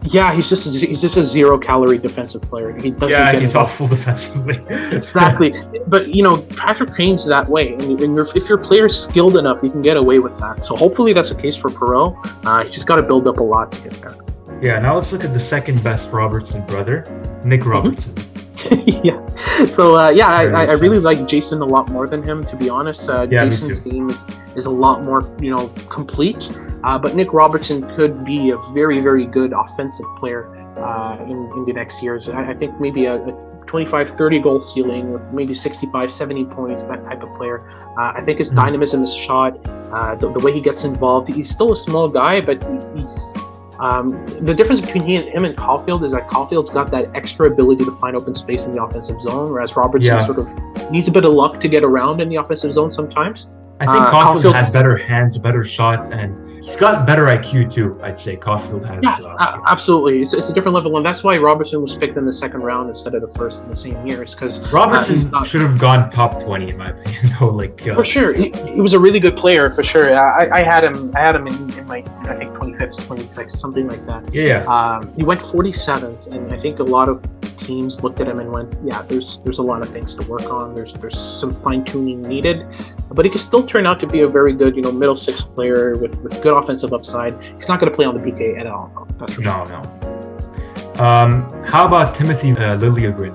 Yeah, 0.02 0.34
he's 0.34 0.48
just 0.48 0.66
a, 0.66 0.86
he's 0.86 1.00
just 1.00 1.18
a 1.18 1.24
zero 1.24 1.58
calorie 1.58 1.98
defensive 1.98 2.40
player. 2.42 2.72
He 2.72 2.90
doesn't 2.90 3.10
yeah, 3.10 3.32
he's 3.32 3.50
involved. 3.50 3.72
awful 3.72 3.88
defensively. 3.96 4.58
exactly, 4.96 5.52
but 5.86 6.14
you 6.14 6.22
know 6.22 6.38
Patrick 6.42 6.96
Kane's 6.96 7.26
that 7.26 7.46
way, 7.48 7.74
and, 7.74 8.00
and 8.00 8.18
if 8.18 8.48
your 8.48 8.58
player 8.58 8.86
is 8.86 8.98
skilled 8.98 9.36
enough, 9.36 9.62
you 9.62 9.70
can 9.70 9.82
get 9.82 9.98
away 9.98 10.18
with 10.18 10.38
that. 10.38 10.64
So 10.64 10.74
hopefully 10.74 11.12
that's 11.12 11.28
the 11.28 11.34
case 11.34 11.56
for 11.56 11.68
Perreault. 11.68 12.16
Uh, 12.46 12.64
he's 12.64 12.74
just 12.74 12.86
got 12.86 12.96
to 12.96 13.02
build 13.02 13.28
up 13.28 13.38
a 13.38 13.42
lot 13.42 13.72
to 13.72 13.80
get 13.82 14.00
there. 14.00 14.16
Yeah, 14.62 14.78
now 14.78 14.96
let's 14.96 15.12
look 15.12 15.24
at 15.24 15.34
the 15.34 15.40
second 15.40 15.82
best 15.84 16.10
Robertson 16.12 16.64
brother, 16.66 17.02
Nick 17.44 17.60
mm-hmm. 17.60 17.70
Robertson. 17.70 18.14
Mm-hmm. 18.14 18.39
yeah. 19.04 19.66
So 19.66 19.98
uh, 19.98 20.10
yeah, 20.10 20.28
I, 20.28 20.66
I, 20.66 20.72
really 20.72 20.98
like 20.98 21.26
Jason 21.26 21.62
a 21.62 21.64
lot 21.64 21.88
more 21.88 22.06
than 22.06 22.22
him, 22.22 22.44
to 22.46 22.56
be 22.56 22.68
honest. 22.68 23.08
Uh, 23.08 23.26
yeah, 23.30 23.48
Jason's 23.48 23.80
game 23.80 24.10
is, 24.10 24.26
is 24.56 24.66
a 24.66 24.70
lot 24.70 25.02
more 25.02 25.22
you 25.40 25.50
know 25.50 25.68
complete. 25.88 26.50
Uh, 26.84 26.98
but 26.98 27.14
Nick 27.14 27.32
Robertson 27.32 27.82
could 27.94 28.24
be 28.24 28.50
a 28.50 28.58
very 28.72 29.00
very 29.00 29.26
good 29.26 29.52
offensive 29.52 30.06
player 30.18 30.54
uh, 30.78 31.18
in 31.22 31.50
in 31.56 31.64
the 31.64 31.72
next 31.72 32.02
years. 32.02 32.28
I, 32.28 32.50
I 32.50 32.54
think 32.54 32.78
maybe 32.80 33.06
a, 33.06 33.16
a 33.16 33.50
25 33.66 34.10
30 34.10 34.38
goal 34.40 34.60
ceiling 34.60 35.12
with 35.12 35.22
maybe 35.32 35.54
65 35.54 36.12
70 36.12 36.44
points 36.46 36.82
that 36.84 37.04
type 37.04 37.22
of 37.22 37.32
player 37.36 37.70
uh, 37.96 38.12
i 38.16 38.20
think 38.20 38.38
his 38.38 38.48
mm-hmm. 38.48 38.56
dynamism 38.56 39.00
his 39.00 39.14
shot 39.14 39.56
uh, 39.92 40.16
the, 40.16 40.32
the, 40.32 40.40
way 40.40 40.52
he 40.52 40.60
gets 40.60 40.82
involved 40.82 41.28
he's 41.28 41.48
still 41.48 41.70
a 41.70 41.76
small 41.76 42.08
guy 42.08 42.40
but 42.40 42.60
he's 42.96 43.32
um, 43.80 44.26
the 44.42 44.54
difference 44.54 44.80
between 44.80 45.04
he 45.04 45.16
and 45.16 45.24
him 45.24 45.44
and 45.44 45.56
Caufield 45.56 46.04
is 46.04 46.12
that 46.12 46.28
Caufield's 46.28 46.70
got 46.70 46.90
that 46.90 47.14
extra 47.14 47.46
ability 47.46 47.84
to 47.86 47.96
find 47.96 48.14
open 48.14 48.34
space 48.34 48.66
in 48.66 48.72
the 48.72 48.82
offensive 48.82 49.20
zone, 49.22 49.50
whereas 49.50 49.74
Robertson 49.74 50.16
yeah. 50.16 50.26
sort 50.26 50.38
of 50.38 50.90
needs 50.90 51.08
a 51.08 51.10
bit 51.10 51.24
of 51.24 51.32
luck 51.32 51.60
to 51.60 51.68
get 51.68 51.82
around 51.82 52.20
in 52.20 52.28
the 52.28 52.36
offensive 52.36 52.74
zone 52.74 52.90
sometimes. 52.90 53.48
I 53.80 53.86
think 53.86 53.98
uh, 53.98 54.10
Caufield, 54.12 54.42
Caufield 54.42 54.54
has 54.54 54.70
better 54.70 54.96
hands, 54.96 55.38
better 55.38 55.64
shots, 55.64 56.10
and 56.10 56.36
he's 56.70 56.78
got 56.78 57.06
better 57.06 57.24
IQ 57.24 57.72
too. 57.72 58.00
I'd 58.02 58.18
say 58.18 58.36
Caufield 58.36 58.86
has. 58.86 59.02
Yeah, 59.02 59.26
uh, 59.26 59.60
absolutely. 59.66 60.22
It's, 60.22 60.32
it's 60.32 60.48
a 60.48 60.52
different 60.52 60.74
level, 60.74 60.96
and 60.96 61.04
that's 61.04 61.24
why 61.24 61.36
Robertson 61.36 61.82
was 61.82 61.96
picked 61.96 62.16
in 62.16 62.24
the 62.24 62.32
second 62.32 62.60
round 62.60 62.88
instead 62.88 63.14
of 63.14 63.22
the 63.22 63.38
first 63.38 63.62
in 63.62 63.68
the 63.68 63.74
same 63.74 64.06
year. 64.06 64.18
years. 64.18 64.34
Because 64.34 64.72
Robertson 64.72 65.34
uh, 65.34 65.42
should 65.42 65.62
have 65.62 65.78
gone 65.78 66.10
top 66.10 66.42
twenty 66.42 66.68
in 66.68 66.76
my 66.76 66.90
opinion, 66.90 67.32
though. 67.40 67.48
Like 67.48 67.86
uh, 67.88 67.94
for 67.94 68.04
sure, 68.04 68.32
he, 68.32 68.52
he, 68.72 68.80
was 68.80 68.92
a 68.92 68.98
really 68.98 69.20
good 69.20 69.36
player 69.36 69.70
for 69.70 69.82
sure. 69.82 70.16
I, 70.16 70.48
I 70.60 70.64
had 70.64 70.84
him. 70.84 71.12
I 71.16 71.20
had 71.20 71.34
him 71.34 71.46
in, 71.46 71.78
in 71.78 71.86
my 71.86 72.04
I 72.20 72.36
think 72.36 72.54
twenty 72.54 72.76
fifth, 72.76 73.04
twenty 73.06 73.30
sixth, 73.30 73.58
something 73.58 73.88
like 73.88 74.04
that. 74.06 74.32
Yeah. 74.32 74.64
Um, 74.64 75.12
he 75.14 75.24
went 75.24 75.42
forty 75.42 75.72
seventh, 75.72 76.28
and 76.28 76.52
I 76.52 76.58
think 76.58 76.78
a 76.78 76.84
lot 76.84 77.08
of 77.08 77.22
teams 77.60 78.02
looked 78.02 78.20
at 78.20 78.28
him 78.28 78.38
and 78.38 78.50
went, 78.50 78.74
"Yeah, 78.84 79.02
there's 79.02 79.40
there's 79.40 79.58
a 79.58 79.62
lot 79.62 79.82
of 79.82 79.88
things 79.88 80.14
to 80.16 80.22
work 80.26 80.50
on. 80.50 80.74
There's 80.74 80.94
there's 80.94 81.18
some 81.18 81.52
fine 81.52 81.84
tuning 81.84 82.22
needed, 82.22 82.66
but 83.10 83.24
he 83.24 83.30
could 83.30 83.40
still 83.40 83.66
turn 83.66 83.86
out 83.86 84.00
to 84.00 84.06
be 84.06 84.20
a 84.20 84.28
very 84.28 84.52
good, 84.54 84.76
you 84.76 84.82
know, 84.82 84.92
middle 84.92 85.16
six 85.16 85.42
player 85.42 85.96
with, 85.96 86.14
with 86.16 86.42
good 86.42 86.56
offensive 86.56 86.92
upside. 86.92 87.40
He's 87.56 87.68
not 87.68 87.80
going 87.80 87.90
to 87.90 87.96
play 87.96 88.06
on 88.06 88.14
the 88.14 88.20
PK 88.20 88.58
at 88.58 88.66
all. 88.66 89.06
That's 89.18 89.34
for 89.34 89.42
no, 89.42 89.64
sure. 89.64 89.82
no. 89.82 91.02
Um, 91.02 91.50
how 91.64 91.86
about 91.86 92.14
Timothy 92.14 92.52
uh, 92.52 92.76
Liljegren? 92.76 93.34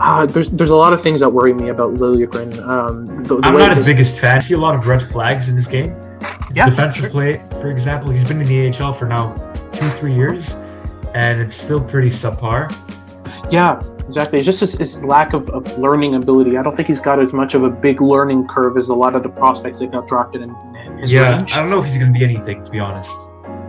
Uh, 0.00 0.26
there's 0.26 0.50
there's 0.50 0.70
a 0.70 0.74
lot 0.74 0.92
of 0.92 1.00
things 1.02 1.20
that 1.20 1.28
worry 1.28 1.52
me 1.52 1.68
about 1.68 1.94
Liljegren. 1.94 2.58
Um, 2.66 3.06
the, 3.24 3.36
the 3.36 3.46
I'm 3.46 3.56
not 3.56 3.76
his 3.76 3.86
biggest 3.86 4.18
fan. 4.18 4.38
I 4.38 4.40
see 4.40 4.54
a 4.54 4.58
lot 4.58 4.74
of 4.74 4.86
red 4.86 5.02
flags 5.10 5.48
in 5.48 5.56
this 5.56 5.66
game. 5.66 5.94
His 6.48 6.56
yeah, 6.56 6.68
defensive 6.68 7.02
sure. 7.02 7.10
play, 7.10 7.42
for 7.60 7.68
example, 7.68 8.10
he's 8.10 8.26
been 8.26 8.40
in 8.40 8.48
the 8.48 8.82
AHL 8.82 8.92
for 8.92 9.06
now 9.06 9.34
two, 9.72 9.90
three 9.90 10.14
years, 10.14 10.50
and 11.14 11.40
it's 11.40 11.56
still 11.56 11.82
pretty 11.82 12.10
subpar. 12.10 12.72
Yeah, 13.54 13.80
exactly. 14.08 14.40
It's 14.40 14.46
just 14.46 14.58
his, 14.60 14.74
his 14.74 15.04
lack 15.04 15.32
of, 15.32 15.48
of, 15.50 15.78
learning 15.78 16.16
ability. 16.16 16.58
I 16.58 16.62
don't 16.64 16.74
think 16.74 16.88
he's 16.88 17.00
got 17.00 17.20
as 17.20 17.32
much 17.32 17.54
of 17.54 17.62
a 17.62 17.70
big 17.70 18.00
learning 18.00 18.48
curve 18.48 18.76
as 18.76 18.88
a 18.88 18.94
lot 18.94 19.14
of 19.14 19.22
the 19.22 19.28
prospects 19.28 19.78
that 19.78 19.92
got 19.92 20.08
drafted 20.08 20.42
in, 20.42 20.50
in 20.84 20.98
his 20.98 21.12
yeah, 21.12 21.36
range. 21.36 21.52
I 21.52 21.60
don't 21.60 21.70
know 21.70 21.78
if 21.78 21.86
he's 21.86 21.96
going 21.98 22.12
to 22.12 22.18
be 22.18 22.24
anything, 22.24 22.64
to 22.64 22.70
be 22.72 22.80
honest. 22.80 23.12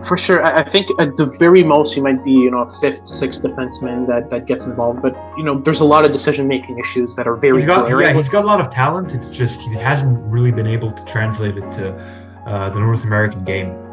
For 0.04 0.18
sure, 0.18 0.44
I, 0.44 0.58
I 0.58 0.68
think 0.68 0.88
at 0.98 1.16
the 1.16 1.26
very 1.38 1.62
most 1.62 1.94
he 1.94 2.00
might 2.00 2.24
be, 2.24 2.32
you 2.32 2.50
know, 2.50 2.62
a 2.62 2.70
fifth, 2.80 3.08
sixth 3.08 3.42
defenseman 3.42 4.08
that, 4.08 4.28
that 4.30 4.46
gets 4.46 4.64
involved. 4.64 5.02
But 5.02 5.14
you 5.36 5.44
know, 5.44 5.60
there's 5.60 5.80
a 5.80 5.84
lot 5.84 6.04
of 6.04 6.12
decision 6.12 6.48
making 6.48 6.80
issues 6.80 7.14
that 7.14 7.28
are 7.28 7.36
very. 7.36 7.58
He's 7.58 7.66
got, 7.66 7.88
yeah, 7.88 8.12
he's 8.12 8.28
got 8.28 8.42
a 8.42 8.46
lot 8.46 8.60
of 8.60 8.70
talent. 8.70 9.14
It's 9.14 9.28
just 9.28 9.60
he 9.60 9.74
hasn't 9.74 10.18
really 10.32 10.50
been 10.50 10.66
able 10.66 10.90
to 10.90 11.04
translate 11.04 11.56
it 11.56 11.72
to 11.72 11.94
uh, 12.46 12.70
the 12.70 12.80
North 12.80 13.04
American 13.04 13.44
game. 13.44 13.85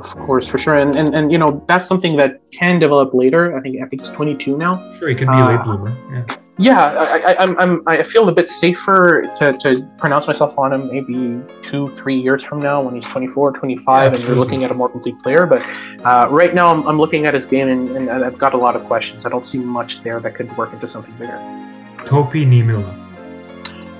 Of 0.00 0.16
course, 0.26 0.46
for 0.46 0.58
sure, 0.58 0.76
and, 0.76 0.96
and 0.96 1.14
and 1.14 1.32
you 1.32 1.38
know 1.38 1.64
that's 1.68 1.86
something 1.86 2.16
that 2.16 2.40
can 2.50 2.78
develop 2.78 3.14
later. 3.14 3.56
I 3.56 3.60
think 3.60 3.82
I 3.82 3.86
think 3.86 4.02
it's 4.02 4.10
22 4.10 4.56
now. 4.56 4.76
Sure, 4.98 5.08
he 5.08 5.14
could 5.14 5.28
be 5.28 5.34
uh, 5.34 5.48
a 5.48 5.56
late 5.56 5.64
bloomer. 5.64 5.96
Yeah. 6.12 6.36
Yeah, 6.58 6.86
I, 6.86 7.32
I, 7.32 7.42
I'm, 7.42 7.58
I'm, 7.58 7.82
I 7.86 8.02
feel 8.02 8.26
a 8.30 8.32
bit 8.32 8.48
safer 8.48 9.30
to, 9.38 9.58
to 9.58 9.86
pronounce 9.98 10.26
myself 10.26 10.58
on 10.58 10.72
him 10.72 10.88
maybe 10.88 11.42
two, 11.62 11.94
three 11.98 12.18
years 12.18 12.42
from 12.42 12.60
now 12.60 12.80
when 12.80 12.94
he's 12.94 13.06
24, 13.06 13.52
25, 13.52 13.84
yeah, 13.86 14.16
and 14.16 14.26
you're 14.26 14.36
looking 14.36 14.64
at 14.64 14.70
a 14.70 14.74
more 14.74 14.88
complete 14.88 15.22
player. 15.22 15.44
But 15.44 15.60
uh, 16.06 16.28
right 16.30 16.54
now, 16.54 16.72
I'm, 16.72 16.86
I'm 16.88 16.98
looking 16.98 17.26
at 17.26 17.34
his 17.34 17.44
game 17.44 17.68
and, 17.68 18.08
and 18.08 18.24
I've 18.24 18.38
got 18.38 18.54
a 18.54 18.56
lot 18.56 18.74
of 18.74 18.86
questions. 18.86 19.26
I 19.26 19.28
don't 19.28 19.44
see 19.44 19.58
much 19.58 20.02
there 20.02 20.18
that 20.18 20.34
could 20.34 20.56
work 20.56 20.72
into 20.72 20.88
something 20.88 21.12
bigger. 21.18 21.36
Topi 22.06 22.46
Niemela. 22.46 23.02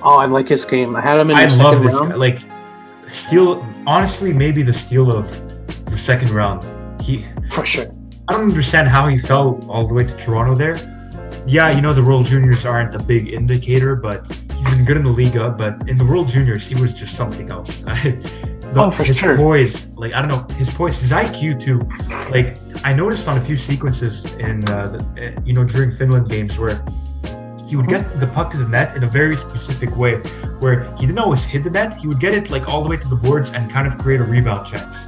Oh, 0.01 0.15
I 0.15 0.25
like 0.25 0.49
his 0.49 0.65
game. 0.65 0.95
I 0.95 1.01
had 1.01 1.19
him 1.19 1.29
in 1.29 1.37
I 1.37 1.45
love 1.45 1.83
this 1.83 1.93
round. 1.93 2.11
Guy. 2.13 2.15
Like, 2.15 2.39
steal, 3.11 3.63
honestly, 3.85 4.33
maybe 4.33 4.63
the 4.63 4.73
steal 4.73 5.15
of 5.15 5.27
the 5.85 5.97
second 5.97 6.31
round. 6.31 6.63
He 7.01 7.25
for 7.51 7.65
sure. 7.65 7.91
I 8.27 8.33
don't 8.33 8.43
understand 8.43 8.89
how 8.89 9.07
he 9.07 9.17
fell 9.17 9.59
all 9.69 9.87
the 9.87 9.93
way 9.93 10.05
to 10.05 10.17
Toronto 10.17 10.53
there. 10.55 10.75
Yeah, 11.47 11.69
you 11.69 11.81
know 11.81 11.93
the 11.93 12.03
World 12.03 12.25
Juniors 12.25 12.65
aren't 12.65 12.93
a 12.93 12.99
big 12.99 13.29
indicator, 13.29 13.95
but 13.95 14.29
he's 14.53 14.67
been 14.67 14.83
good 14.83 14.97
in 14.97 15.03
the 15.03 15.13
Liiga. 15.13 15.57
But 15.57 15.87
in 15.87 15.97
the 15.97 16.05
World 16.05 16.27
Juniors, 16.27 16.67
he 16.67 16.75
was 16.75 16.93
just 16.93 17.15
something 17.15 17.49
else. 17.49 17.81
the, 18.73 18.83
oh, 18.83 18.91
for 18.91 19.03
his 19.03 19.17
sure. 19.17 19.37
poise, 19.37 19.87
like 19.95 20.13
I 20.13 20.21
don't 20.21 20.29
know, 20.29 20.55
his 20.55 20.69
poise, 20.69 20.99
his 20.99 21.11
IQ 21.11 21.61
too. 21.63 21.79
Like 22.29 22.57
I 22.83 22.93
noticed 22.93 23.27
on 23.27 23.37
a 23.37 23.43
few 23.45 23.57
sequences 23.57 24.25
in, 24.33 24.67
uh, 24.69 24.89
the, 24.89 25.23
eh, 25.23 25.39
you 25.45 25.53
know, 25.53 25.63
during 25.63 25.95
Finland 25.95 26.29
games 26.29 26.57
where 26.57 26.83
he 27.65 27.75
would 27.75 27.87
get 27.87 28.19
the 28.19 28.27
puck 28.27 28.51
to 28.51 28.57
the 28.57 28.67
net 28.67 28.95
in 28.95 29.03
a 29.03 29.09
very 29.09 29.35
specific 29.35 29.95
way, 29.97 30.15
where 30.59 30.93
he 30.95 31.05
didn't 31.05 31.19
always 31.19 31.43
hit 31.43 31.63
the 31.63 31.69
net. 31.69 31.97
He 31.97 32.07
would 32.07 32.19
get 32.19 32.33
it 32.33 32.49
like 32.49 32.67
all 32.67 32.81
the 32.81 32.89
way 32.89 32.97
to 32.97 33.07
the 33.07 33.15
boards 33.15 33.51
and 33.51 33.69
kind 33.69 33.87
of 33.87 33.97
create 33.97 34.21
a 34.21 34.23
rebound 34.23 34.67
chance. 34.67 35.07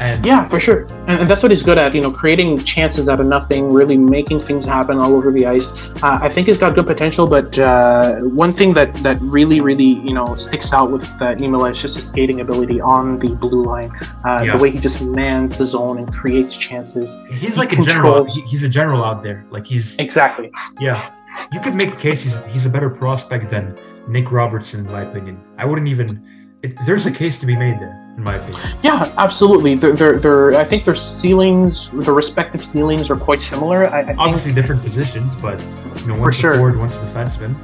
And 0.00 0.24
yeah, 0.24 0.48
for 0.48 0.58
sure, 0.58 0.84
and, 1.06 1.20
and, 1.20 1.28
that's 1.28 1.42
what 1.42 1.50
he's 1.50 1.62
good 1.62 1.78
at. 1.78 1.94
You 1.94 2.00
know, 2.00 2.10
creating 2.10 2.58
chances 2.64 3.08
out 3.08 3.20
of 3.20 3.26
nothing, 3.26 3.72
really 3.72 3.96
making 3.96 4.40
things 4.40 4.64
happen 4.64 4.98
all 4.98 5.14
over 5.14 5.30
the 5.30 5.46
ice. 5.46 5.66
Uh, 6.02 6.18
I 6.20 6.28
think 6.28 6.48
he's 6.48 6.58
got 6.58 6.74
good 6.74 6.86
potential, 6.86 7.26
but 7.26 7.58
uh, 7.58 8.16
one 8.20 8.52
thing 8.52 8.74
that 8.74 8.94
that 8.96 9.20
really, 9.20 9.60
really, 9.60 9.84
you 9.84 10.12
know, 10.12 10.34
sticks 10.34 10.72
out 10.72 10.90
with 10.90 11.04
uh, 11.04 11.34
Niemela 11.36 11.70
is 11.70 11.80
just 11.80 11.94
his 11.96 12.08
skating 12.08 12.40
ability 12.40 12.80
on 12.80 13.18
the 13.18 13.34
blue 13.34 13.64
line. 13.64 13.92
Uh, 14.24 14.42
yeah. 14.44 14.56
The 14.56 14.62
way 14.62 14.70
he 14.70 14.78
just 14.78 15.00
mans 15.00 15.56
the 15.56 15.66
zone 15.66 15.98
and 15.98 16.12
creates 16.12 16.56
chances. 16.56 17.16
He's 17.30 17.54
he 17.54 17.60
like 17.60 17.70
controls. 17.70 17.86
a 17.86 17.90
general. 17.90 18.24
He, 18.24 18.40
he's 18.42 18.62
a 18.62 18.68
general 18.68 19.04
out 19.04 19.22
there. 19.22 19.46
Like 19.50 19.66
he's 19.66 19.96
exactly. 19.96 20.50
Yeah, 20.80 21.12
you 21.52 21.60
could 21.60 21.74
make 21.74 21.92
a 21.92 21.96
case 21.96 22.22
he's, 22.24 22.40
he's 22.50 22.66
a 22.66 22.70
better 22.70 22.90
prospect 22.90 23.50
than 23.50 23.78
Nick 24.08 24.30
Robertson, 24.30 24.86
in 24.86 24.92
my 24.92 25.02
opinion. 25.02 25.42
I 25.58 25.64
wouldn't 25.64 25.88
even. 25.88 26.43
It, 26.64 26.74
there's 26.86 27.04
a 27.04 27.12
case 27.12 27.38
to 27.40 27.46
be 27.46 27.54
made 27.54 27.78
there 27.78 28.00
in 28.16 28.22
my 28.22 28.36
opinion. 28.36 28.62
Yeah, 28.82 29.12
absolutely. 29.18 29.74
They're, 29.74 29.92
they're, 29.92 30.18
they're, 30.18 30.54
I 30.54 30.64
think 30.64 30.86
their 30.86 30.96
ceilings, 30.96 31.90
their 31.90 32.14
respective 32.14 32.64
ceilings 32.64 33.10
are 33.10 33.16
quite 33.16 33.42
similar. 33.42 33.86
I, 33.86 34.00
I 34.00 34.14
Obviously, 34.14 34.52
think, 34.52 34.56
different 34.56 34.82
positions, 34.82 35.36
but 35.36 35.60
you 36.00 36.06
know, 36.06 36.18
one's 36.18 36.36
sure. 36.36 36.54
forward, 36.54 36.78
one's 36.78 36.96
a 36.96 37.00
defenseman. 37.00 37.54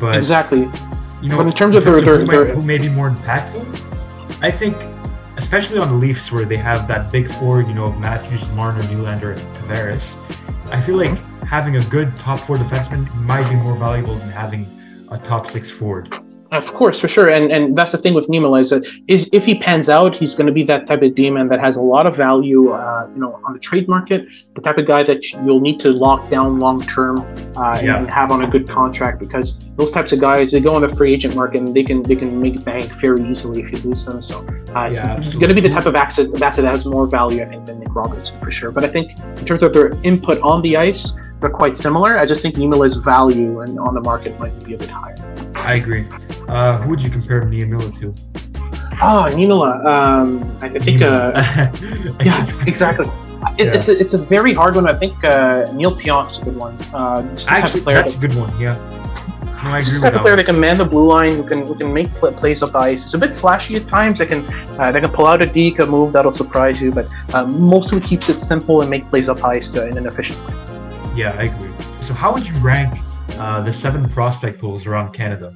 But 0.00 0.16
exactly. 0.16 0.68
You 1.20 1.28
know, 1.28 1.36
but 1.36 1.46
in 1.46 1.52
terms 1.52 1.76
in 1.76 1.78
of 1.78 1.84
their, 1.84 2.00
their, 2.00 2.18
who, 2.18 2.26
their, 2.26 2.44
may, 2.46 2.52
who 2.52 2.62
may 2.62 2.78
be 2.78 2.88
more 2.88 3.10
impactful, 3.10 4.40
I 4.42 4.50
think, 4.50 4.76
especially 5.36 5.78
on 5.78 5.88
the 5.88 5.94
Leafs, 5.94 6.32
where 6.32 6.44
they 6.44 6.56
have 6.56 6.88
that 6.88 7.12
big 7.12 7.30
four, 7.34 7.62
you 7.62 7.74
know, 7.74 7.84
of 7.84 7.98
Matthews, 7.98 8.44
Marner, 8.50 8.82
Nylander, 8.82 9.38
and 9.38 9.56
Tavares. 9.56 10.16
I 10.72 10.80
feel 10.80 10.96
like 10.96 11.10
mm-hmm. 11.10 11.46
having 11.46 11.76
a 11.76 11.84
good 11.84 12.16
top 12.16 12.40
four 12.40 12.56
defenseman 12.56 13.14
might 13.20 13.48
be 13.48 13.54
more 13.54 13.76
valuable 13.76 14.16
than 14.16 14.30
having 14.30 14.66
a 15.10 15.18
top 15.18 15.48
six 15.48 15.70
forward. 15.70 16.12
Of 16.52 16.74
course, 16.74 17.00
for 17.00 17.08
sure, 17.08 17.30
and 17.30 17.50
and 17.50 17.74
that's 17.78 17.92
the 17.92 17.98
thing 17.98 18.12
with 18.12 18.28
Niemela 18.28 18.60
is 18.60 18.68
that 18.68 18.84
is 19.08 19.26
if 19.32 19.46
he 19.46 19.54
pans 19.54 19.88
out, 19.88 20.14
he's 20.14 20.34
going 20.34 20.46
to 20.46 20.52
be 20.52 20.62
that 20.64 20.86
type 20.86 21.00
of 21.00 21.14
demon 21.14 21.48
that 21.48 21.60
has 21.60 21.76
a 21.76 21.80
lot 21.80 22.06
of 22.06 22.14
value, 22.14 22.72
uh, 22.72 23.08
you 23.14 23.20
know, 23.22 23.40
on 23.46 23.54
the 23.54 23.58
trade 23.58 23.88
market. 23.88 24.26
The 24.54 24.60
type 24.60 24.76
of 24.76 24.86
guy 24.86 25.02
that 25.02 25.24
you'll 25.46 25.60
need 25.60 25.80
to 25.80 25.88
lock 25.88 26.28
down 26.28 26.58
long 26.58 26.82
term 26.82 27.20
uh, 27.56 27.80
yeah. 27.82 27.96
and 27.96 28.10
have 28.10 28.30
on 28.30 28.44
a 28.44 28.46
good 28.46 28.68
contract 28.68 29.18
because 29.18 29.56
those 29.76 29.92
types 29.92 30.12
of 30.12 30.20
guys 30.20 30.52
they 30.52 30.60
go 30.60 30.74
on 30.74 30.82
the 30.82 30.90
free 30.90 31.14
agent 31.14 31.34
market 31.34 31.62
and 31.62 31.74
they 31.74 31.84
can 31.84 32.02
they 32.02 32.16
can 32.16 32.38
make 32.38 32.62
bank 32.62 32.92
very 33.00 33.22
easily 33.22 33.62
if 33.62 33.72
you 33.72 33.78
lose 33.78 34.04
them. 34.04 34.20
So 34.20 34.46
uh, 34.74 34.90
yeah, 34.92 35.18
going 35.32 35.48
to 35.48 35.54
be 35.54 35.62
the 35.62 35.70
type 35.70 35.86
of 35.86 35.94
asset, 35.94 36.26
asset 36.42 36.64
that 36.64 36.74
has 36.74 36.84
more 36.84 37.06
value, 37.06 37.42
I 37.42 37.46
think, 37.46 37.64
than 37.64 37.80
Nick 37.80 37.94
Robertson 37.94 38.38
for 38.40 38.50
sure. 38.50 38.70
But 38.70 38.84
I 38.84 38.88
think 38.88 39.18
in 39.38 39.46
terms 39.46 39.62
of 39.62 39.72
their 39.72 39.92
input 40.02 40.38
on 40.42 40.60
the 40.60 40.76
ice, 40.76 41.18
they're 41.42 41.50
quite 41.50 41.76
similar. 41.76 42.16
I 42.16 42.24
just 42.24 42.40
think 42.40 42.54
Niemela's 42.54 42.96
value 42.96 43.60
and 43.60 43.78
on 43.78 43.94
the 43.94 44.00
market 44.00 44.38
might 44.38 44.64
be 44.64 44.74
a 44.74 44.78
bit 44.78 44.88
higher. 44.88 45.16
I 45.56 45.74
agree. 45.74 46.06
Uh, 46.48 46.78
who 46.78 46.90
would 46.90 47.02
you 47.02 47.10
compare 47.10 47.42
Niemela 47.42 47.98
to? 48.00 48.14
Oh, 49.02 49.26
Niemela. 49.28 49.84
Um, 49.84 50.58
I, 50.62 50.68
think. 50.78 51.02
Uh, 51.02 51.32
yeah, 52.24 52.64
exactly. 52.66 53.06
It, 53.58 53.66
yeah. 53.66 53.74
It's 53.74 53.88
a, 53.88 53.98
it's 53.98 54.14
a 54.14 54.18
very 54.18 54.54
hard 54.54 54.76
one. 54.76 54.88
I 54.88 54.94
think 54.94 55.22
uh, 55.24 55.70
Neal 55.72 55.96
Pionk's 55.96 56.38
a 56.38 56.44
good 56.44 56.56
one. 56.56 56.74
Uh, 56.94 57.36
Actually, 57.48 57.80
that's 57.80 58.14
that, 58.14 58.24
a 58.24 58.28
good 58.28 58.38
one. 58.38 58.58
Yeah. 58.60 58.76
No, 59.64 59.70
I 59.70 59.78
agree 59.78 59.90
just 59.90 60.02
type 60.02 60.14
of 60.14 60.22
player 60.22 60.34
that 60.34 60.46
can 60.46 60.58
man 60.58 60.78
the 60.78 60.84
blue 60.84 61.06
line, 61.06 61.36
who 61.36 61.44
can 61.44 61.64
who 61.66 61.76
can 61.76 61.92
make 61.92 62.12
plays 62.14 62.62
up 62.62 62.72
the 62.72 62.78
ice. 62.78 63.04
It's 63.04 63.14
a 63.14 63.18
bit 63.18 63.32
flashy 63.32 63.76
at 63.76 63.86
times. 63.86 64.18
They 64.18 64.26
can 64.26 64.44
uh, 64.78 64.90
they 64.90 65.00
can 65.00 65.10
pull 65.10 65.26
out 65.26 65.40
a 65.40 65.46
deke, 65.46 65.78
a 65.78 65.86
move 65.86 66.12
that'll 66.12 66.32
surprise 66.32 66.80
you, 66.80 66.90
but 66.90 67.06
um, 67.32 67.60
mostly 67.60 68.00
keeps 68.00 68.28
it 68.28 68.40
simple 68.40 68.80
and 68.80 68.90
make 68.90 69.08
plays 69.08 69.28
up 69.28 69.44
ice 69.44 69.76
uh, 69.76 69.86
in 69.86 69.96
an 69.96 70.06
efficient 70.06 70.38
way. 70.48 70.71
Yeah, 71.14 71.36
I 71.38 71.44
agree. 71.44 71.70
So, 72.00 72.14
how 72.14 72.32
would 72.32 72.46
you 72.46 72.56
rank 72.58 72.98
uh, 73.38 73.60
the 73.60 73.72
seven 73.72 74.08
prospect 74.08 74.58
pools 74.58 74.86
around 74.86 75.12
Canada? 75.12 75.54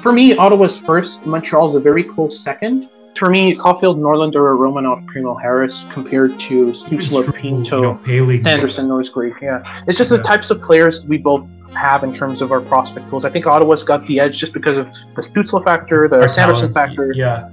For 0.00 0.12
me, 0.12 0.34
Ottawa's 0.36 0.78
first, 0.78 1.26
Montreal's 1.26 1.76
a 1.76 1.80
very 1.80 2.02
close 2.02 2.40
second. 2.40 2.88
For 3.16 3.28
me, 3.28 3.54
Caufield, 3.54 3.98
Norlinder, 3.98 4.56
Romanov, 4.56 5.04
Primeau, 5.06 5.34
Harris 5.34 5.84
compared 5.92 6.30
to 6.40 6.72
Stützle, 6.72 7.34
Pinto, 7.34 7.80
know, 7.82 8.50
Anderson, 8.50 8.88
Norris 8.88 9.08
Gray. 9.08 9.32
Yeah, 9.42 9.82
it's 9.86 9.98
just 9.98 10.10
yeah. 10.10 10.16
the 10.18 10.22
types 10.22 10.50
of 10.50 10.62
players 10.62 11.04
we 11.04 11.18
both 11.18 11.46
have 11.74 12.02
in 12.02 12.14
terms 12.14 12.40
of 12.42 12.50
our 12.50 12.60
prospect 12.60 13.08
pools. 13.10 13.24
I 13.24 13.30
think 13.30 13.46
Ottawa's 13.46 13.84
got 13.84 14.06
the 14.06 14.18
edge 14.20 14.38
just 14.38 14.52
because 14.52 14.76
of 14.76 14.86
the 15.14 15.22
Stützle 15.22 15.62
factor, 15.64 16.08
the 16.08 16.22
our 16.22 16.28
Sanderson 16.28 16.72
talent. 16.72 16.96
factor. 16.96 17.12
Yeah. 17.14 17.50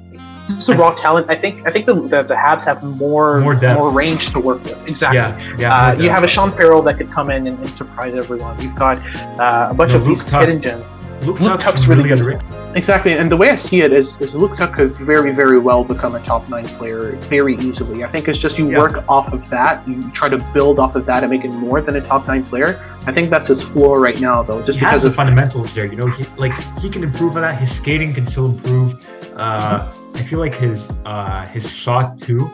It's 0.50 0.70
a 0.70 0.76
raw 0.76 0.94
talent. 0.96 1.30
I 1.30 1.36
think. 1.36 1.68
I 1.68 1.72
think 1.72 1.86
the, 1.86 1.96
the, 1.96 2.24
the 2.24 2.36
Habs 2.36 2.66
have 2.66 2.84
more 2.84 3.40
more, 3.42 3.56
more, 3.56 3.92
range 3.92 4.32
to 4.32 4.40
work 4.40 4.64
with. 4.64 4.88
Exactly. 4.88 5.18
Yeah, 5.18 5.58
yeah, 5.58 5.88
uh, 5.88 5.94
you 5.94 6.10
have 6.10 6.24
a 6.24 6.28
Sean 6.28 6.52
Farrell 6.52 6.82
that 6.84 6.98
could 6.98 7.12
come 7.12 7.30
in 7.30 7.48
and, 7.48 7.60
and 7.60 7.70
surprise 7.78 8.14
everyone. 8.16 8.60
You've 8.62 8.76
got 8.76 8.98
uh, 9.40 9.68
a 9.70 9.74
bunch 9.74 9.92
no, 9.92 9.98
of 9.98 10.06
these 10.06 10.30
hidden 10.30 10.62
gems. 10.62 10.86
Luke, 11.22 11.40
Luke 11.40 11.60
Tuch's 11.60 11.88
really 11.88 12.12
underrated. 12.12 12.44
Exactly, 12.76 13.14
and 13.14 13.32
the 13.32 13.36
way 13.36 13.50
I 13.50 13.56
see 13.56 13.82
it 13.82 13.92
is, 13.92 14.16
is 14.18 14.34
Luke 14.34 14.56
Tuch 14.56 14.74
could 14.74 14.92
very, 14.94 15.34
very 15.34 15.58
well 15.58 15.84
become 15.84 16.16
a 16.16 16.20
top 16.24 16.48
nine 16.48 16.68
player 16.68 17.16
very 17.22 17.56
easily. 17.56 18.04
I 18.04 18.08
think 18.08 18.28
it's 18.28 18.38
just 18.38 18.58
you 18.58 18.70
yeah. 18.70 18.78
work 18.78 19.04
off 19.10 19.34
of 19.34 19.50
that, 19.50 19.88
you 19.88 20.10
try 20.12 20.30
to 20.30 20.38
build 20.54 20.80
off 20.80 20.96
of 20.96 21.06
that 21.08 21.24
and 21.24 21.32
make 21.32 21.44
it 21.44 21.50
more 21.50 21.82
than 21.82 21.96
a 21.96 22.02
top 22.02 22.28
nine 22.28 22.44
player. 22.46 22.84
I 23.08 23.14
think 23.14 23.30
that's 23.30 23.48
his 23.48 23.64
floor 23.64 24.00
right 24.00 24.20
now, 24.22 24.44
though, 24.44 24.62
just 24.62 24.78
he 24.78 24.86
because 24.86 25.04
of 25.04 25.12
the 25.12 25.16
fundamentals 25.16 25.74
there. 25.74 25.86
You 25.86 25.96
know, 25.96 26.08
he, 26.08 26.26
like 26.38 26.54
he 26.80 26.90
can 26.90 27.04
improve 27.04 27.36
on 27.36 27.42
that. 27.42 27.58
His 27.58 27.76
skating 27.76 28.14
can 28.14 28.28
still 28.28 28.48
improve. 28.48 28.94
Uh, 29.36 29.80
mm-hmm. 29.80 30.07
I 30.18 30.24
feel 30.24 30.40
like 30.40 30.56
his 30.56 30.90
uh, 31.06 31.46
his 31.48 31.70
shot 31.70 32.20
too. 32.20 32.52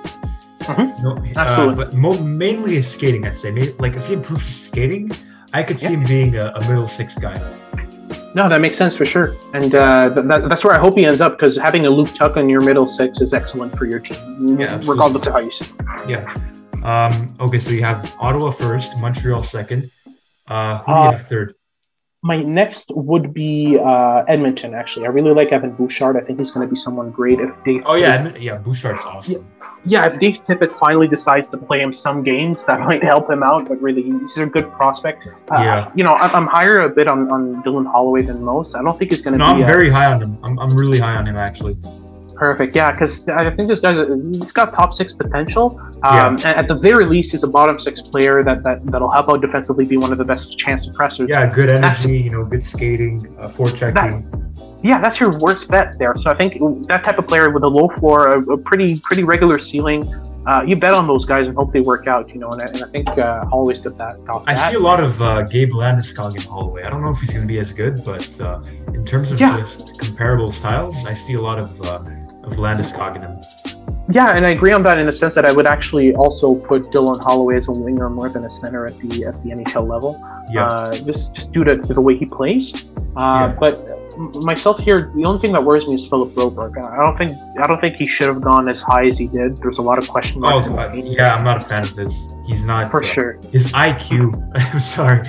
Mm-hmm. 0.60 1.04
No, 1.04 1.42
uh, 1.42 1.74
but 1.74 1.94
mo- 1.94 2.22
mainly 2.22 2.76
his 2.76 2.90
skating, 2.90 3.26
I'd 3.26 3.38
say. 3.38 3.52
Maybe, 3.52 3.74
like 3.80 3.96
if 3.96 4.06
he 4.06 4.14
improves 4.14 4.48
his 4.48 4.62
skating, 4.62 5.12
I 5.54 5.64
could 5.64 5.80
see 5.80 5.88
yeah. 5.88 5.98
him 6.00 6.04
being 6.06 6.36
a, 6.36 6.52
a 6.56 6.60
middle 6.70 6.88
six 6.88 7.18
guy. 7.18 7.36
No, 8.36 8.50
that 8.50 8.62
makes 8.62 8.78
sense 8.78 8.98
for 8.98 9.06
sure, 9.06 9.36
and 9.54 9.76
uh, 9.76 10.10
that, 10.10 10.50
that's 10.50 10.64
where 10.64 10.74
I 10.74 10.80
hope 10.80 10.98
he 10.98 11.06
ends 11.06 11.22
up 11.22 11.38
because 11.38 11.56
having 11.56 11.86
a 11.86 11.90
Luke 11.90 12.14
Tuch 12.16 12.36
in 12.36 12.50
your 12.50 12.62
middle 12.62 12.88
six 12.88 13.22
is 13.22 13.34
excellent 13.34 13.78
for 13.78 13.86
your 13.86 14.00
team, 14.00 14.60
yeah, 14.60 14.80
regardless 14.86 15.28
of 15.28 15.34
how 15.34 15.40
you 15.40 15.52
see. 15.52 15.66
It. 15.66 16.10
Yeah. 16.10 16.34
Um, 16.84 17.36
okay, 17.40 17.60
so 17.60 17.72
you 17.72 17.84
have 17.84 18.14
Ottawa 18.20 18.52
first, 18.52 18.98
Montreal 19.00 19.44
second. 19.44 19.90
Uh, 20.48 20.80
who 20.80 20.94
do 20.94 21.00
you 21.00 21.06
uh, 21.06 21.12
have 21.12 21.28
third? 21.28 21.56
My 22.24 22.42
next 22.42 22.90
would 22.96 23.34
be 23.34 23.78
uh, 23.78 24.24
Edmonton. 24.28 24.74
Actually, 24.74 25.06
I 25.06 25.10
really 25.10 25.34
like 25.34 25.52
Evan 25.52 25.74
Bouchard. 25.74 26.16
I 26.16 26.22
think 26.22 26.40
he's 26.40 26.52
going 26.52 26.66
to 26.66 26.72
be 26.72 26.80
someone 26.80 27.12
great 27.12 27.40
if 27.40 27.52
they. 27.66 27.82
Oh 27.86 27.96
yeah, 27.96 28.36
yeah, 28.38 28.58
Bouchard's 28.58 29.04
awesome. 29.04 29.34
Yeah 29.34 29.64
yeah, 29.86 30.06
if 30.06 30.20
Dave 30.20 30.44
Tippett 30.46 30.72
finally 30.72 31.08
decides 31.08 31.50
to 31.50 31.58
play 31.58 31.82
him 31.82 31.94
some 31.94 32.24
games, 32.24 32.64
that 32.66 32.80
might 32.80 33.04
help 33.04 33.30
him 33.30 33.44
out. 33.44 33.68
But 33.68 33.82
really, 33.82 34.04
he's 34.04 34.38
a 34.38 34.46
good 34.46 34.72
prospect. 34.72 35.28
Uh, 35.28 35.56
yeah. 35.58 35.92
You 35.94 36.04
know, 36.04 36.14
I'm, 36.14 36.48
higher 36.48 36.82
a 36.82 36.90
bit 36.90 37.08
on, 37.08 37.30
on 37.32 37.64
Dylan 37.64 37.90
Holloway 37.90 38.22
than 38.22 38.44
most. 38.44 38.76
I 38.76 38.82
don't 38.82 38.98
think 38.98 39.12
he's 39.12 39.22
going 39.22 39.34
to 39.34 39.38
no, 39.40 39.54
be. 39.54 39.64
I'm 39.64 39.68
very 39.68 39.90
high 39.90 40.06
on 40.06 40.22
him. 40.22 40.38
I'm, 40.44 40.60
I'm 40.60 40.76
really 40.76 41.00
high 41.00 41.16
on 41.16 41.28
him, 41.28 41.38
actually. 41.38 41.78
Perfect. 42.44 42.76
Yeah, 42.76 42.92
because 42.92 43.26
I 43.30 43.50
think 43.56 43.70
this 43.70 43.80
guy's 43.80 44.14
he's 44.14 44.52
got 44.52 44.74
top 44.74 44.94
six 44.94 45.14
potential. 45.14 45.80
Um, 46.04 46.38
yeah. 46.38 46.50
At 46.50 46.68
the 46.68 46.76
very 46.76 47.06
least, 47.06 47.32
he's 47.32 47.44
a 47.44 47.48
bottom 47.48 47.80
six 47.80 48.02
player 48.02 48.44
that, 48.44 48.64
that 48.66 48.86
that'll 48.88 49.10
help 49.12 49.30
out 49.30 49.40
defensively, 49.40 49.86
be 49.86 49.96
one 49.96 50.12
of 50.12 50.18
the 50.18 50.26
best 50.26 50.58
chance 50.60 50.86
suppressors. 50.86 51.30
Yeah, 51.30 51.46
good 51.46 51.70
energy. 51.70 52.20
You 52.20 52.32
know, 52.32 52.44
good 52.44 52.66
skating, 52.66 53.16
uh, 53.40 53.48
forechecking. 53.48 53.96
That, 53.96 54.78
yeah, 54.84 55.00
that's 55.00 55.22
your 55.22 55.40
worst 55.40 55.70
bet 55.70 55.96
there. 55.98 56.14
So 56.18 56.30
I 56.30 56.36
think 56.36 56.60
that 56.90 57.06
type 57.06 57.18
of 57.18 57.28
player 57.28 57.50
with 57.50 57.64
a 57.64 57.68
low 57.68 57.88
floor, 57.98 58.28
a, 58.28 58.40
a 58.56 58.58
pretty 58.58 59.00
pretty 59.00 59.24
regular 59.24 59.58
ceiling, 59.58 60.04
uh, 60.46 60.64
you 60.68 60.76
bet 60.76 60.94
on 60.94 61.08
those 61.08 61.26
guys 61.26 61.48
and 61.48 61.56
hope 61.56 61.72
they 61.72 61.80
work 61.80 62.08
out. 62.08 62.34
You 62.34 62.42
know, 62.42 62.50
and 62.50 62.62
I, 62.62 62.66
and 62.66 62.84
I 62.84 62.90
think 62.90 63.08
uh, 63.08 63.46
Holloway's 63.46 63.80
got 63.80 63.98
that. 64.00 64.20
I 64.46 64.54
that. 64.54 64.72
see 64.72 64.76
a 64.76 64.80
lot 64.82 65.02
of 65.02 65.22
uh, 65.22 65.44
Gabe 65.44 65.72
Landeskog 65.72 66.36
in 66.36 66.42
Holloway. 66.42 66.84
I 66.84 66.90
don't 66.90 67.04
know 67.06 67.12
if 67.12 67.20
he's 67.20 67.30
going 67.30 67.48
to 67.48 67.54
be 67.54 67.60
as 67.60 67.72
good, 67.72 68.04
but 68.04 68.42
uh, 68.42 68.62
in 68.94 69.06
terms 69.06 69.32
of 69.32 69.40
yeah. 69.40 69.56
just 69.56 69.98
comparable 70.00 70.52
styles, 70.52 70.98
I 71.06 71.14
see 71.14 71.36
a 71.36 71.42
lot 71.42 71.60
of 71.60 71.82
uh, 71.82 72.04
of 72.44 72.54
Landeskog 72.54 73.24
in. 73.24 73.84
Yeah, 74.10 74.36
and 74.36 74.46
I 74.46 74.50
agree 74.50 74.74
on 74.74 74.84
that 74.84 75.00
in 75.00 75.06
the 75.06 75.14
sense 75.14 75.34
that 75.36 75.46
I 75.46 75.52
would 75.52 75.66
actually 75.66 76.14
also 76.16 76.56
put 76.56 76.84
Dylan 76.84 77.22
Holloway 77.22 77.58
as 77.58 77.70
a 77.70 77.72
winger 77.72 78.10
more 78.10 78.28
than 78.28 78.44
a 78.44 78.50
center 78.50 78.86
at 78.86 78.98
the 79.00 79.26
at 79.26 79.42
the 79.44 79.52
NHL 79.52 79.88
level. 79.88 80.22
Yeah. 80.52 80.68
Uh, 80.68 80.96
just 80.98 81.34
just 81.34 81.52
due 81.54 81.64
to, 81.64 81.78
to, 81.78 81.94
the 81.94 82.02
way 82.02 82.18
he 82.18 82.26
plays. 82.26 82.86
Uh, 83.16 83.48
yeah. 83.48 83.56
But 83.58 84.14
myself 84.44 84.80
here, 84.80 85.02
the 85.16 85.24
only 85.24 85.40
thing 85.40 85.54
that 85.54 85.64
worries 85.64 85.88
me 85.88 85.96
is 85.96 86.08
Philip 86.08 86.32
Broberg. 86.32 86.78
I 86.86 87.06
don't 87.06 87.18
think 87.18 87.32
I 87.58 87.66
don't 87.66 87.80
think 87.80 87.96
he 87.96 88.06
should 88.06 88.28
have 88.28 88.42
gone 88.42 88.70
as 88.70 88.82
high 88.82 89.08
as 89.08 89.18
he 89.18 89.28
did. 89.28 89.56
There's 89.58 89.78
a 89.78 89.82
lot 89.82 89.98
of 89.98 90.10
question 90.10 90.42
marks. 90.42 90.68
Oh, 90.70 90.92
yeah, 90.94 91.36
I'm 91.36 91.46
not 91.46 91.62
a 91.62 91.66
fan 91.66 91.84
of 91.84 91.96
his. 91.96 92.36
He's 92.46 92.64
not 92.64 92.92
for 92.92 93.02
uh, 93.02 93.08
sure. 93.08 93.40
His 93.54 93.72
IQ. 93.72 94.52
I'm 94.74 94.82
sorry, 94.82 95.24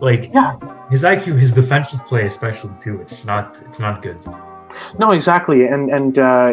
like 0.00 0.32
yeah, 0.34 0.56
his 0.90 1.04
IQ, 1.04 1.38
his 1.38 1.52
defensive 1.52 2.04
play, 2.06 2.26
especially 2.26 2.72
too. 2.82 3.00
It's 3.00 3.24
not. 3.24 3.62
It's 3.66 3.78
not 3.78 4.02
good. 4.02 4.18
No, 4.98 5.10
exactly. 5.10 5.66
And 5.66 5.90
and 5.90 6.18
uh, 6.18 6.52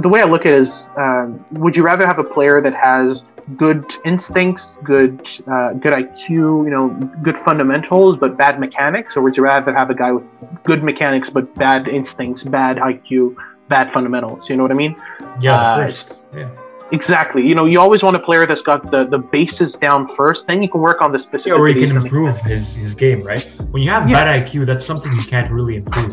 the 0.00 0.08
way 0.08 0.20
I 0.20 0.24
look 0.24 0.46
at 0.46 0.54
it 0.54 0.62
is, 0.62 0.88
uh, 0.96 1.28
would 1.52 1.76
you 1.76 1.82
rather 1.82 2.06
have 2.06 2.18
a 2.18 2.24
player 2.24 2.60
that 2.60 2.74
has 2.74 3.22
good 3.56 3.84
instincts, 4.04 4.78
good 4.84 5.20
uh, 5.46 5.72
good 5.74 5.92
IQ, 5.92 6.28
you 6.28 6.70
know, 6.70 6.88
good 7.22 7.38
fundamentals, 7.38 8.18
but 8.18 8.36
bad 8.36 8.60
mechanics, 8.60 9.16
or 9.16 9.22
would 9.22 9.36
you 9.36 9.42
rather 9.42 9.72
have 9.74 9.90
a 9.90 9.94
guy 9.94 10.12
with 10.12 10.24
good 10.64 10.82
mechanics 10.82 11.30
but 11.30 11.52
bad 11.54 11.88
instincts, 11.88 12.42
bad 12.42 12.76
IQ, 12.76 13.36
bad 13.68 13.92
fundamentals? 13.92 14.48
You 14.48 14.56
know 14.56 14.62
what 14.62 14.72
I 14.72 14.76
mean? 14.76 14.96
Yeah, 15.40 15.54
uh, 15.54 15.86
first. 15.86 16.14
Yeah. 16.34 16.48
Exactly. 16.92 17.42
You 17.42 17.54
know, 17.54 17.64
you 17.64 17.80
always 17.80 18.02
want 18.02 18.16
a 18.16 18.18
player 18.18 18.46
that's 18.46 18.60
got 18.60 18.90
the, 18.90 19.04
the 19.06 19.16
bases 19.16 19.72
down 19.72 20.06
first, 20.06 20.46
then 20.46 20.62
you 20.62 20.68
can 20.68 20.82
work 20.82 21.00
on 21.00 21.10
the 21.10 21.18
specific. 21.18 21.46
Yeah, 21.46 21.54
or 21.54 21.66
he 21.66 21.74
can 21.74 21.96
improve 21.96 22.36
his, 22.42 22.74
his 22.74 22.94
game, 22.94 23.22
right? 23.22 23.42
When 23.70 23.82
you 23.82 23.88
have 23.88 24.10
yeah. 24.10 24.24
bad 24.24 24.46
IQ, 24.46 24.66
that's 24.66 24.84
something 24.84 25.10
you 25.14 25.24
can't 25.24 25.50
really 25.50 25.76
improve. 25.76 26.12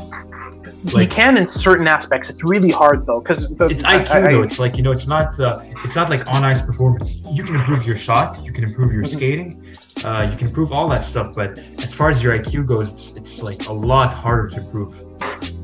Like, 0.93 1.09
he 1.09 1.15
can 1.15 1.38
in 1.38 1.47
certain 1.47 1.88
aspects. 1.88 2.30
It's 2.30 2.43
really 2.43 2.70
hard 2.70 3.05
though 3.05 3.22
because 3.22 3.43
it's 3.43 3.84
IQ 3.84 4.09
I, 4.09 4.32
though. 4.32 4.41
it's 4.41 4.59
like 4.59 4.78
you 4.78 4.84
know, 4.84 4.91
it's 4.91 5.07
not 5.07 5.39
uh, 5.39 5.63
it's 5.84 5.95
not 5.95 6.09
like 6.09 6.28
on 6.28 6.43
ice 6.43 6.61
performance. 6.61 7.15
You 7.32 7.43
can 7.43 7.55
improve 7.55 7.86
your 7.86 7.97
shot, 7.97 8.43
you 8.43 8.51
can 8.51 8.63
improve 8.63 8.91
your 8.93 9.03
mm-hmm. 9.03 9.17
skating, 9.17 9.76
uh, 10.03 10.28
you 10.30 10.38
can 10.38 10.47
improve 10.47 10.72
all 10.72 10.88
that 10.89 11.03
stuff. 11.03 11.36
But 11.36 11.57
as 11.80 11.93
far 11.93 12.09
as 12.09 12.22
your 12.22 12.38
IQ 12.38 12.65
goes, 12.65 12.91
it's, 12.91 13.17
it's 13.17 13.43
like 13.43 13.67
a 13.67 13.74
lot 13.74 14.13
harder 14.13 14.47
to 14.49 14.57
improve. 14.61 15.03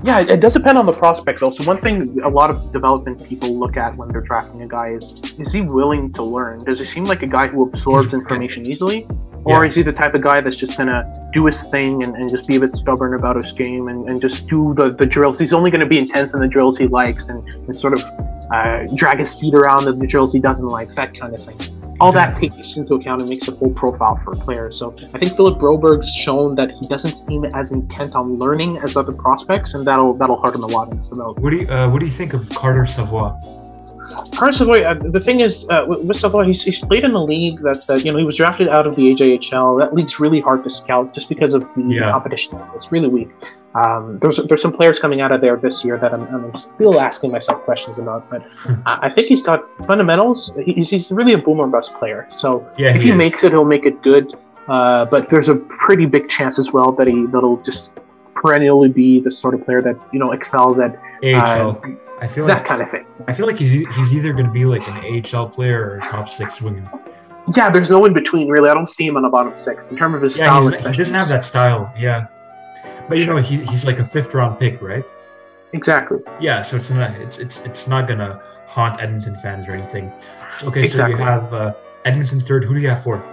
Yeah, 0.04 0.20
it 0.20 0.40
does 0.40 0.54
depend 0.54 0.78
on 0.78 0.86
the 0.86 0.94
prospect 0.94 1.40
though. 1.40 1.52
So 1.52 1.64
one 1.64 1.82
thing 1.82 2.22
a 2.22 2.30
lot 2.30 2.50
of 2.50 2.72
development 2.72 3.28
people 3.28 3.58
look 3.58 3.76
at 3.76 3.96
when 3.98 4.08
they're 4.10 4.22
drafting 4.22 4.62
a 4.62 4.68
guy 4.68 4.92
is 4.92 5.04
is 5.40 5.52
he 5.52 5.62
willing 5.62 6.14
to 6.14 6.24
learn? 6.24 6.60
Does 6.60 6.80
he 6.80 6.86
seem 6.86 7.06
like 7.06 7.24
a 7.24 7.28
guy 7.28 7.48
who 7.48 7.64
absorbs 7.64 8.14
information 8.14 8.66
easily? 8.66 9.08
Or 9.46 9.64
yeah. 9.64 9.70
is 9.70 9.76
he 9.76 9.84
the 9.84 9.94
type 9.94 10.16
of 10.16 10.22
guy 10.22 10.42
that's 10.42 10.58
just 10.58 10.76
gonna 10.76 11.12
do 11.32 11.46
his 11.46 11.62
thing 11.64 12.02
and, 12.02 12.16
and 12.16 12.30
just 12.30 12.48
be 12.48 12.56
a 12.56 12.60
bit 12.60 12.76
stubborn 12.76 13.14
about 13.14 13.36
his 13.36 13.52
game 13.52 13.88
and, 13.88 14.10
and 14.10 14.20
just 14.20 14.48
do 14.48 14.74
the, 14.76 14.90
the 14.92 15.06
drills? 15.06 15.40
He's 15.40 15.54
only 15.54 15.70
gonna 15.70 15.86
be 15.86 16.00
intense 16.00 16.34
in 16.34 16.40
the 16.40 16.48
drills 16.48 16.78
he 16.80 16.88
likes 16.88 17.26
and, 17.26 17.48
and 17.54 17.76
sort 17.76 17.94
of 17.94 18.02
uh, 18.52 18.88
drag 18.96 19.20
his 19.20 19.36
feet 19.36 19.54
around 19.54 19.88
in 19.88 20.00
the 20.00 20.08
drills 20.08 20.34
he 20.34 20.40
doesn't 20.40 20.68
like, 20.68 20.92
that 20.96 21.18
kind 21.18 21.34
of 21.36 21.44
thing. 21.44 21.76
All 22.00 22.10
exactly. 22.10 22.50
that 22.50 22.56
takes 22.56 22.76
into 22.76 22.96
account 22.96 23.22
and 23.22 23.30
makes 23.30 23.48
a 23.48 23.54
full 23.54 23.70
profile 23.70 24.20
for 24.24 24.32
a 24.32 24.36
player. 24.36 24.70
So 24.72 24.96
I 25.14 25.18
think 25.18 25.36
Philip 25.36 25.60
Broberg's 25.60 26.14
shown 26.14 26.56
that 26.56 26.72
he 26.72 26.88
doesn't 26.88 27.16
seem 27.16 27.46
as 27.46 27.72
intent 27.72 28.16
on 28.16 28.38
learning 28.38 28.78
as 28.78 28.98
other 28.98 29.14
prospects, 29.14 29.76
and 29.76 29.88
that'll 29.88 30.14
that'll 30.16 30.42
hurt 30.42 30.56
him 30.56 30.64
a 30.64 30.68
lot 30.68 30.92
in 30.92 30.98
this 30.98 31.10
development. 31.10 31.44
What 31.44 31.52
do 31.52 31.58
you 31.58 31.68
uh, 31.70 31.88
What 31.90 32.00
do 32.00 32.06
you 32.06 32.12
think 32.12 32.34
of 32.34 32.50
Carter 32.50 32.86
Savoie? 32.86 33.40
Carter 34.34 34.70
uh, 34.70 34.94
the 34.94 35.20
thing 35.20 35.40
is, 35.40 35.68
uh, 35.70 35.86
with 35.88 36.18
Savoie, 36.18 36.46
he's, 36.46 36.64
he's 36.64 36.80
played 36.80 37.04
in 37.04 37.14
the 37.14 37.22
league 37.22 37.62
that, 37.62 37.86
that, 37.88 38.06
you 38.06 38.12
know, 38.12 38.18
he 38.18 38.24
was 38.24 38.38
drafted 38.38 38.68
out 38.68 38.88
of 38.88 38.96
the 38.96 39.04
AJHL. 39.04 39.80
That 39.80 39.94
league's 39.94 40.20
really 40.20 40.40
hard 40.40 40.64
to 40.64 40.70
scout 40.70 41.14
just 41.14 41.30
because 41.30 41.54
of 41.54 41.62
the 41.76 41.84
yeah. 41.88 42.12
competition. 42.12 42.60
It's 42.76 42.92
really 42.92 43.08
weak. 43.08 43.30
Um, 43.76 44.20
there's 44.22 44.38
there's 44.48 44.62
some 44.62 44.72
players 44.72 45.00
coming 45.00 45.20
out 45.20 45.34
of 45.34 45.42
there 45.42 45.58
this 45.58 45.84
year 45.84 45.98
that 45.98 46.14
I'm, 46.14 46.24
I'm 46.34 46.58
still 46.58 47.02
asking 47.02 47.32
myself 47.32 47.62
questions 47.64 48.00
about, 48.00 48.30
but 48.30 48.42
hmm. 48.60 48.76
I 48.86 49.10
think 49.10 49.28
he's 49.28 49.42
got 49.42 49.66
fundamentals. 49.86 50.54
He's, 50.64 50.90
he's 50.90 51.12
really 51.12 51.34
a 51.34 51.38
boomer 51.38 51.68
bust 51.68 51.94
player. 51.96 52.26
So 52.32 52.66
yeah, 52.78 52.96
if 52.96 53.02
he, 53.04 53.10
he 53.10 53.16
makes 53.16 53.44
it, 53.44 53.52
he'll 53.52 53.66
make 53.66 53.86
it 53.86 54.02
good. 54.02 54.34
Uh, 54.70 55.06
but 55.06 55.30
there's 55.30 55.50
a 55.50 55.56
pretty 55.56 56.06
big 56.06 56.30
chance 56.30 56.58
as 56.58 56.72
well 56.72 56.94
that 56.94 57.08
he 57.08 57.26
that'll 57.28 57.62
just 57.64 57.92
perennially 58.34 58.90
be 58.90 59.20
the 59.20 59.32
sort 59.32 59.54
of 59.54 59.66
player 59.66 59.82
that 59.82 60.00
you 60.14 60.20
know 60.20 60.32
excels 60.32 60.80
at 60.80 60.98
AHL. 61.22 61.82
Uh, 61.84 61.90
I 62.20 62.28
feel 62.28 62.48
that 62.48 62.60
like, 62.60 62.66
kind 62.66 62.82
of 62.82 62.90
thing. 62.90 63.06
I 63.28 63.34
feel 63.34 63.46
like 63.46 63.58
he's 63.58 63.70
he's 63.96 64.14
either 64.14 64.34
going 64.34 64.46
to 64.46 64.52
be 64.52 64.66
like 64.66 64.88
an 64.88 65.26
AHL 65.34 65.50
player 65.50 65.82
or 65.82 65.98
a 65.98 66.02
top 66.02 66.30
six 66.30 66.62
winger. 66.62 66.90
Yeah, 67.56 67.70
there's 67.70 67.90
no 67.90 68.06
in 68.06 68.14
between 68.14 68.50
really. 68.50 68.70
I 68.70 68.74
don't 68.74 68.90
see 68.90 69.06
him 69.06 69.18
on 69.18 69.24
the 69.24 69.30
bottom 69.30 69.56
six 69.58 69.90
in 69.90 69.98
terms 69.98 70.16
of 70.16 70.22
his 70.22 70.38
yeah, 70.38 70.70
style. 70.70 70.92
He 70.92 70.98
doesn't 70.98 71.14
have 71.14 71.28
that 71.28 71.46
style. 71.46 71.94
Yeah, 71.98 72.28
but 73.10 73.18
you 73.18 73.26
know 73.26 73.38
he, 73.38 73.64
he's 73.66 73.86
like 73.86 74.00
a 74.00 74.06
fifth 74.06 74.34
round 74.34 74.60
pick, 74.60 74.82
right? 74.82 75.06
Exactly. 75.74 76.20
Yeah, 76.40 76.62
so 76.62 76.78
it's 76.78 76.90
not 76.90 77.12
it's 77.16 77.38
it's 77.38 77.60
it's 77.62 77.88
not 77.88 78.08
gonna 78.08 78.42
haunt 78.68 79.02
Edmonton 79.02 79.38
fans 79.42 79.68
or 79.68 79.74
anything. 79.74 80.12
Okay, 80.64 80.82
exactly. 80.84 81.16
so 81.16 81.20
you 81.20 81.26
have 81.26 81.54
uh, 81.54 81.74
Edmonton 82.06 82.40
third. 82.40 82.64
Who 82.64 82.74
do 82.74 82.80
you 82.80 82.90
have 82.90 83.04
fourth? 83.04 83.26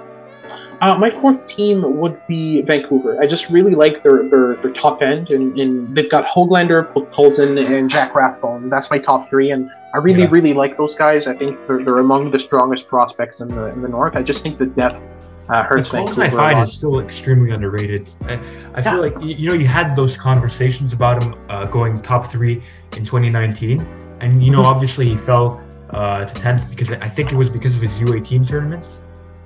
Uh, 0.83 0.99
my 0.99 1.13
fourth 1.13 1.47
team 1.47 1.97
would 2.01 2.21
be 2.27 2.61
Vancouver. 2.63 3.23
I 3.23 3.27
just 3.29 3.49
really 3.51 3.77
like 3.77 4.03
their 4.03 4.29
their, 4.29 4.57
their 4.57 4.73
top 4.73 5.01
end, 5.01 5.31
and, 5.31 5.57
and 5.57 5.97
they've 5.97 6.11
got 6.11 6.27
Hoglander, 6.27 6.93
Podkolzin, 6.93 7.57
and 7.65 7.89
Jack 7.89 8.17
Rathbone. 8.17 8.69
That's 8.69 8.91
my 8.91 8.99
top 8.99 9.31
three, 9.31 9.53
and 9.53 9.71
I 9.95 9.99
really 9.99 10.23
yeah. 10.23 10.31
really 10.33 10.53
like 10.53 10.77
those 10.77 10.97
guys. 10.97 11.29
I 11.29 11.37
think 11.37 11.57
they're, 11.69 11.85
they're 11.85 12.01
among 12.01 12.33
the 12.33 12.41
strongest 12.41 12.89
prospects 12.89 13.39
in 13.39 13.47
the 13.47 13.67
in 13.67 13.81
the 13.81 13.87
north. 13.87 14.17
I 14.17 14.25
just 14.25 14.43
think 14.43 14.59
the 14.59 14.67
depth 14.67 15.01
uh, 15.49 15.63
hurts 15.63 15.91
the 15.91 15.99
Vancouver. 15.99 16.25
I 16.25 16.31
find 16.31 16.59
is 16.59 16.73
still 16.73 16.99
extremely 16.99 17.53
underrated. 17.53 18.11
I, 18.23 18.41
I 18.75 18.83
feel 18.83 19.01
like 19.01 19.15
you 19.23 19.51
know 19.51 19.55
you 19.55 19.69
had 19.69 19.95
those 19.95 20.17
conversations 20.17 20.93
about 20.93 21.23
him 21.23 21.37
uh, 21.49 21.67
going 21.67 22.03
top 22.03 22.29
three 22.29 22.61
in 22.97 23.05
2019, 23.05 23.79
and 24.21 24.43
you 24.43 24.51
know 24.51 24.59
mm-hmm. 24.59 24.67
obviously 24.67 25.11
he 25.11 25.17
fell 25.17 25.63
uh, 25.91 26.25
to 26.25 26.35
10th 26.35 26.69
because 26.71 26.91
I 26.91 27.09
think 27.09 27.31
it 27.31 27.37
was 27.37 27.49
because 27.49 27.77
of 27.77 27.83
his 27.83 27.93
U18 27.99 28.49
tournament. 28.49 28.85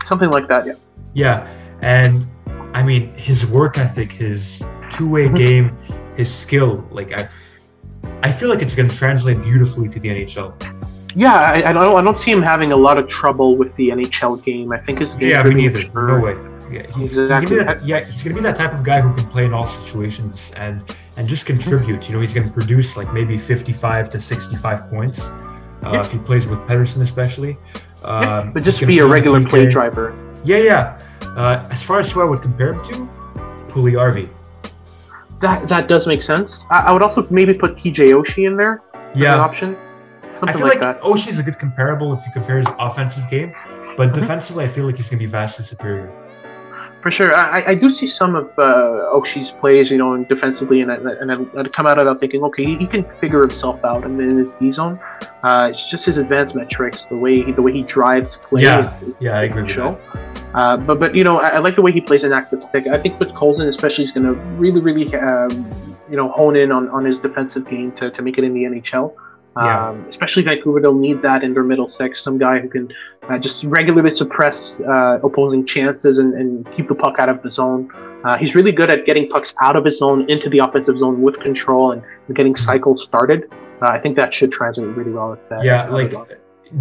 Something 0.06 0.30
like 0.30 0.48
that, 0.48 0.64
yeah. 0.64 0.74
Yeah, 1.16 1.48
and 1.80 2.26
I 2.74 2.82
mean 2.82 3.14
his 3.14 3.46
work 3.46 3.78
ethic, 3.78 4.12
his 4.12 4.62
two-way 4.90 5.24
mm-hmm. 5.24 5.34
game, 5.34 5.78
his 6.14 6.32
skill. 6.32 6.86
Like 6.90 7.10
I, 7.18 7.26
I 8.22 8.30
feel 8.30 8.50
like 8.50 8.60
it's 8.60 8.74
going 8.74 8.90
to 8.90 8.94
translate 8.94 9.40
beautifully 9.42 9.88
to 9.88 9.98
the 9.98 10.08
NHL. 10.08 10.52
Yeah, 11.14 11.32
I, 11.32 11.70
I, 11.70 11.72
don't. 11.72 11.96
I 11.96 12.02
don't 12.02 12.18
see 12.18 12.30
him 12.30 12.42
having 12.42 12.72
a 12.72 12.76
lot 12.76 12.98
of 12.98 13.08
trouble 13.08 13.56
with 13.56 13.74
the 13.76 13.88
NHL 13.88 14.44
game. 14.44 14.72
I 14.72 14.78
think 14.78 14.98
his 14.98 15.14
game. 15.14 15.30
Yeah, 15.30 15.42
me 15.44 15.54
neither. 15.54 15.86
Mature. 15.86 16.06
No 16.06 16.20
way. 16.20 16.36
Yeah, 16.70 16.94
he, 16.94 17.04
exactly. 17.06 17.56
He's 17.56 17.66
that, 17.66 17.86
yeah, 17.86 18.04
he's 18.04 18.22
gonna 18.22 18.34
be 18.34 18.42
that 18.42 18.58
type 18.58 18.74
of 18.74 18.84
guy 18.84 19.00
who 19.00 19.14
can 19.14 19.26
play 19.30 19.46
in 19.46 19.54
all 19.54 19.66
situations 19.66 20.52
and 20.54 20.84
and 21.16 21.26
just 21.26 21.46
contribute. 21.46 22.10
You 22.10 22.14
know, 22.14 22.20
he's 22.20 22.34
gonna 22.34 22.50
produce 22.50 22.94
like 22.94 23.10
maybe 23.14 23.38
55 23.38 24.10
to 24.10 24.20
65 24.20 24.90
points 24.90 25.22
uh, 25.22 25.92
yeah. 25.92 26.00
if 26.00 26.12
he 26.12 26.18
plays 26.18 26.46
with 26.46 26.58
Pedersen, 26.66 27.00
especially. 27.00 27.56
Um, 28.04 28.22
yeah, 28.22 28.50
but 28.52 28.64
just 28.64 28.86
be 28.86 28.98
a 28.98 29.06
regular 29.06 29.42
play 29.46 29.64
driver. 29.64 30.14
Yeah, 30.44 30.58
yeah. 30.58 31.02
Uh, 31.36 31.66
as 31.70 31.82
far 31.82 32.00
as 32.00 32.10
who 32.10 32.20
I 32.20 32.24
would 32.24 32.42
compare 32.42 32.74
him 32.74 32.82
to, 32.84 33.08
Puljujarvi. 33.72 34.28
That 35.40 35.68
that 35.68 35.88
does 35.88 36.06
make 36.06 36.22
sense. 36.22 36.64
I, 36.70 36.78
I 36.80 36.92
would 36.92 37.02
also 37.02 37.26
maybe 37.30 37.54
put 37.54 37.76
TJ 37.76 38.14
Oshie 38.14 38.46
in 38.46 38.56
there. 38.56 38.82
Yeah. 39.14 39.34
An 39.34 39.40
option. 39.40 39.76
Something 40.38 40.48
I 40.48 40.52
feel 40.52 40.66
like, 40.68 40.80
like 40.80 41.00
Oshie's 41.00 41.38
a 41.38 41.42
good 41.42 41.58
comparable 41.58 42.12
if 42.14 42.24
you 42.26 42.32
compare 42.32 42.58
his 42.58 42.68
offensive 42.78 43.28
game, 43.30 43.54
but 43.96 44.10
mm-hmm. 44.10 44.20
defensively, 44.20 44.64
I 44.64 44.68
feel 44.68 44.84
like 44.84 44.96
he's 44.96 45.08
going 45.08 45.18
to 45.18 45.24
be 45.24 45.30
vastly 45.30 45.64
superior 45.64 46.12
for 47.06 47.12
sure. 47.12 47.32
I, 47.32 47.64
I 47.68 47.74
do 47.76 47.88
see 47.88 48.08
some 48.08 48.34
of 48.34 48.46
uh, 48.58 49.14
Oshie's 49.14 49.52
plays, 49.52 49.92
you 49.92 49.96
know, 49.96 50.14
and 50.14 50.26
defensively, 50.26 50.80
and, 50.80 50.90
and, 50.90 51.06
and 51.06 51.48
I'd 51.56 51.72
come 51.72 51.86
out 51.86 52.00
of 52.00 52.06
that 52.06 52.18
thinking, 52.18 52.42
okay, 52.42 52.64
he, 52.64 52.76
he 52.78 52.86
can 52.88 53.04
figure 53.20 53.42
himself 53.42 53.84
out 53.84 54.02
in, 54.02 54.20
in 54.20 54.34
his 54.34 54.54
D 54.54 54.72
zone. 54.72 54.98
Uh, 55.44 55.70
it's 55.72 55.88
just 55.88 56.04
his 56.06 56.18
advanced 56.18 56.56
metrics, 56.56 57.04
the 57.04 57.16
way 57.16 57.44
he, 57.44 57.52
the 57.52 57.62
way 57.62 57.72
he 57.72 57.84
drives 57.84 58.38
play. 58.38 58.62
Yeah, 58.62 58.98
yeah, 59.20 59.38
I 59.38 59.44
agree. 59.44 59.72
Show. 59.72 59.96
Uh, 60.52 60.78
but 60.78 60.98
but 60.98 61.14
you 61.14 61.22
know, 61.22 61.38
I, 61.38 61.50
I, 61.50 61.58
like 61.60 61.76
the 61.76 61.82
way 61.82 61.92
he 61.92 62.00
plays 62.00 62.24
an 62.24 62.32
active 62.32 62.64
stick. 62.64 62.88
I 62.88 62.98
think 62.98 63.20
with 63.20 63.32
Colson 63.36 63.68
especially 63.68 64.02
is 64.02 64.10
going 64.10 64.26
to 64.26 64.32
really 64.58 64.80
really 64.80 65.14
um, 65.14 65.70
you 66.10 66.16
know 66.16 66.28
hone 66.30 66.56
in 66.56 66.72
on, 66.72 66.88
on 66.88 67.04
his 67.04 67.20
defensive 67.20 67.68
game 67.70 67.92
to, 67.98 68.10
to 68.10 68.20
make 68.20 68.36
it 68.36 68.42
in 68.42 68.52
the 68.52 68.64
NHL. 68.64 69.14
Yeah. 69.56 69.88
Um, 69.88 70.06
especially 70.08 70.42
Vancouver, 70.42 70.80
they'll 70.80 70.94
need 70.94 71.22
that 71.22 71.42
in 71.42 71.54
their 71.54 71.62
middle 71.62 71.88
six. 71.88 72.22
Some 72.22 72.36
guy 72.36 72.58
who 72.58 72.68
can 72.68 72.92
uh, 73.28 73.38
just 73.38 73.64
regularly 73.64 74.14
suppress 74.14 74.78
uh, 74.80 75.18
opposing 75.22 75.66
chances 75.66 76.18
and, 76.18 76.34
and, 76.34 76.70
keep 76.76 76.88
the 76.88 76.94
puck 76.94 77.18
out 77.18 77.28
of 77.28 77.42
the 77.42 77.50
zone. 77.50 77.90
Uh, 78.24 78.36
he's 78.36 78.54
really 78.54 78.72
good 78.72 78.90
at 78.90 79.06
getting 79.06 79.28
pucks 79.28 79.54
out 79.62 79.76
of 79.76 79.84
his 79.84 79.98
zone 79.98 80.28
into 80.28 80.50
the 80.50 80.58
offensive 80.58 80.98
zone 80.98 81.22
with 81.22 81.38
control 81.40 81.92
and, 81.92 82.02
getting 82.34 82.52
mm-hmm. 82.52 82.64
cycles 82.64 83.02
started. 83.02 83.44
Uh, 83.80 83.86
I 83.90 83.98
think 83.98 84.16
that 84.18 84.34
should 84.34 84.52
translate 84.52 84.88
really 84.88 85.12
well 85.12 85.30
with 85.30 85.48
that. 85.48 85.64
Yeah, 85.64 85.88
like 85.88 86.12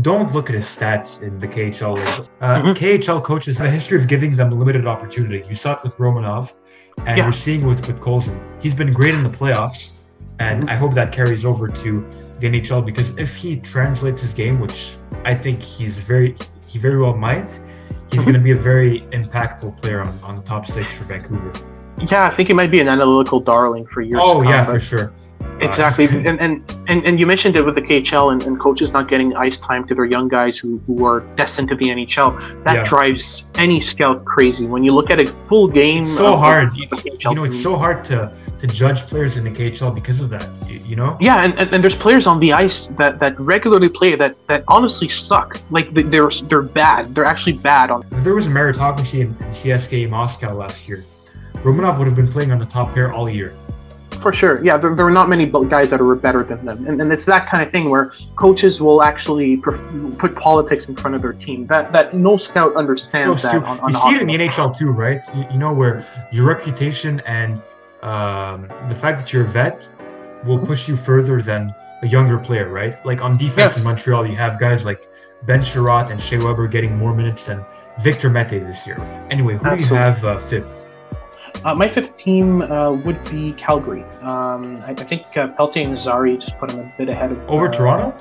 don't 0.01 0.33
look 0.33 0.49
at 0.49 0.55
his 0.55 0.65
stats 0.65 1.21
in 1.21 1.37
the 1.37 1.47
KHL. 1.47 2.27
Uh, 2.41 2.55
mm-hmm. 2.55 2.71
KHL 2.71 3.23
coaches 3.23 3.57
have 3.57 3.67
a 3.67 3.71
history 3.71 3.99
of 4.01 4.07
giving 4.07 4.35
them 4.35 4.49
limited 4.49 4.87
opportunity. 4.87 5.45
You 5.47 5.55
saw 5.55 5.73
it 5.73 5.83
with 5.83 5.95
Romanov, 5.97 6.53
and 7.05 7.17
yeah. 7.17 7.25
we're 7.25 7.33
seeing 7.33 7.65
with 7.67 7.85
with 7.87 8.01
Colson. 8.01 8.39
He's 8.59 8.73
been 8.73 8.91
great 8.91 9.13
in 9.13 9.23
the 9.23 9.29
playoffs, 9.29 9.93
and 10.39 10.61
mm-hmm. 10.61 10.69
I 10.69 10.75
hope 10.75 10.93
that 10.95 11.11
carries 11.11 11.45
over 11.45 11.67
to 11.67 12.24
the 12.51 12.59
NHL 12.59 12.85
because 12.85 13.09
if 13.17 13.35
he 13.35 13.57
translates 13.57 14.21
his 14.21 14.33
game, 14.33 14.59
which 14.59 14.95
I 15.23 15.33
think 15.33 15.61
he's 15.61 15.97
very 15.97 16.35
he 16.67 16.79
very 16.79 16.97
well 16.97 17.15
might, 17.15 17.51
he's 18.11 18.21
going 18.21 18.33
to 18.33 18.39
be 18.39 18.51
a 18.51 18.55
very 18.55 18.99
impactful 19.11 19.81
player 19.81 20.01
on, 20.01 20.19
on 20.23 20.35
the 20.35 20.41
top 20.43 20.67
six 20.67 20.91
for 20.91 21.05
Vancouver. 21.05 21.51
Yeah, 22.11 22.25
I 22.25 22.29
think 22.29 22.49
he 22.49 22.53
might 22.53 22.71
be 22.71 22.81
an 22.81 22.89
analytical 22.89 23.39
darling 23.39 23.85
for 23.87 24.01
years. 24.01 24.19
Oh 24.21 24.41
yeah, 24.41 24.63
for 24.65 24.79
sure. 24.79 25.13
Exactly, 25.61 26.07
uh, 26.07 26.11
and, 26.29 26.39
and, 26.39 26.79
and 26.87 27.05
and 27.05 27.19
you 27.19 27.25
mentioned 27.25 27.55
it 27.55 27.61
with 27.61 27.75
the 27.75 27.81
KHL 27.81 28.33
and, 28.33 28.43
and 28.43 28.59
coaches 28.59 28.91
not 28.91 29.07
getting 29.07 29.35
ice 29.35 29.57
time 29.57 29.87
to 29.87 29.95
their 29.95 30.05
young 30.05 30.27
guys 30.27 30.57
who, 30.57 30.79
who 30.85 31.05
are 31.05 31.21
destined 31.37 31.69
to 31.69 31.75
the 31.75 31.85
NHL. 31.85 32.63
That 32.65 32.75
yeah. 32.75 32.89
drives 32.89 33.45
any 33.55 33.79
scout 33.79 34.25
crazy. 34.25 34.65
When 34.65 34.83
you 34.83 34.93
look 34.93 35.09
at 35.11 35.21
a 35.21 35.27
full 35.47 35.67
game, 35.67 36.03
it's 36.03 36.15
so 36.15 36.35
hard. 36.35 36.75
You, 36.75 36.87
you 37.05 37.35
know, 37.35 37.45
it's 37.45 37.61
so 37.61 37.77
hard 37.77 38.03
to 38.05 38.33
to 38.67 38.73
judge 38.73 39.01
players 39.03 39.37
in 39.37 39.43
the 39.43 39.49
KHL 39.49 39.93
because 39.93 40.21
of 40.21 40.29
that. 40.29 40.49
You, 40.69 40.95
know? 40.95 41.17
Yeah, 41.19 41.43
and, 41.43 41.57
and, 41.59 41.73
and, 41.73 41.83
there's 41.83 41.95
players 41.95 42.27
on 42.27 42.39
the 42.39 42.53
ice 42.53 42.87
that, 42.89 43.19
that 43.19 43.39
regularly 43.39 43.89
play 43.89 44.15
that, 44.15 44.35
that 44.47 44.63
honestly 44.67 45.09
suck. 45.09 45.59
Like 45.69 45.93
they're 45.93 46.29
they're 46.29 46.61
bad. 46.61 47.13
They're 47.13 47.25
actually 47.25 47.53
bad 47.53 47.89
on. 47.91 48.05
If 48.11 48.23
there 48.23 48.35
was 48.35 48.47
a 48.47 48.49
meritocracy 48.49 49.21
in, 49.21 49.27
in 49.27 49.51
CSKA 49.51 50.09
Moscow 50.09 50.55
last 50.55 50.87
year, 50.87 51.05
Romanov 51.55 51.97
would 51.97 52.07
have 52.07 52.15
been 52.15 52.31
playing 52.31 52.51
on 52.51 52.59
the 52.59 52.65
top 52.65 52.93
pair 52.93 53.11
all 53.11 53.29
year. 53.29 53.55
For 54.21 54.31
sure, 54.33 54.63
yeah. 54.63 54.77
There, 54.77 54.95
there 54.95 55.05
are 55.05 55.11
not 55.11 55.29
many 55.29 55.45
guys 55.45 55.89
that 55.89 56.01
are 56.01 56.15
better 56.15 56.43
than 56.43 56.65
them, 56.65 56.87
and, 56.87 57.01
and 57.01 57.11
it's 57.11 57.25
that 57.25 57.47
kind 57.47 57.61
of 57.61 57.71
thing 57.71 57.89
where 57.89 58.13
coaches 58.35 58.81
will 58.81 59.03
actually 59.03 59.57
pref- 59.57 60.17
put 60.17 60.35
politics 60.35 60.87
in 60.87 60.95
front 60.95 61.15
of 61.15 61.21
their 61.21 61.33
team. 61.33 61.67
That 61.67 61.91
that 61.91 62.13
no 62.15 62.37
scout 62.37 62.75
understands 62.75 63.41
that. 63.43 63.63
On, 63.63 63.79
on 63.81 63.91
you 63.91 63.99
see 63.99 64.15
it 64.15 64.21
in 64.21 64.27
the 64.27 64.35
NHL 64.35 64.77
too, 64.77 64.91
right? 64.91 65.21
You, 65.35 65.45
you 65.51 65.57
know 65.59 65.73
where 65.73 66.07
your 66.31 66.47
reputation 66.47 67.19
and 67.21 67.61
um, 68.05 68.67
the 68.87 68.95
fact 68.95 69.17
that 69.17 69.33
you're 69.33 69.45
a 69.45 69.47
vet 69.47 69.87
will 70.45 70.59
push 70.59 70.87
you 70.87 70.95
further 70.95 71.41
than 71.41 71.73
a 72.03 72.07
younger 72.07 72.37
player, 72.37 72.69
right? 72.69 73.03
Like 73.05 73.21
on 73.21 73.35
defense 73.35 73.73
yeah. 73.73 73.79
in 73.79 73.83
Montreal, 73.83 74.27
you 74.27 74.35
have 74.35 74.59
guys 74.59 74.85
like 74.85 75.09
Ben 75.43 75.61
Chiarot 75.61 76.11
and 76.11 76.21
Shea 76.21 76.37
Weber 76.37 76.67
getting 76.67 76.95
more 76.95 77.15
minutes 77.15 77.45
than 77.45 77.65
Victor 78.03 78.29
Mete 78.29 78.59
this 78.61 78.85
year. 78.85 78.97
Anyway, 79.31 79.53
who 79.53 79.65
Absolutely. 79.65 79.83
do 79.85 79.89
you 79.89 79.99
have 79.99 80.23
uh, 80.23 80.39
fifth? 80.47 80.85
Uh, 81.63 81.73
my 81.73 81.89
fifth 81.89 82.15
team 82.15 82.61
uh, 82.61 82.91
would 82.91 83.23
be 83.31 83.53
Calgary. 83.53 84.03
Um, 84.21 84.75
I, 84.85 84.91
I, 84.91 84.93
think 84.93 85.35
uh, 85.35 85.47
Pelletier 85.47 85.87
and 85.87 85.99
Zary 85.99 86.37
just 86.37 86.55
put 86.59 86.71
him 86.71 86.81
a 86.81 86.93
bit 86.97 87.09
ahead 87.09 87.31
of 87.31 87.49
over 87.49 87.69
Toronto. 87.69 88.15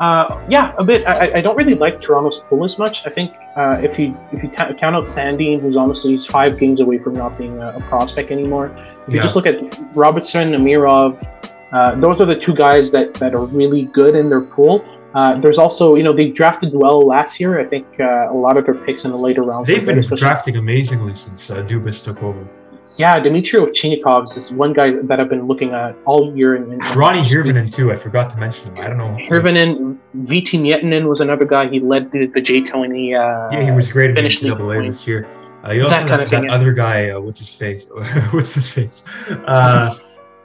Uh, 0.00 0.40
yeah, 0.48 0.74
a 0.78 0.84
bit. 0.84 1.06
I, 1.06 1.38
I 1.38 1.40
don't 1.40 1.56
really 1.56 1.74
like 1.74 2.00
Toronto's 2.00 2.40
pool 2.48 2.64
as 2.64 2.78
much. 2.78 3.04
I 3.04 3.10
think 3.10 3.34
uh, 3.56 3.80
if 3.82 3.98
you 3.98 4.16
if 4.30 4.42
you 4.42 4.48
count 4.48 4.82
out 4.82 5.04
Sandin, 5.04 5.60
who's 5.60 5.76
honestly 5.76 6.16
five 6.18 6.56
games 6.58 6.80
away 6.80 6.98
from 6.98 7.14
not 7.14 7.36
being 7.36 7.58
a, 7.58 7.70
a 7.70 7.80
prospect 7.82 8.30
anymore. 8.30 8.66
If 8.68 8.86
yeah. 9.08 9.14
you 9.14 9.20
just 9.20 9.34
look 9.34 9.46
at 9.46 9.56
Robertson, 9.96 10.52
Amirov, 10.52 11.26
uh, 11.72 11.96
those 11.96 12.20
are 12.20 12.26
the 12.26 12.38
two 12.38 12.54
guys 12.54 12.90
that, 12.92 13.14
that 13.14 13.34
are 13.34 13.44
really 13.44 13.82
good 13.86 14.14
in 14.14 14.28
their 14.28 14.40
pool. 14.40 14.84
Uh, 15.14 15.40
there's 15.40 15.58
also, 15.58 15.94
you 15.96 16.02
know, 16.02 16.12
they 16.12 16.28
drafted 16.28 16.72
well 16.72 17.00
last 17.00 17.40
year. 17.40 17.58
I 17.58 17.64
think 17.64 17.86
uh, 17.98 18.28
a 18.30 18.34
lot 18.34 18.56
of 18.56 18.66
their 18.66 18.74
picks 18.74 19.04
in 19.04 19.10
the 19.10 19.18
later 19.18 19.42
rounds. 19.42 19.66
They've 19.66 19.84
been 19.84 20.00
drafting 20.00 20.56
amazingly 20.56 21.14
since 21.14 21.50
uh, 21.50 21.62
Dubas 21.62 22.04
took 22.04 22.22
over. 22.22 22.46
Yeah, 22.98 23.20
Dmitry 23.20 23.60
Ovchinnikov 23.60 24.36
is 24.36 24.50
one 24.50 24.72
guy 24.72 24.90
that 24.90 25.20
I've 25.20 25.28
been 25.28 25.46
looking 25.46 25.70
at 25.70 25.96
all 26.04 26.36
year. 26.36 26.56
In, 26.56 26.72
in 26.72 26.80
Roni 26.80 27.22
Hirvonen 27.22 27.72
too. 27.72 27.92
I 27.92 27.96
forgot 27.96 28.28
to 28.32 28.36
mention 28.38 28.74
him. 28.74 28.84
I 28.84 28.88
don't 28.88 28.98
know. 28.98 29.16
Hirvonen, 29.30 29.96
Veeti 30.16 30.58
Miettinen 30.58 31.08
was 31.08 31.20
another 31.20 31.44
guy. 31.44 31.68
He 31.68 31.78
led 31.78 32.10
the, 32.10 32.26
the 32.26 32.40
J20. 32.40 33.14
Uh, 33.14 33.50
yeah, 33.52 33.64
he 33.64 33.70
was 33.70 33.88
great 33.88 34.10
in 34.10 34.16
the 34.16 34.22
NCAA 34.22 34.88
this 34.88 35.06
year. 35.06 35.28
Uh, 35.64 35.70
you 35.70 35.84
also 35.84 35.94
that 35.94 36.20
have 36.20 36.30
that 36.30 36.50
other 36.50 36.72
guy. 36.72 37.10
Uh, 37.10 37.20
what's 37.20 37.38
his 37.38 37.50
face? 37.50 37.86
what's 38.30 38.52
his 38.52 38.68
face? 38.68 39.04
Uh, 39.46 39.96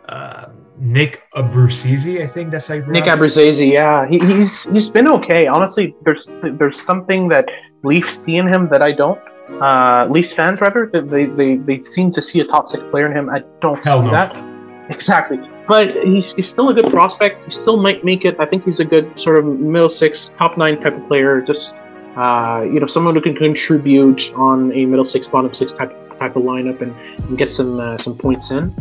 uh, 0.10 0.50
Nick 0.78 1.24
Abruzzese, 1.34 2.22
I 2.22 2.28
think 2.28 2.52
that's 2.52 2.68
how 2.68 2.76
you 2.76 2.86
Nick 2.86 3.06
Abruzzese, 3.06 3.72
yeah, 3.72 4.08
he, 4.08 4.20
he's 4.20 4.66
he's 4.66 4.90
been 4.90 5.08
okay. 5.08 5.48
Honestly, 5.48 5.96
there's 6.04 6.28
there's 6.44 6.82
something 6.82 7.28
that 7.30 7.46
Leafs 7.84 8.24
see 8.24 8.38
in 8.38 8.48
him 8.48 8.70
that 8.70 8.82
I 8.82 8.92
don't. 8.92 9.20
Uh, 9.62 10.08
Leafs 10.10 10.34
fans, 10.34 10.60
rather, 10.62 10.90
they, 10.92 11.26
they 11.26 11.58
they 11.58 11.82
seem 11.82 12.12
to 12.12 12.22
see 12.22 12.40
a 12.40 12.46
top 12.46 12.70
six 12.70 12.84
player 12.92 13.06
in 13.06 13.16
him. 13.16 13.30
I 13.30 13.44
don't 13.62 13.84
Hell 13.86 14.00
see 14.00 14.06
no. 14.08 14.12
that 14.12 14.90
exactly. 14.90 15.40
But 15.68 15.96
he's, 16.04 16.34
he's 16.34 16.50
still 16.50 16.70
a 16.70 16.74
good 16.74 16.92
prospect. 16.92 17.44
He 17.46 17.52
still 17.52 17.78
might 17.78 18.04
make 18.04 18.26
it. 18.26 18.38
I 18.40 18.46
think 18.46 18.66
he's 18.66 18.80
a 18.82 18.86
good 18.86 19.18
sort 19.18 19.40
of 19.40 19.46
middle 19.46 19.90
six, 19.90 20.32
top 20.38 20.58
nine 20.58 20.82
type 20.82 20.96
of 20.96 21.08
player. 21.08 21.42
Just 21.42 21.78
uh, 22.18 22.64
you 22.66 22.80
know, 22.80 22.88
someone 22.88 23.16
who 23.16 23.22
can 23.22 23.36
contribute 23.36 24.32
on 24.36 24.72
a 24.74 24.86
middle 24.86 25.06
six, 25.06 25.28
bottom 25.28 25.54
six 25.54 25.74
type 25.74 25.92
type 26.20 26.36
of 26.36 26.44
lineup 26.44 26.82
and, 26.82 26.96
and 27.28 27.38
get 27.38 27.52
some 27.52 27.80
uh, 27.80 27.98
some 27.98 28.18
points 28.18 28.52
in. 28.52 28.74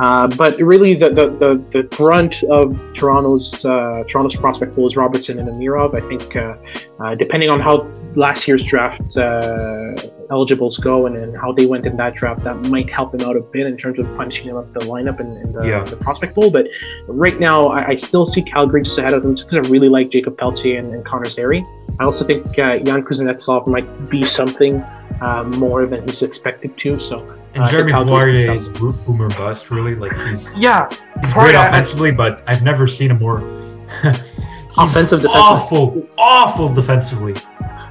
Uh, 0.00 0.26
but 0.36 0.58
really, 0.58 0.94
the, 0.94 1.08
the, 1.08 1.30
the, 1.30 1.64
the, 1.72 1.82
brunt 1.96 2.42
of 2.44 2.76
Toronto's 2.94 3.64
uh, 3.64 4.02
Toronto's 4.08 4.34
prospect 4.34 4.74
pool 4.74 4.88
is 4.88 4.96
Robertson 4.96 5.38
and 5.38 5.48
Amirov. 5.48 5.94
I 5.94 6.06
think, 6.08 6.36
uh, 6.36 6.56
uh 7.00 7.14
depending 7.14 7.48
on 7.48 7.60
how 7.60 7.88
last 8.16 8.48
year's 8.48 8.64
draft 8.64 9.16
uh, 9.16 9.94
eligibles 10.30 10.78
go 10.78 11.06
and, 11.06 11.16
and 11.16 11.36
how 11.36 11.52
they 11.52 11.66
went 11.66 11.86
in 11.86 11.94
that 11.96 12.16
draft, 12.16 12.42
that 12.44 12.56
might 12.62 12.90
help 12.90 13.14
him 13.14 13.20
out 13.20 13.36
a 13.36 13.40
bit 13.40 13.66
in 13.66 13.76
terms 13.76 14.00
of 14.00 14.16
punching 14.16 14.44
him 14.44 14.56
up 14.56 14.72
the 14.74 14.80
lineup 14.80 15.20
and, 15.20 15.36
and 15.38 15.54
the, 15.54 15.66
yeah. 15.66 15.84
the, 15.84 15.96
prospect 15.96 16.34
pool. 16.34 16.50
But 16.50 16.66
right 17.06 17.38
now, 17.38 17.68
I, 17.68 17.88
I, 17.90 17.96
still 17.96 18.26
see 18.26 18.42
Calgary 18.42 18.82
just 18.82 18.98
ahead 18.98 19.14
of 19.14 19.22
them 19.22 19.34
because 19.34 19.54
I 19.54 19.70
really 19.70 19.88
like 19.88 20.10
Jakob 20.10 20.36
Pelletier 20.36 20.78
and, 20.78 20.92
and 20.92 21.04
Connor 21.04 21.30
Zary. 21.30 21.62
I 22.00 22.04
also 22.04 22.24
think 22.24 22.46
uh, 22.58 22.80
Yan 22.84 23.04
Kuznetsov 23.04 23.68
might 23.68 24.10
be 24.10 24.24
something 24.24 24.82
uh, 25.20 25.44
more 25.44 25.86
than 25.86 26.06
he's 26.08 26.22
expected 26.22 26.76
to. 26.78 26.98
So 26.98 27.24
and 27.54 27.64
uh, 27.64 27.70
Jeremy 27.70 27.92
Poirier 27.92 28.52
is 28.52 28.68
boomer 28.68 29.28
bust, 29.30 29.70
really. 29.70 29.94
Like 29.94 30.16
he's 30.26 30.50
yeah, 30.56 30.88
he's 31.20 31.32
great 31.32 31.54
offensively, 31.54 32.10
but 32.10 32.42
I've 32.46 32.62
never 32.62 32.86
seen 32.86 33.10
him 33.10 33.18
more 33.18 33.38
offensive. 34.76 35.22
Defensively. 35.22 35.28
Awful, 35.28 36.08
awful 36.18 36.72
defensively. 36.72 37.34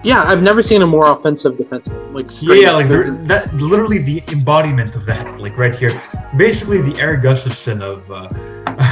Yeah, 0.04 0.24
I've 0.24 0.44
never 0.44 0.62
seen 0.62 0.82
a 0.82 0.88
more 0.88 1.10
offensive 1.10 1.58
defensive. 1.58 2.14
Like 2.14 2.28
yeah, 2.42 2.72
like 2.72 2.90
that 3.28 3.54
literally 3.56 4.00
the 4.00 4.22
embodiment 4.28 4.96
of 4.96 5.06
that, 5.06 5.40
like 5.40 5.58
right 5.58 5.74
here. 5.74 6.02
Basically, 6.36 6.82
the 6.82 7.00
Erik 7.00 7.22
Gustafsson 7.22 7.82
of 7.82 8.12
uh, 8.12 8.28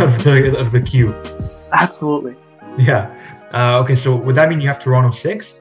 of 0.04 0.24
the 0.24 0.58
of 0.58 0.72
the 0.72 0.82
Q. 0.82 1.14
Absolutely. 1.74 2.36
Yeah. 2.78 3.14
Uh, 3.54 3.80
okay, 3.80 3.96
so 3.96 4.16
would 4.16 4.36
that 4.36 4.48
mean 4.48 4.62
you 4.62 4.68
have 4.68 4.80
Toronto 4.80 5.12
six? 5.12 5.61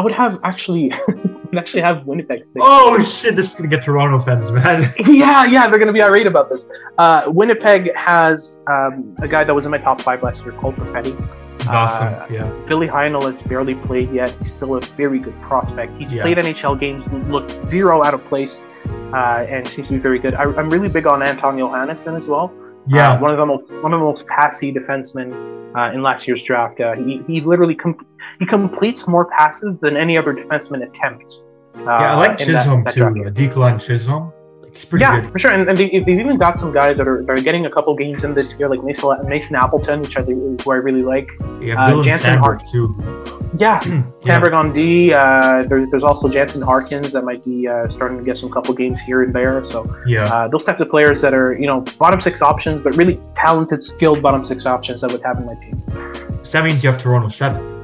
I 0.00 0.02
would 0.02 0.12
have 0.12 0.40
actually 0.44 0.90
would 1.08 1.58
actually 1.58 1.82
have 1.82 2.06
Winnipeg 2.06 2.46
six. 2.46 2.56
Oh 2.58 3.04
shit! 3.04 3.36
This 3.36 3.50
is 3.50 3.54
gonna 3.54 3.68
get 3.68 3.84
Toronto 3.84 4.18
fans 4.18 4.50
mad. 4.50 4.94
yeah, 5.06 5.44
yeah, 5.44 5.68
they're 5.68 5.78
gonna 5.78 5.92
be 5.92 6.00
irate 6.00 6.26
about 6.26 6.48
this. 6.48 6.70
Uh, 6.96 7.24
Winnipeg 7.26 7.94
has 7.94 8.60
um, 8.66 9.14
a 9.20 9.28
guy 9.28 9.44
that 9.44 9.54
was 9.54 9.66
in 9.66 9.70
my 9.70 9.76
top 9.76 10.00
five 10.00 10.22
last 10.22 10.42
year 10.42 10.52
called 10.52 10.74
Perfetti. 10.76 11.12
Awesome. 11.68 12.14
Uh, 12.14 12.26
yeah. 12.30 12.66
Ville 12.66 12.88
Heinola 12.88 13.24
has 13.24 13.42
barely 13.42 13.74
played 13.74 14.08
yet. 14.10 14.34
He's 14.38 14.52
still 14.52 14.74
a 14.74 14.80
very 14.80 15.18
good 15.18 15.38
prospect. 15.42 15.92
He's 16.00 16.10
yeah. 16.10 16.22
played 16.22 16.38
NHL 16.38 16.80
games, 16.80 17.04
looked 17.28 17.50
zero 17.50 18.02
out 18.02 18.14
of 18.14 18.24
place, 18.24 18.62
uh, 19.12 19.44
and 19.46 19.68
seems 19.68 19.88
to 19.88 19.94
be 19.94 20.00
very 20.00 20.18
good. 20.18 20.32
I, 20.32 20.44
am 20.44 20.70
really 20.70 20.88
big 20.88 21.06
on 21.06 21.22
Anton 21.22 21.58
Johannesson 21.58 22.16
as 22.16 22.24
well. 22.24 22.50
Yeah, 22.86 23.12
uh, 23.12 23.20
one 23.20 23.32
of 23.32 23.36
the 23.36 23.44
most 23.44 23.70
one 23.82 23.92
of 23.92 24.00
the 24.00 24.06
most 24.06 24.26
passy 24.28 24.72
defensemen 24.72 25.60
uh, 25.76 25.92
in 25.92 26.02
last 26.02 26.26
year's 26.26 26.42
draft. 26.42 26.80
Uh, 26.80 26.94
he, 26.94 27.22
he 27.26 27.40
literally 27.40 27.74
com- 27.74 28.06
he 28.40 28.46
completes 28.46 29.06
more 29.06 29.26
passes 29.26 29.78
than 29.80 29.96
any 29.96 30.16
other 30.18 30.32
defenseman 30.32 30.88
attempts. 30.88 31.42
Uh, 31.76 31.82
yeah, 31.82 32.14
I 32.14 32.16
like 32.16 32.38
Chisholm 32.38 32.82
that, 32.84 32.94
that 32.94 33.14
too. 33.14 33.24
Uh, 33.24 33.30
Declan 33.30 33.78
Chisholm. 33.78 34.32
yeah, 34.98 35.20
good. 35.20 35.30
for 35.30 35.38
sure. 35.38 35.52
And, 35.52 35.68
and 35.68 35.76
they, 35.76 35.90
have 35.90 36.08
even 36.08 36.38
got 36.38 36.58
some 36.58 36.72
guys 36.72 36.96
that 36.96 37.06
are, 37.06 37.22
that 37.22 37.30
are 37.38 37.42
getting 37.42 37.66
a 37.66 37.70
couple 37.70 37.94
games 37.94 38.24
in 38.24 38.32
this 38.32 38.58
year, 38.58 38.68
like 38.70 38.82
Mason, 38.82 39.10
Mason 39.28 39.56
Appleton, 39.56 40.00
which 40.00 40.16
I 40.16 40.22
think 40.22 40.62
who 40.62 40.72
I 40.72 40.76
really 40.76 41.02
like. 41.02 41.28
Yeah, 41.60 41.80
uh, 41.82 41.90
Dylan 41.90 42.04
Jansen 42.06 42.36
Samberg 42.36 42.70
too. 42.70 42.96
Yeah, 43.58 43.80
Samberg 44.20 44.54
on 44.54 44.72
D. 44.72 45.12
Uh, 45.12 45.62
there's, 45.68 45.90
there's 45.90 46.02
also 46.02 46.26
Jansen 46.28 46.62
Harkins 46.62 47.12
that 47.12 47.22
might 47.22 47.44
be 47.44 47.68
uh, 47.68 47.90
starting 47.90 48.16
to 48.16 48.24
get 48.24 48.38
some 48.38 48.50
couple 48.50 48.72
games 48.72 49.00
here 49.00 49.22
and 49.22 49.34
there. 49.34 49.62
So 49.66 49.84
yeah, 50.06 50.32
uh, 50.32 50.48
those 50.48 50.64
types 50.64 50.80
of 50.80 50.88
players 50.88 51.20
that 51.20 51.34
are 51.34 51.58
you 51.60 51.66
know 51.66 51.82
bottom 51.98 52.22
six 52.22 52.40
options, 52.40 52.82
but 52.82 52.96
really 52.96 53.20
talented, 53.36 53.82
skilled 53.82 54.22
bottom 54.22 54.46
six 54.46 54.64
options 54.64 55.02
that 55.02 55.12
would 55.12 55.22
have 55.22 55.38
in 55.38 55.46
my 55.46 55.54
team. 55.56 55.82
So 56.42 56.58
that 56.58 56.64
means 56.64 56.82
you 56.82 56.90
have 56.90 57.00
Toronto 57.00 57.28
seven. 57.28 57.79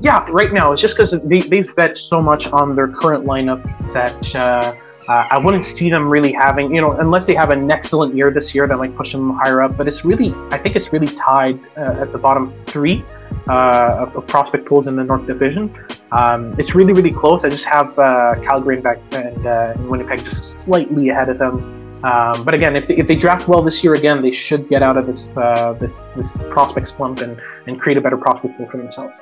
Yeah, 0.00 0.26
right 0.30 0.52
now 0.52 0.72
it's 0.72 0.80
just 0.80 0.96
because 0.96 1.10
they, 1.24 1.40
they've 1.40 1.74
bet 1.74 1.98
so 1.98 2.20
much 2.20 2.46
on 2.46 2.76
their 2.76 2.88
current 2.88 3.24
lineup 3.24 3.62
that 3.92 4.34
uh, 4.34 4.74
uh, 5.08 5.26
I 5.30 5.40
wouldn't 5.42 5.64
see 5.64 5.90
them 5.90 6.08
really 6.08 6.32
having, 6.32 6.72
you 6.72 6.80
know, 6.80 6.92
unless 6.92 7.26
they 7.26 7.34
have 7.34 7.50
an 7.50 7.68
excellent 7.70 8.14
year 8.14 8.30
this 8.30 8.54
year 8.54 8.66
that 8.66 8.76
might 8.76 8.94
push 8.94 9.10
them 9.10 9.34
higher 9.38 9.62
up. 9.62 9.76
But 9.76 9.88
it's 9.88 10.04
really, 10.04 10.34
I 10.50 10.58
think 10.58 10.76
it's 10.76 10.92
really 10.92 11.08
tied 11.08 11.58
uh, 11.76 12.02
at 12.02 12.12
the 12.12 12.18
bottom 12.18 12.54
three 12.66 13.02
uh, 13.48 13.96
of, 14.00 14.16
of, 14.16 14.26
prospect 14.26 14.66
pools 14.66 14.86
in 14.86 14.96
the 14.96 15.04
North 15.04 15.26
Division. 15.26 15.74
Um, 16.12 16.54
it's 16.60 16.74
really, 16.74 16.92
really 16.92 17.10
close. 17.10 17.44
I 17.44 17.48
just 17.48 17.64
have 17.64 17.98
uh, 17.98 18.34
Calgary 18.42 18.74
and, 18.74 18.84
back, 18.84 18.98
and, 19.12 19.46
uh, 19.46 19.74
Winnipeg 19.78 20.24
just 20.24 20.60
slightly 20.60 21.08
ahead 21.08 21.30
of 21.30 21.38
them. 21.38 21.74
Um, 22.04 22.44
but 22.44 22.54
again, 22.54 22.76
if 22.76 22.86
they, 22.86 22.96
if 22.98 23.08
they 23.08 23.16
draft 23.16 23.48
well 23.48 23.62
this 23.62 23.82
year 23.82 23.94
again, 23.94 24.22
they 24.22 24.32
should 24.32 24.68
get 24.68 24.82
out 24.82 24.96
of 24.96 25.06
this 25.06 25.26
uh, 25.36 25.72
this, 25.80 25.98
this 26.14 26.32
prospect 26.50 26.90
slump 26.90 27.18
and, 27.20 27.40
and 27.66 27.80
create 27.80 27.96
a 27.96 28.00
better 28.00 28.16
prospect 28.16 28.56
pool 28.56 28.68
for 28.70 28.76
themselves. 28.76 29.18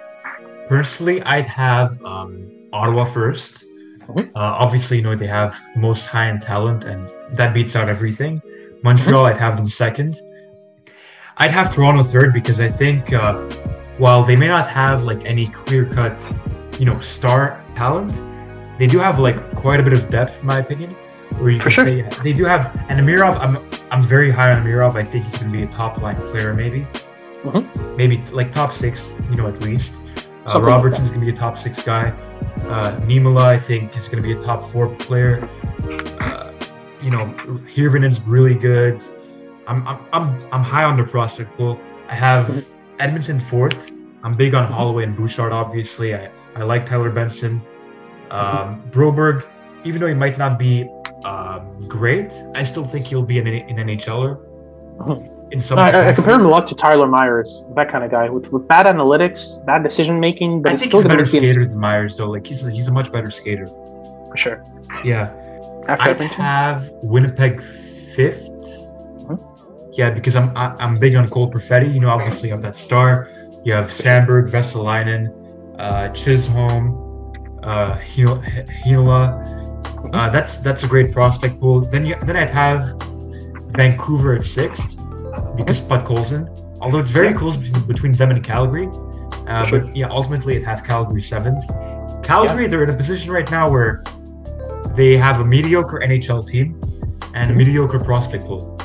Personally, 0.69 1.23
I'd 1.23 1.47
have 1.47 2.03
um, 2.05 2.51
Ottawa 2.73 3.05
first. 3.05 3.65
Uh, 4.09 4.25
obviously, 4.35 4.99
you 4.99 5.03
know 5.03 5.15
they 5.15 5.27
have 5.27 5.59
the 5.75 5.81
most 5.81 6.07
high 6.07 6.29
end 6.29 6.43
talent, 6.43 6.85
and 6.85 7.11
that 7.33 7.53
beats 7.55 7.75
out 7.75 7.89
everything. 7.89 8.41
Montreal. 8.83 9.27
I'd 9.27 9.37
have 9.37 9.57
them 9.57 9.69
second. 9.69 10.21
I'd 11.39 11.51
have 11.51 11.75
Toronto 11.75 12.03
third 12.03 12.33
because 12.33 12.61
I 12.61 12.69
think 12.69 13.13
uh, 13.13 13.35
while 13.99 14.23
they 14.25 14.37
may 14.37 14.49
not 14.49 14.69
have 14.69 15.05
like 15.05 15.25
any 15.25 15.49
clear 15.49 15.85
cut, 15.87 16.17
you 16.79 16.87
know, 16.87 16.99
star 17.01 17.63
talent, 17.75 18.13
they 18.79 18.87
do 18.87 18.99
have 18.99 19.19
like 19.19 19.55
quite 19.57 19.81
a 19.81 19.83
bit 19.83 19.93
of 19.93 20.09
depth, 20.09 20.41
in 20.41 20.47
my 20.47 20.59
opinion. 20.59 20.91
Where 21.39 21.51
you 21.51 21.59
For 21.59 21.65
can 21.65 21.73
sure. 21.73 21.85
say 21.85 22.23
they 22.23 22.33
do 22.33 22.45
have, 22.45 22.75
and 22.89 23.01
Amirov, 23.01 23.39
I'm 23.39 23.59
I'm 23.91 24.07
very 24.07 24.31
high 24.31 24.53
on 24.53 24.63
Amirov. 24.65 24.95
I 24.95 25.05
think 25.05 25.25
he's 25.25 25.37
going 25.37 25.53
to 25.53 25.59
be 25.59 25.65
a 25.65 25.67
top 25.69 25.99
line 25.99 26.17
player, 26.29 26.55
maybe, 26.55 26.87
mm-hmm. 27.43 27.97
maybe 27.97 28.19
like 28.33 28.53
top 28.53 28.73
six, 28.73 29.13
you 29.31 29.37
know, 29.37 29.49
at 29.49 29.61
least. 29.61 29.93
Uh, 30.55 30.61
Robertson's 30.61 31.11
like 31.11 31.19
going 31.19 31.27
to 31.27 31.33
be 31.33 31.37
a 31.37 31.41
top 31.41 31.59
six 31.59 31.83
guy. 31.83 32.11
Uh, 32.69 32.97
Niemela, 33.01 33.43
I 33.43 33.59
think, 33.59 33.97
is 33.97 34.09
going 34.09 34.23
to 34.23 34.29
be 34.29 34.33
a 34.33 34.43
top 34.43 34.71
four 34.71 34.89
player. 34.97 35.49
Uh, 36.21 36.53
you 37.03 37.11
know, 37.11 37.27
Hirvonen's 37.75 38.21
really 38.21 38.55
good. 38.55 39.01
I'm, 39.67 39.87
I'm, 39.87 39.99
I'm, 40.13 40.53
I'm 40.53 40.63
high 40.63 40.85
on 40.85 40.97
the 40.97 41.05
prospect 41.05 41.57
pool. 41.57 41.81
I 42.09 42.15
have 42.15 42.65
Edmonton 42.99 43.41
fourth. 43.41 43.91
I'm 44.23 44.37
big 44.37 44.55
on 44.55 44.71
Holloway 44.71 45.05
and 45.05 45.17
Bouchard, 45.17 45.53
obviously. 45.53 46.15
I, 46.15 46.31
I 46.55 46.63
like 46.63 46.87
Tyler 46.87 47.11
Benson. 47.11 47.61
Um, 48.31 48.83
Broberg, 48.91 49.47
even 49.85 50.01
though 50.01 50.09
he 50.09 50.15
might 50.15 50.39
not 50.39 50.59
be 50.59 50.89
um, 51.25 51.87
great, 51.89 52.33
I 52.55 52.63
still 52.63 52.85
think 52.85 53.07
he'll 53.07 53.23
be 53.23 53.39
an, 53.39 53.47
an 53.47 53.77
NHLer. 53.77 55.33
In 55.53 55.63
some. 55.63 55.79
I, 55.79 56.09
I, 56.09 56.13
compare 56.13 56.35
him 56.35 56.45
a 56.45 56.49
lot 56.49 56.67
to 56.69 56.75
Tyler 56.75 57.07
Myers, 57.07 57.63
that 57.77 57.91
kind 57.91 58.03
of 58.03 58.11
guy 58.11 58.29
with, 58.29 58.49
with 58.49 58.67
bad 58.67 58.87
analytics, 58.87 59.65
bad 59.65 59.85
decision 59.85 60.19
making. 60.19 60.63
But 60.63 60.73
I 60.73 60.77
think 60.77 60.93
he's 60.93 61.05
a 61.05 61.09
better 61.09 61.27
skater 61.27 61.65
than 61.65 61.79
Myers, 61.79 62.17
though. 62.17 62.31
Like 62.31 62.47
he's 62.47 62.65
a, 62.65 62.71
he's 62.71 62.89
a 62.89 62.93
much 62.93 63.13
better 63.13 63.31
skater. 63.31 63.67
For 63.67 64.37
sure. 64.37 64.65
Yeah. 65.05 65.33
After 65.87 66.25
I'd 66.25 66.33
have 66.33 66.91
Winnipeg 67.03 67.61
5th 67.61 68.49
mm-hmm. 69.23 69.93
Yeah, 69.93 70.11
because 70.11 70.35
I'm 70.35 70.57
I, 70.57 70.67
am 70.67 70.77
i 70.81 70.85
am 70.85 70.95
big 70.97 71.15
on 71.15 71.29
Cole 71.29 71.51
Perfetti. 71.51 71.95
You 71.95 72.01
know, 72.01 72.11
obviously 72.11 72.49
you 72.49 72.55
have 72.55 72.63
that 72.63 72.75
star. 72.75 73.31
You 73.65 73.73
have 73.73 73.87
Samberg, 73.87 74.51
Vesalainen, 74.51 75.33
uh, 75.79 76.09
Chisholm, 76.09 77.33
uh, 77.63 77.97
Heinola. 77.97 79.55
Uh, 80.13 80.29
that's 80.31 80.59
that's 80.59 80.83
a 80.83 80.89
great 80.89 81.13
prospect 81.13 81.61
pool. 81.61 81.81
Then 81.81 82.05
you, 82.05 82.17
then 82.23 82.37
I'd 82.37 82.51
have 82.51 83.01
Vancouver 83.73 84.35
at 84.35 84.45
sixth 84.45 84.96
because 85.57 85.81
Podkolzin. 85.81 86.63
Although 86.81 86.99
it's 86.99 87.11
very 87.11 87.29
yeah. 87.29 87.33
close 87.33 87.57
between, 87.57 87.87
between, 87.87 88.13
them 88.13 88.31
and 88.31 88.45
Calgary, 88.45 88.89
uh, 89.47 89.65
sure. 89.67 89.81
but 89.81 89.97
yeah, 89.97 90.09
ultimately 90.11 90.57
I'd 90.57 90.65
have 90.65 90.85
Calgary 90.85 91.23
seventh. 91.23 91.67
Calgary, 92.23 92.65
yeah. 92.65 92.69
they're 92.69 92.85
in 92.85 92.91
a 92.91 92.97
position 92.97 93.31
right 93.31 93.51
now 93.51 93.71
where 93.71 94.03
they 94.95 95.17
have 95.17 95.41
a 95.41 95.45
mediocre 95.45 96.01
NHL 96.01 96.47
team 96.49 96.81
and 97.35 97.51
a 97.51 97.55
mm-hmm. 97.55 97.59
mediocre 97.59 97.99
prospect 97.99 98.45
pool. 98.45 98.77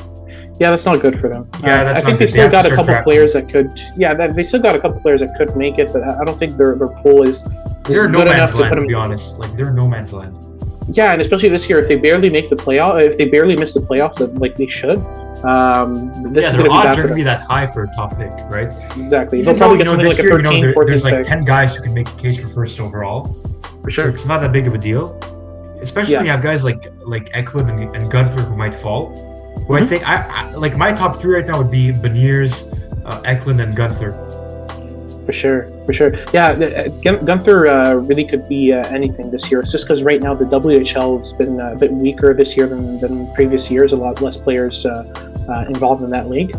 Yeah, 0.60 0.70
that's 0.70 0.84
not 0.84 1.00
good 1.00 1.18
for 1.18 1.28
them. 1.28 1.48
Yeah, 1.62 1.82
uh, 1.82 1.94
I 1.94 2.00
think 2.00 2.18
they 2.18 2.26
still 2.26 2.50
got 2.50 2.66
a 2.66 2.70
couple 2.70 2.84
drafting. 2.84 3.04
players 3.04 3.32
that 3.32 3.48
could. 3.48 3.80
Yeah, 3.96 4.14
they 4.28 4.42
still 4.42 4.60
got 4.60 4.76
a 4.76 4.80
couple 4.80 5.00
players 5.00 5.20
that 5.20 5.34
could 5.36 5.56
make 5.56 5.78
it, 5.78 5.92
but 5.92 6.02
I 6.02 6.24
don't 6.24 6.38
think 6.38 6.56
their 6.56 6.76
their 6.76 6.88
pool 6.88 7.22
is. 7.22 7.42
is 7.42 7.48
they're 7.84 8.08
no 8.08 8.24
man's 8.24 8.54
land, 8.54 8.74
to, 8.74 8.80
to 8.80 8.86
be 8.86 8.94
honest. 8.94 9.38
Like 9.38 9.54
they're 9.56 9.72
no 9.72 9.88
man's 9.88 10.12
land. 10.12 10.36
Yeah, 10.92 11.12
and 11.12 11.22
especially 11.22 11.48
this 11.48 11.68
year, 11.68 11.78
if 11.78 11.88
they 11.88 11.96
barely 11.96 12.28
make 12.28 12.50
the 12.50 12.56
playoff, 12.56 13.00
if 13.00 13.16
they 13.16 13.24
barely 13.24 13.56
miss 13.56 13.74
the 13.74 13.80
playoffs, 13.80 14.20
like 14.38 14.56
they 14.56 14.66
should, 14.66 14.98
um, 15.44 16.32
this 16.32 16.44
yeah, 16.44 16.52
their 16.52 16.70
odds 16.70 16.98
are 16.98 17.02
going 17.02 17.08
to 17.08 17.14
be 17.14 17.22
that 17.24 17.42
high 17.42 17.66
for 17.66 17.84
a 17.84 17.94
top 17.94 18.16
pick, 18.16 18.30
right? 18.48 18.70
Exactly. 18.96 19.42
They'll 19.42 19.56
probably 19.56 19.78
get 19.78 19.88
something 19.88 20.06
like 20.06 20.18
year, 20.18 20.30
13, 20.30 20.52
you 20.52 20.60
know, 20.60 20.72
there, 20.74 20.84
There's 20.86 21.04
like 21.04 21.16
pick. 21.16 21.26
10 21.26 21.44
guys 21.44 21.74
who 21.74 21.82
can 21.82 21.94
make 21.94 22.08
a 22.08 22.16
case 22.16 22.38
for 22.38 22.48
first 22.48 22.78
overall. 22.78 23.26
For 23.82 23.90
sure. 23.90 24.04
So 24.04 24.14
it's 24.14 24.24
not 24.24 24.40
that 24.40 24.52
big 24.52 24.66
of 24.66 24.74
a 24.74 24.78
deal. 24.78 25.18
Especially 25.80 26.12
yeah. 26.12 26.18
when 26.18 26.26
you 26.26 26.32
have 26.32 26.42
guys 26.42 26.62
like 26.62 26.92
like 27.00 27.28
Eklund 27.32 27.68
and, 27.68 27.96
and 27.96 28.10
Guenther 28.10 28.46
who 28.46 28.56
might 28.56 28.74
fall. 28.74 29.08
Who 29.12 29.64
mm-hmm. 29.64 29.72
I 29.74 29.86
think, 29.86 30.08
I, 30.08 30.22
I, 30.22 30.50
like 30.54 30.76
my 30.76 30.92
top 30.92 31.20
three 31.20 31.34
right 31.34 31.46
now 31.46 31.58
would 31.58 31.70
be 31.70 31.90
Beniers, 31.90 32.62
uh, 33.04 33.20
Eklund, 33.24 33.60
and 33.60 33.76
Guenther. 33.76 34.12
For 35.26 35.32
sure, 35.32 35.84
for 35.86 35.92
sure. 35.92 36.14
Yeah, 36.32 36.50
uh, 36.50 36.88
Guenther 37.00 37.68
uh, 37.68 37.96
really 37.96 38.24
could 38.24 38.48
be 38.48 38.72
uh, 38.72 38.86
anything 38.88 39.30
this 39.30 39.50
year. 39.50 39.60
It's 39.60 39.70
just 39.70 39.86
because 39.86 40.02
right 40.02 40.20
now 40.20 40.34
the 40.34 40.44
WHL 40.44 41.18
has 41.18 41.32
been 41.32 41.60
a 41.60 41.76
bit 41.76 41.92
weaker 41.92 42.34
this 42.34 42.56
year 42.56 42.66
than, 42.66 42.98
than 42.98 43.32
previous 43.34 43.70
years. 43.70 43.92
A 43.92 43.96
lot 43.96 44.20
less 44.20 44.36
players 44.36 44.84
uh, 44.84 45.31
uh, 45.48 45.64
involved 45.68 46.02
in 46.02 46.10
that 46.10 46.28
league. 46.28 46.52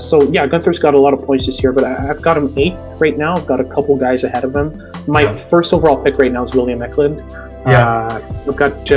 so 0.00 0.22
yeah, 0.30 0.46
Guenther's 0.46 0.78
got 0.78 0.94
a 0.94 0.98
lot 0.98 1.14
of 1.14 1.22
points 1.24 1.46
this 1.46 1.62
year, 1.62 1.72
but 1.72 1.84
I, 1.84 2.00
have 2.00 2.22
got 2.22 2.36
him 2.36 2.52
eight 2.56 2.74
right 2.98 3.16
now. 3.16 3.36
I've 3.36 3.46
got 3.46 3.60
a 3.60 3.64
couple 3.64 3.96
guys 3.96 4.24
ahead 4.24 4.44
of 4.44 4.54
him. 4.54 4.90
My 5.06 5.22
yeah. 5.22 5.34
first 5.48 5.72
overall 5.72 6.02
pick 6.02 6.18
right 6.18 6.32
now 6.32 6.44
is 6.44 6.54
William 6.54 6.82
Eklund. 6.82 7.18
Yeah. 7.66 8.20
I've 8.46 8.56
got 8.56 8.90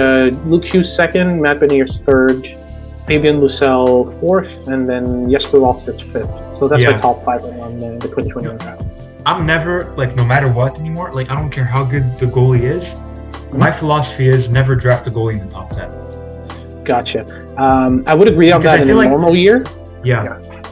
Luke 0.45 0.65
Hughes 0.65 0.93
second, 0.93 1.41
Matt 1.41 1.59
Beniers 1.59 2.03
third, 2.05 2.57
Fabian 3.05 3.41
Lysell 3.41 4.19
fourth, 4.19 4.51
and 4.67 4.87
then 4.87 5.29
Jesper 5.29 5.57
Wallstedt 5.57 6.01
fifth. 6.11 6.57
So 6.57 6.67
that's 6.67 6.83
yeah. 6.83 6.91
my 6.91 7.01
top 7.01 7.23
five 7.25 7.43
on 7.43 7.79
the, 7.79 7.97
the 7.99 8.07
2021 8.07 8.57
draft. 8.57 8.83
I'm 9.25 9.45
never 9.45 9.93
like 9.95 10.15
no 10.15 10.25
matter 10.25 10.49
what 10.49 10.79
anymore. 10.79 11.13
Like 11.13 11.29
I 11.29 11.35
don't 11.35 11.49
care 11.49 11.65
how 11.65 11.83
good 11.83 12.17
the 12.19 12.25
goalie 12.25 12.63
is. 12.63 12.85
Mm-hmm. 12.85 13.59
My 13.59 13.71
philosophy 13.71 14.27
is 14.27 14.49
never 14.49 14.75
draft 14.75 15.07
a 15.07 15.11
goalie 15.11 15.39
in 15.39 15.47
the 15.47 15.53
top 15.53 15.69
ten. 15.69 15.89
Gotcha. 16.83 17.25
Um, 17.57 18.03
I 18.07 18.13
would 18.13 18.27
agree 18.27 18.51
on 18.51 18.61
because 18.61 18.79
that 18.79 18.81
in 18.81 18.89
a 18.89 18.95
like, 18.95 19.09
normal 19.09 19.35
year. 19.35 19.63
Yeah. 20.03 20.23
yeah. 20.23 20.63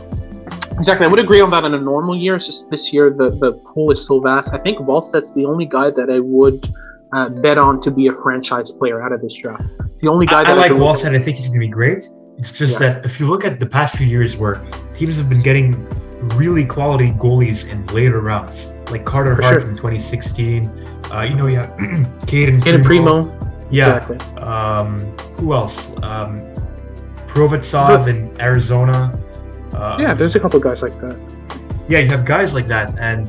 Exactly. 0.77 1.05
I 1.05 1.09
would 1.09 1.19
agree 1.19 1.41
on 1.41 1.49
that 1.51 1.63
in 1.63 1.73
a 1.73 1.79
normal 1.79 2.15
year. 2.15 2.35
It's 2.35 2.45
just 2.45 2.69
this 2.69 2.91
year 2.91 3.11
the, 3.11 3.29
the 3.29 3.53
pool 3.53 3.91
is 3.91 4.05
so 4.05 4.19
vast. 4.19 4.53
I 4.53 4.57
think 4.57 4.79
Wallstedt's 4.79 5.33
the 5.33 5.45
only 5.45 5.65
guy 5.65 5.91
that 5.91 6.09
I 6.09 6.19
would 6.19 6.73
uh, 7.13 7.29
bet 7.29 7.57
on 7.57 7.81
to 7.81 7.91
be 7.91 8.07
a 8.07 8.13
franchise 8.13 8.71
player 8.71 9.01
out 9.01 9.11
of 9.11 9.21
this 9.21 9.35
draft. 9.35 9.63
The 10.01 10.07
only 10.07 10.25
guy 10.25 10.41
I, 10.41 10.43
that 10.43 10.57
I 10.57 10.61
like 10.61 10.71
Wallstedt. 10.71 11.15
I 11.15 11.19
think 11.19 11.37
he's 11.37 11.47
going 11.47 11.59
to 11.59 11.67
be 11.67 11.71
great. 11.71 12.09
It's 12.37 12.51
just 12.51 12.81
yeah. 12.81 12.93
that 12.93 13.05
if 13.05 13.19
you 13.19 13.27
look 13.27 13.45
at 13.45 13.59
the 13.59 13.65
past 13.65 13.95
few 13.95 14.07
years 14.07 14.37
where 14.37 14.55
teams 14.95 15.17
have 15.17 15.29
been 15.29 15.43
getting 15.43 15.87
really 16.35 16.65
quality 16.65 17.11
goalies 17.11 17.67
in 17.69 17.85
later 17.87 18.19
rounds, 18.19 18.65
like 18.89 19.05
Carter 19.05 19.35
For 19.35 19.41
Hart 19.43 19.61
sure. 19.61 19.69
in 19.69 19.77
2016. 19.77 20.65
Uh, 21.11 21.21
you 21.21 21.35
know, 21.35 21.47
yeah, 21.47 21.67
Cayden 22.27 22.61
Cayden 22.61 22.83
Primeau. 22.83 23.25
Yeah. 23.71 23.97
Exactly. 23.97 24.17
Um, 24.37 24.99
who 25.37 25.53
else? 25.53 25.91
Um, 26.03 26.39
in 28.07 28.39
Arizona. 28.41 29.17
Um, 29.73 30.01
yeah, 30.01 30.13
there's 30.13 30.35
a 30.35 30.39
couple 30.39 30.59
guys 30.59 30.81
like 30.81 30.99
that. 30.99 31.17
Yeah, 31.87 31.99
you 31.99 32.07
have 32.09 32.25
guys 32.25 32.53
like 32.53 32.67
that, 32.67 32.97
and 32.99 33.27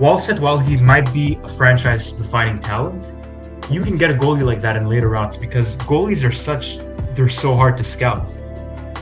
Wallstedt, 0.00 0.40
while 0.40 0.58
he 0.58 0.76
might 0.76 1.12
be 1.12 1.38
a 1.44 1.48
franchise-defining 1.50 2.60
talent, 2.60 3.04
you 3.70 3.82
can 3.82 3.96
get 3.96 4.10
a 4.10 4.14
goalie 4.14 4.42
like 4.42 4.60
that 4.62 4.76
in 4.76 4.88
later 4.88 5.08
rounds 5.08 5.36
because 5.36 5.76
goalies 5.76 6.26
are 6.26 6.32
such 6.32 6.78
they're 7.14 7.28
so 7.28 7.54
hard 7.54 7.76
to 7.76 7.84
scout 7.84 8.28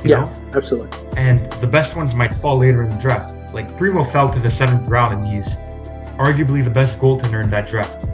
yeah, 0.05 0.21
know? 0.21 0.33
absolutely. 0.55 0.99
And 1.17 1.51
the 1.55 1.67
best 1.67 1.97
ones 1.97 2.15
might 2.15 2.35
fall 2.37 2.59
later 2.59 2.83
in 2.83 2.91
the 2.91 2.97
draft. 2.97 3.35
Like 3.55 3.77
Primeau 3.77 4.05
fell 4.05 4.33
to 4.33 4.39
the 4.39 4.51
seventh 4.51 4.89
round, 4.89 5.15
and 5.15 5.27
he's 5.27 5.57
arguably 6.19 6.65
the 6.65 6.71
best 6.71 6.99
goaltender 6.99 7.43
in 7.43 7.51
that 7.51 7.69
draft. 7.69 8.07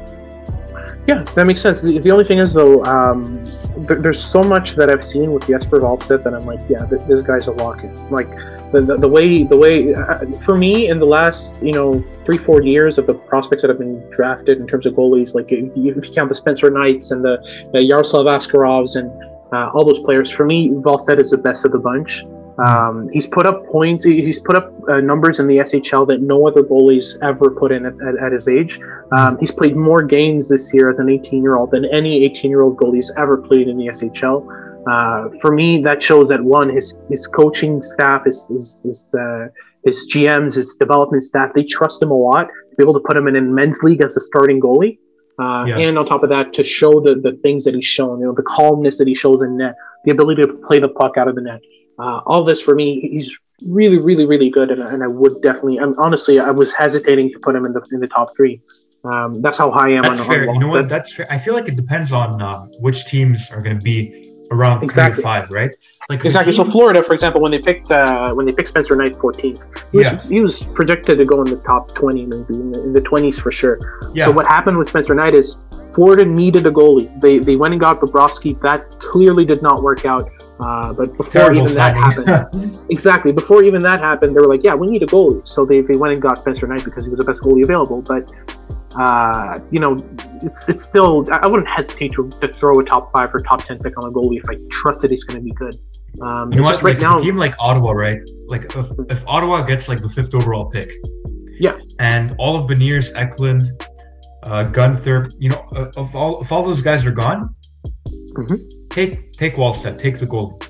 Yeah, 1.07 1.23
that 1.23 1.47
makes 1.47 1.61
sense. 1.61 1.81
The, 1.81 1.99
the 1.99 2.11
only 2.11 2.25
thing 2.25 2.39
is 2.39 2.53
though, 2.53 2.85
um, 2.85 3.33
th- 3.87 4.01
there's 4.01 4.23
so 4.23 4.43
much 4.43 4.75
that 4.75 4.91
I've 4.91 5.05
seen 5.05 5.33
with 5.33 5.47
Jesper 5.47 5.79
Wallstedt 5.79 6.25
that 6.25 6.35
I'm 6.35 6.45
like, 6.45 6.61
yeah, 6.69 6.85
th- 6.85 7.03
this 7.07 7.23
guy's 7.23 7.47
a 7.47 7.53
lock-in. 7.53 8.11
Like 8.11 8.29
the, 8.73 8.81
the, 8.81 8.97
the 8.97 9.09
way 9.09 9.45
the 9.45 9.57
way 9.57 9.95
uh, 9.95 10.27
for 10.41 10.57
me 10.57 10.89
in 10.89 10.99
the 10.99 11.07
last 11.07 11.63
you 11.63 11.73
know 11.73 12.03
three 12.25 12.39
four 12.39 12.61
years 12.61 12.99
of 12.99 13.07
the 13.07 13.15
prospects 13.15 13.63
that 13.63 13.69
have 13.69 13.79
been 13.79 14.01
drafted 14.11 14.59
in 14.59 14.67
terms 14.67 14.85
of 14.85 14.95
goalies, 14.95 15.35
like 15.35 15.53
if 15.53 15.77
you, 15.77 15.95
if 15.97 16.09
you 16.09 16.13
count 16.13 16.29
the 16.29 16.35
Spencer 16.35 16.71
Knights 16.71 17.13
and 17.13 17.25
the, 17.25 17.39
the 17.73 17.85
Yaroslav 17.85 18.27
Askarovs 18.27 18.97
and 18.97 19.09
uh, 19.53 19.71
all 19.73 19.85
those 19.85 20.01
players. 20.01 20.31
For 20.31 20.45
me, 20.45 20.71
Wallstedt 20.71 21.21
is 21.23 21.31
the 21.31 21.39
best 21.39 21.65
of 21.65 21.71
the 21.71 21.79
bunch. 21.79 22.25
Um, 22.59 23.09
he's 23.13 23.27
put 23.27 23.47
up 23.47 23.67
points. 23.67 24.05
He's 24.05 24.41
put 24.41 24.57
up 24.57 24.73
uh, 24.89 25.01
numbers 25.01 25.41
in 25.41 25.47
the 25.47 25.59
SHL 25.59 26.09
that 26.09 26.23
no 26.23 26.47
other 26.49 26.63
goalies 26.63 27.17
ever 27.23 27.51
put 27.51 27.71
in 27.71 27.85
at, 27.85 27.95
at, 28.01 28.17
at 28.27 28.33
his 28.33 28.49
age. 28.49 28.79
Um, 29.13 29.37
he's 29.39 29.53
played 29.53 29.77
more 29.77 30.03
games 30.03 30.49
this 30.49 30.71
year 30.73 30.91
as 30.91 30.99
an 30.99 31.07
18-year-old 31.07 31.71
than 31.71 31.85
any 31.87 32.29
18-year-old 32.29 32.79
goalie's 32.79 33.13
ever 33.17 33.37
played 33.37 33.69
in 33.69 33.77
the 33.77 33.89
SHL. 33.89 34.65
Uh, 34.89 35.29
for 35.41 35.53
me, 35.53 35.83
that 35.83 36.03
shows 36.03 36.29
that 36.29 36.43
one, 36.43 36.69
his 36.69 36.97
his 37.11 37.27
coaching 37.27 37.83
staff, 37.83 38.25
his 38.25 38.47
his 38.49 38.81
his, 38.85 39.15
uh, 39.15 39.49
his 39.85 40.09
GMs, 40.15 40.55
his 40.55 40.77
development 40.77 41.25
staff, 41.25 41.53
they 41.55 41.65
trust 41.65 42.03
him 42.03 42.11
a 42.11 42.17
lot 42.17 42.45
to 42.47 42.77
be 42.77 42.83
able 42.83 42.95
to 42.95 43.01
put 43.01 43.17
him 43.17 43.27
in 43.27 43.37
an 43.37 43.53
men's 43.53 43.83
league 43.83 44.05
as 44.05 44.17
a 44.17 44.21
starting 44.21 44.61
goalie. 44.61 44.99
Uh, 45.39 45.67
yeah. 45.67 45.79
And 45.79 45.99
on 45.99 46.07
top 46.07 46.23
of 46.23 46.31
that, 46.31 46.53
to 46.55 46.65
show 46.65 47.01
the, 47.01 47.17
the 47.17 47.37
things 47.43 47.65
that 47.65 47.75
he's 47.75 47.85
shown, 47.85 48.21
you 48.21 48.27
know, 48.27 48.33
the 48.33 48.43
calmness 48.43 48.97
that 48.99 49.07
he 49.07 49.15
shows 49.15 49.43
in 49.43 49.59
net, 49.59 49.75
the 50.05 50.11
ability 50.11 50.43
to 50.43 50.53
play 50.67 50.79
the 50.79 50.89
puck 50.89 51.19
out 51.19 51.29
of 51.29 51.35
the 51.35 51.43
net. 51.43 51.61
Uh, 51.99 52.21
all 52.27 52.45
this 52.45 52.61
for 52.61 52.75
me, 52.75 53.01
he's 53.01 53.37
really, 53.67 53.99
really, 53.99 54.27
really 54.27 54.51
good, 54.51 54.71
and, 54.71 54.81
and 54.81 55.03
I 55.03 55.07
would 55.07 55.41
definitely. 55.43 55.79
I'm, 55.79 55.99
honestly, 55.99 56.39
I 56.39 56.51
was 56.51 56.75
hesitating 56.75 57.31
to 57.33 57.39
put 57.39 57.55
him 57.55 57.65
in 57.65 57.73
the 57.73 57.87
in 57.93 58.01
the 58.01 58.09
top 58.09 58.37
three. 58.37 58.61
Um, 59.05 59.41
that's 59.41 59.57
how 59.57 59.71
high 59.71 59.91
I 59.91 59.97
am. 59.97 60.03
That's 60.03 60.21
on, 60.21 60.27
fair. 60.27 60.49
On 60.49 60.55
you 60.55 60.61
know 60.61 60.69
what? 60.69 60.89
That's 60.89 61.13
fair. 61.13 61.27
I 61.31 61.39
feel 61.39 61.55
like 61.55 61.69
it 61.69 61.77
depends 61.77 62.13
on 62.13 62.43
uh, 62.43 62.67
which 62.81 63.07
teams 63.07 63.51
are 63.51 63.63
going 63.63 63.79
to 63.79 63.85
be 63.85 64.36
around 64.51 64.83
exactly. 64.83 65.23
five, 65.23 65.51
right? 65.51 65.75
Like 66.09 66.25
exactly. 66.25 66.53
Team... 66.53 66.65
So 66.65 66.71
Florida, 66.71 67.03
for 67.03 67.15
example, 67.15 67.41
when 67.41 67.53
they 67.53 67.59
picked 67.59 67.91
uh, 67.91 68.33
when 68.35 68.47
they 68.47 68.53
picked 68.53 68.69
Spencer 68.69 68.95
Knight 68.97 69.15
14th, 69.15 69.43
he 69.93 69.99
was, 69.99 70.07
yeah. 70.07 70.23
he 70.29 70.41
was 70.41 70.63
projected 70.63 71.19
to 71.19 71.25
go 71.25 71.43
in 71.43 71.51
the 71.51 71.61
top 71.63 71.95
20, 71.95 72.27
maybe 72.27 72.55
in 72.55 72.73
the, 72.73 72.83
in 72.85 72.93
the 72.93 73.01
20s 73.01 73.41
for 73.41 73.51
sure. 73.51 73.79
Yeah. 74.15 74.27
So 74.27 74.31
what 74.31 74.47
happened 74.47 74.79
with 74.79 74.89
Spencer 74.89 75.15
Knight 75.15 75.35
is 75.35 75.59
Florida 75.95 76.25
needed 76.25 76.67
a 76.67 76.71
goalie. 76.71 77.09
They 77.21 77.39
they 77.39 77.57
went 77.57 77.73
and 77.73 77.81
got 77.81 78.01
Bobrovsky. 78.01 78.61
That 78.61 78.91
clearly 79.01 79.45
did 79.45 79.63
not 79.63 79.83
work 79.83 80.05
out. 80.05 80.31
Uh, 80.61 80.93
but 80.93 81.17
before 81.17 81.33
Terrible 81.33 81.63
even 81.63 81.75
signing. 81.75 82.01
that 82.03 82.27
happened, 82.27 82.79
exactly 82.91 83.33
before 83.33 83.63
even 83.63 83.83
that 83.83 84.03
happened, 84.03 84.37
they 84.37 84.41
were 84.41 84.47
like, 84.47 84.63
"Yeah, 84.63 84.75
we 84.75 84.87
need 84.87 85.03
a 85.03 85.07
goalie." 85.07 85.47
So 85.47 85.65
they, 85.65 85.81
they 85.81 85.97
went 85.97 86.13
and 86.13 86.23
got 86.23 86.39
Spencer 86.39 86.67
Knight 86.67 86.85
because 86.85 87.05
he 87.05 87.11
was 87.11 87.19
the 87.19 87.25
best 87.25 87.43
goalie 87.43 87.65
available. 87.65 88.03
But 88.03 88.31
uh, 88.99 89.59
you 89.71 89.81
know, 89.81 89.97
it's 90.43 90.69
it's 90.69 90.85
still 90.85 91.27
I 91.33 91.47
wouldn't 91.47 91.69
hesitate 91.69 92.13
to, 92.13 92.31
to 92.41 92.53
throw 92.53 92.79
a 92.81 92.85
top 92.85 93.13
five 93.13 93.35
or 93.35 93.41
top 93.41 93.65
ten 93.65 93.79
pick 93.79 93.97
on 93.99 94.09
a 94.09 94.13
goalie 94.13 94.39
if 94.39 94.49
I 94.49 94.57
trust 94.83 95.03
that 95.03 95.11
he's 95.11 95.25
going 95.25 95.39
to 95.39 95.45
be 95.45 95.53
good. 95.53 95.77
Um, 96.23 96.53
you 96.53 96.59
know 96.59 96.65
what? 96.65 96.83
Right 96.83 96.95
like 96.95 97.01
now, 97.01 97.17
a 97.17 97.21
team 97.21 97.37
like 97.37 97.55
Ottawa, 97.59 97.93
right? 97.93 98.21
Like 98.47 98.65
if, 98.75 98.87
if 99.11 99.27
Ottawa 99.27 99.63
gets 99.63 99.89
like 99.89 100.01
the 100.01 100.09
fifth 100.09 100.35
overall 100.35 100.71
pick, 100.71 100.91
yeah, 101.59 101.79
and 101.99 102.35
all 102.39 102.57
of 102.57 102.71
Beniers, 102.71 103.13
Eklund, 103.15 103.67
uh, 104.43 104.65
Guenther, 104.65 105.31
you 105.39 105.51
know, 105.51 105.67
uh, 105.75 105.91
if 105.97 106.15
all 106.15 106.41
if 106.41 106.51
all 106.53 106.63
those 106.63 106.81
guys 106.81 107.05
are 107.05 107.13
gone, 107.13 107.55
mm-hmm. 108.33 108.57
take 108.89 109.33
take 109.33 109.57
Wallstedt, 109.57 109.99
take 109.99 110.19
the 110.19 110.27
goal 110.27 110.61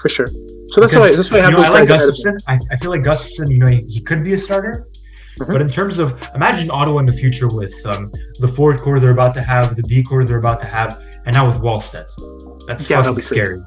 for 0.00 0.08
sure. 0.08 0.28
So 0.68 0.80
that's 0.80 0.92
because, 0.92 1.10
why 1.10 1.16
that's 1.16 1.30
why 1.30 1.40
I 1.40 1.42
have 1.42 1.52
you 1.52 1.58
know, 1.58 1.64
I 1.64 1.68
like 1.68 1.88
Gustavsson. 1.88 2.38
I, 2.48 2.58
I 2.70 2.76
feel 2.76 2.90
like 2.90 3.02
Gustavsson, 3.02 3.50
you 3.50 3.58
know, 3.58 3.66
he, 3.66 3.84
he 3.88 4.00
could 4.00 4.24
be 4.24 4.34
a 4.34 4.38
starter. 4.38 4.88
Mm-hmm. 5.38 5.52
But 5.52 5.60
in 5.60 5.68
terms 5.68 5.98
of 5.98 6.20
imagine 6.34 6.70
Ottawa 6.70 6.98
in 7.00 7.06
the 7.06 7.12
future 7.12 7.48
with 7.48 7.74
um, 7.84 8.10
the 8.40 8.48
forward 8.48 8.80
core 8.80 8.98
they're 8.98 9.10
about 9.10 9.34
to 9.34 9.42
have, 9.42 9.76
the 9.76 9.82
D 9.82 10.02
core 10.02 10.24
they're 10.24 10.38
about 10.38 10.60
to 10.60 10.66
have, 10.66 11.02
and 11.26 11.34
now 11.34 11.46
with 11.46 11.58
Wallstedt. 11.58 12.08
That's 12.66 12.88
yeah, 12.88 13.02
fucking 13.02 13.22
scary. 13.22 13.60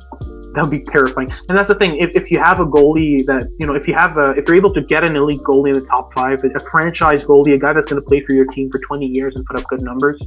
That 0.56 0.64
would 0.64 0.72
be 0.72 0.80
terrifying. 0.80 1.30
And 1.48 1.56
that's 1.56 1.68
the 1.68 1.76
thing. 1.76 1.96
If, 1.98 2.16
if 2.16 2.32
you 2.32 2.40
have 2.40 2.60
a 2.60 2.66
goalie 2.66 3.24
that 3.28 3.48
you 3.60 3.68
know, 3.68 3.76
if 3.76 3.88
you 3.88 3.94
have 3.94 4.18
a, 4.18 4.32
if 4.32 4.48
you're 4.48 4.58
able 4.58 4.74
to 4.74 4.82
get 4.82 5.04
an 5.04 5.16
elite 5.16 5.42
goalie 5.42 5.76
in 5.76 5.80
the 5.80 5.86
top 5.86 6.12
five, 6.14 6.44
a 6.44 6.60
franchise 6.72 7.24
goalie, 7.24 7.54
a 7.54 7.58
guy 7.58 7.72
that's 7.72 7.88
going 7.88 8.02
to 8.02 8.08
play 8.08 8.24
for 8.26 8.34
your 8.34 8.46
team 8.46 8.72
for 8.72 8.80
20 8.80 9.06
years 9.06 9.36
and 9.36 9.46
put 9.46 9.60
up 9.60 9.66
good 9.68 9.84
numbers, 9.84 10.20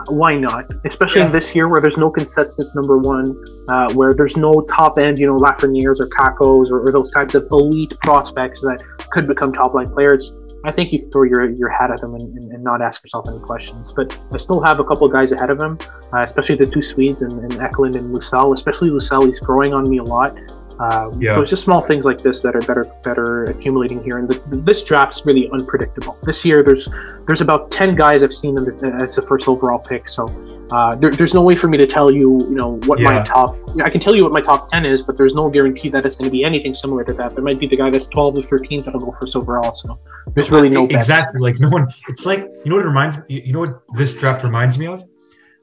uh, 0.00 0.12
why 0.12 0.36
not? 0.36 0.66
Especially 0.84 1.20
yeah. 1.20 1.26
in 1.26 1.32
this 1.32 1.54
year 1.54 1.68
where 1.68 1.80
there's 1.80 1.96
no 1.96 2.10
consensus 2.10 2.74
number 2.74 2.98
one, 2.98 3.40
uh, 3.68 3.92
where 3.92 4.12
there's 4.12 4.36
no 4.36 4.60
top 4.62 4.98
end, 4.98 5.20
you 5.20 5.26
know, 5.28 5.36
Lafrenières 5.36 6.00
or 6.00 6.08
Kakkos 6.08 6.70
or, 6.70 6.84
or, 6.84 6.90
those 6.90 7.12
types 7.12 7.34
of 7.34 7.46
elite 7.52 7.96
prospects 8.02 8.60
that 8.62 8.82
could 9.12 9.28
become 9.28 9.52
top 9.52 9.74
line 9.74 9.88
players 9.88 10.32
I 10.64 10.72
think 10.72 10.92
you 10.92 11.08
throw 11.10 11.22
your, 11.22 11.48
your 11.48 11.68
hat 11.70 11.90
at 11.90 12.00
him 12.00 12.14
and, 12.14 12.36
and, 12.36 12.52
and, 12.52 12.62
not 12.62 12.82
ask 12.82 13.02
yourself 13.02 13.26
any 13.28 13.38
questions. 13.38 13.92
But 13.92 14.16
I 14.32 14.36
still 14.36 14.60
have 14.60 14.78
a 14.78 14.84
couple 14.84 15.06
of 15.06 15.12
guys 15.12 15.32
ahead 15.32 15.50
of 15.50 15.60
him, 15.60 15.78
uh, 16.12 16.18
especially 16.18 16.56
the 16.56 16.66
two 16.66 16.82
Swedes 16.82 17.22
and, 17.22 17.32
and 17.32 17.60
Eklund 17.62 17.96
and 17.96 18.14
Lysell. 18.14 18.52
Especially 18.52 18.90
Lysell, 18.90 19.26
he's 19.26 19.40
growing 19.40 19.72
on 19.72 19.88
me 19.88 19.98
a 19.98 20.02
lot. 20.02 20.36
Um, 20.78 21.20
yeah. 21.20 21.34
So 21.34 21.42
it's 21.42 21.50
just 21.50 21.62
small 21.62 21.80
things 21.80 22.04
like 22.04 22.18
this 22.18 22.40
that 22.40 22.56
are 22.56 22.60
better 22.60 22.84
better 23.02 23.44
accumulating 23.44 24.02
here. 24.02 24.18
And 24.18 24.28
the, 24.28 24.56
this 24.58 24.82
draft's 24.82 25.24
really 25.24 25.48
unpredictable. 25.50 26.18
This 26.22 26.44
year, 26.44 26.62
there's 26.62 26.88
there's 27.26 27.40
about 27.40 27.70
ten 27.70 27.94
guys 27.94 28.22
I've 28.22 28.34
seen 28.34 28.54
the, 28.54 28.98
as 29.00 29.16
the 29.16 29.22
first 29.22 29.48
overall 29.48 29.78
pick. 29.78 30.08
So 30.08 30.26
uh, 30.72 30.94
there, 30.96 31.10
there's 31.10 31.34
no 31.34 31.42
way 31.42 31.54
for 31.54 31.68
me 31.68 31.76
to 31.76 31.86
tell 31.86 32.10
you, 32.10 32.40
you 32.48 32.54
know, 32.54 32.78
what 32.86 32.98
yeah. 32.98 33.10
my 33.10 33.22
top. 33.22 33.56
I 33.82 33.90
can 33.90 34.00
tell 34.00 34.14
you 34.14 34.22
what 34.22 34.32
my 34.32 34.40
top 34.40 34.70
ten 34.70 34.84
is, 34.84 35.02
but 35.02 35.16
there's 35.16 35.34
no 35.34 35.50
guarantee 35.50 35.88
that 35.90 36.04
it's 36.06 36.16
going 36.16 36.26
to 36.26 36.30
be 36.30 36.44
anything 36.44 36.74
similar 36.74 37.04
to 37.04 37.12
that. 37.14 37.34
There 37.34 37.44
might 37.44 37.58
be 37.58 37.66
the 37.66 37.76
guy 37.76 37.90
that's 37.90 38.06
12 38.06 38.38
or 38.38 38.42
13 38.42 38.84
that'll 38.84 39.00
go 39.00 39.16
first 39.20 39.36
overall. 39.36 39.74
So 39.74 39.98
there's 40.34 40.50
really 40.50 40.68
no 40.68 40.86
exactly 40.86 41.40
like 41.40 41.58
no 41.60 41.68
one. 41.68 41.88
It's 42.08 42.26
like 42.26 42.40
you 42.64 42.70
know 42.70 42.76
what 42.76 42.84
it 42.84 42.88
reminds 42.88 43.16
you 43.28 43.52
know 43.52 43.60
what 43.60 43.82
this 43.94 44.18
draft 44.18 44.44
reminds 44.44 44.78
me 44.78 44.86
of. 44.86 45.02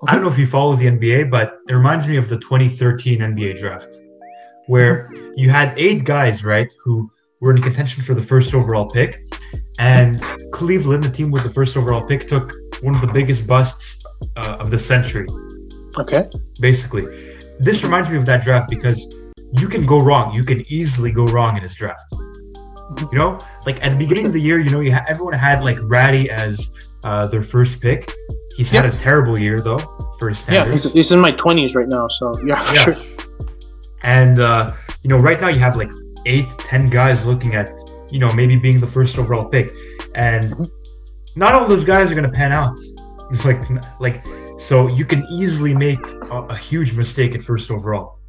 I 0.07 0.13
don't 0.13 0.21
know 0.21 0.29
if 0.29 0.37
you 0.37 0.45
follow 0.45 0.75
the 0.75 0.85
NBA, 0.85 1.31
but 1.31 1.59
it 1.67 1.73
reminds 1.73 2.05
me 2.05 2.17
of 2.17 2.29
the 2.29 2.37
2013 2.37 3.19
NBA 3.19 3.59
draft 3.59 3.99
where 4.67 5.09
you 5.35 5.49
had 5.49 5.73
eight 5.77 6.03
guys, 6.03 6.43
right, 6.43 6.71
who 6.83 7.09
were 7.39 7.55
in 7.55 7.61
contention 7.61 8.03
for 8.03 8.13
the 8.13 8.21
first 8.21 8.53
overall 8.53 8.85
pick. 8.85 9.23
And 9.79 10.21
Cleveland, 10.51 11.03
the 11.03 11.09
team 11.09 11.31
with 11.31 11.43
the 11.43 11.49
first 11.49 11.75
overall 11.77 12.01
pick, 12.01 12.27
took 12.27 12.53
one 12.82 12.95
of 12.95 13.01
the 13.01 13.07
biggest 13.07 13.47
busts 13.47 14.03
uh, 14.36 14.57
of 14.59 14.71
the 14.71 14.80
century. 14.80 15.28
Okay. 15.97 16.30
Basically, 16.59 17.38
this 17.59 17.84
reminds 17.84 18.09
me 18.09 18.17
of 18.17 18.25
that 18.25 18.43
draft 18.43 18.69
because 18.69 19.01
you 19.53 19.67
can 19.67 19.86
go 19.86 19.99
wrong. 19.99 20.34
You 20.34 20.43
can 20.43 20.63
easily 20.71 21.11
go 21.11 21.25
wrong 21.25 21.57
in 21.57 21.63
this 21.63 21.75
draft. 21.75 22.03
You 23.11 23.17
know, 23.17 23.39
like 23.65 23.84
at 23.84 23.91
the 23.91 23.97
beginning 23.97 24.28
of 24.28 24.34
the 24.34 24.41
year, 24.41 24.59
you 24.59 24.69
know, 24.69 24.80
you 24.80 24.93
ha- 24.93 25.05
everyone 25.09 25.34
had 25.34 25.63
like 25.63 25.78
Räty 25.78 26.30
as 26.30 26.71
uh, 27.03 27.28
their 27.28 27.41
first 27.41 27.82
pick. 27.82 28.11
He's 28.55 28.69
had 28.69 28.86
a 28.86 28.91
terrible 28.91 29.38
year 29.38 29.59
though 29.59 29.80
for 30.17 30.30
his 30.30 30.39
standards. 30.39 30.67
Yeah, 30.67 30.73
he's, 30.73 30.93
he's 30.93 31.11
in 31.11 31.19
my 31.19 31.32
twenties 31.32 31.75
right 31.75 31.88
now, 31.88 32.07
so 32.07 32.34
yeah, 32.45 32.73
yeah. 32.73 32.84
Sure. 32.84 32.97
And 34.03 34.39
uh, 34.39 34.73
you 35.03 35.09
know, 35.09 35.17
right 35.17 35.41
now 35.41 35.49
you 35.49 35.59
have 35.59 35.75
like 35.75 35.91
eight, 36.25 36.49
ten 36.59 36.89
guys 36.89 37.25
looking 37.25 37.55
at 37.55 37.69
you 38.09 38.19
know 38.19 38.32
maybe 38.32 38.55
being 38.55 38.80
the 38.80 38.88
first 38.88 39.17
overall 39.17 39.45
pick, 39.45 39.73
and 40.15 40.69
not 41.38 41.53
all 41.53 41.67
those 41.67 41.85
guys 41.85 42.11
are 42.11 42.15
going 42.15 42.29
to 42.29 42.35
pan 42.35 42.51
out. 42.51 42.77
like, 43.45 43.61
like 43.99 44.25
so 44.59 44.88
you 44.88 45.05
can 45.05 45.25
easily 45.29 45.73
make 45.73 46.05
a, 46.31 46.47
a 46.49 46.55
huge 46.55 46.93
mistake 46.93 47.35
at 47.35 47.43
first 47.43 47.69
overall. 47.71 48.19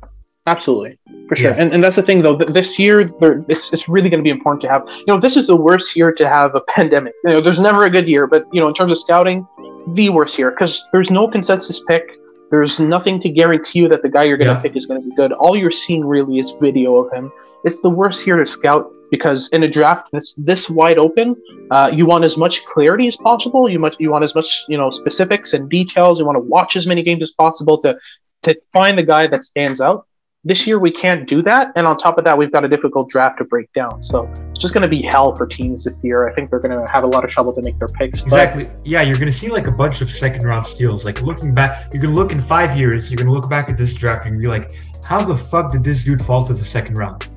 Absolutely, 0.46 0.98
for 1.28 1.36
sure. 1.36 1.50
Yeah. 1.50 1.56
And, 1.60 1.74
and 1.74 1.84
that's 1.84 1.96
the 1.96 2.02
thing, 2.02 2.22
though. 2.22 2.36
This 2.36 2.78
year, 2.78 3.00
it's, 3.00 3.72
it's 3.72 3.88
really 3.88 4.08
going 4.08 4.20
to 4.20 4.24
be 4.24 4.30
important 4.30 4.62
to 4.62 4.68
have. 4.68 4.82
You 4.86 5.04
know, 5.08 5.20
this 5.20 5.36
is 5.36 5.46
the 5.46 5.56
worst 5.56 5.94
year 5.94 6.10
to 6.12 6.28
have 6.28 6.54
a 6.54 6.62
pandemic. 6.62 7.12
You 7.24 7.34
know, 7.34 7.40
there's 7.42 7.60
never 7.60 7.84
a 7.84 7.90
good 7.90 8.08
year, 8.08 8.26
but 8.26 8.46
you 8.52 8.60
know, 8.60 8.68
in 8.68 8.74
terms 8.74 8.92
of 8.92 8.98
scouting, 8.98 9.46
the 9.94 10.08
worst 10.08 10.38
year 10.38 10.50
because 10.50 10.86
there's 10.92 11.10
no 11.10 11.28
consensus 11.28 11.80
pick. 11.86 12.02
There's 12.50 12.80
nothing 12.80 13.20
to 13.20 13.28
guarantee 13.28 13.80
you 13.80 13.88
that 13.88 14.02
the 14.02 14.08
guy 14.08 14.24
you're 14.24 14.38
going 14.38 14.48
to 14.48 14.54
yeah. 14.54 14.60
pick 14.60 14.74
is 14.74 14.86
going 14.86 15.02
to 15.02 15.08
be 15.08 15.14
good. 15.14 15.32
All 15.32 15.54
you're 15.54 15.70
seeing 15.70 16.04
really 16.04 16.38
is 16.38 16.52
video 16.60 16.96
of 16.96 17.12
him. 17.12 17.30
It's 17.64 17.80
the 17.80 17.90
worst 17.90 18.22
here 18.22 18.36
to 18.36 18.46
scout 18.46 18.90
because 19.10 19.48
in 19.48 19.62
a 19.62 19.68
draft 19.68 20.08
that's 20.12 20.34
this 20.34 20.70
wide 20.70 20.98
open, 20.98 21.34
uh, 21.70 21.90
you 21.92 22.06
want 22.06 22.24
as 22.24 22.36
much 22.36 22.64
clarity 22.66 23.08
as 23.08 23.16
possible. 23.16 23.68
You 23.68 23.78
much 23.78 23.96
you 23.98 24.10
want 24.10 24.24
as 24.24 24.34
much 24.34 24.64
you 24.68 24.78
know 24.78 24.90
specifics 24.90 25.54
and 25.54 25.68
details. 25.68 26.18
You 26.18 26.24
want 26.24 26.36
to 26.36 26.40
watch 26.40 26.76
as 26.76 26.86
many 26.86 27.02
games 27.02 27.22
as 27.22 27.32
possible 27.32 27.78
to 27.82 27.96
to 28.44 28.56
find 28.72 28.96
the 28.96 29.02
guy 29.02 29.26
that 29.26 29.44
stands 29.44 29.80
out. 29.80 30.06
This 30.44 30.68
year 30.68 30.78
we 30.78 30.92
can't 30.92 31.28
do 31.28 31.42
that, 31.42 31.72
and 31.74 31.84
on 31.84 31.98
top 31.98 32.16
of 32.16 32.24
that, 32.24 32.38
we've 32.38 32.52
got 32.52 32.64
a 32.64 32.68
difficult 32.68 33.10
draft 33.10 33.38
to 33.38 33.44
break 33.44 33.72
down. 33.72 34.00
So 34.02 34.30
it's 34.50 34.60
just 34.60 34.72
going 34.72 34.82
to 34.82 34.88
be 34.88 35.02
hell 35.02 35.34
for 35.34 35.48
teams 35.48 35.82
this 35.82 35.98
year. 36.04 36.28
I 36.28 36.32
think 36.32 36.48
they're 36.48 36.60
going 36.60 36.78
to 36.78 36.90
have 36.90 37.02
a 37.02 37.08
lot 37.08 37.24
of 37.24 37.30
trouble 37.30 37.52
to 37.54 37.60
make 37.60 37.76
their 37.80 37.88
picks. 37.88 38.22
Exactly. 38.22 38.64
But... 38.64 38.86
yeah, 38.86 39.02
you're 39.02 39.16
going 39.16 39.30
to 39.30 39.36
see 39.36 39.48
like 39.48 39.66
a 39.66 39.72
bunch 39.72 40.00
of 40.00 40.10
second 40.10 40.44
round 40.44 40.64
steals. 40.64 41.04
Like 41.04 41.22
looking 41.22 41.52
back, 41.52 41.90
going 41.90 42.02
to 42.02 42.08
look 42.08 42.30
in 42.30 42.40
five 42.40 42.78
years. 42.78 43.10
You're 43.10 43.18
going 43.18 43.26
to 43.26 43.32
look 43.32 43.50
back 43.50 43.68
at 43.68 43.76
this 43.76 43.94
draft 43.94 44.26
and 44.26 44.40
be 44.40 44.46
like, 44.46 44.72
how 45.02 45.24
the 45.24 45.36
fuck 45.36 45.72
did 45.72 45.82
this 45.82 46.04
dude 46.04 46.24
fall 46.24 46.46
to 46.46 46.54
the 46.54 46.64
second 46.64 46.96
round? 46.96 47.28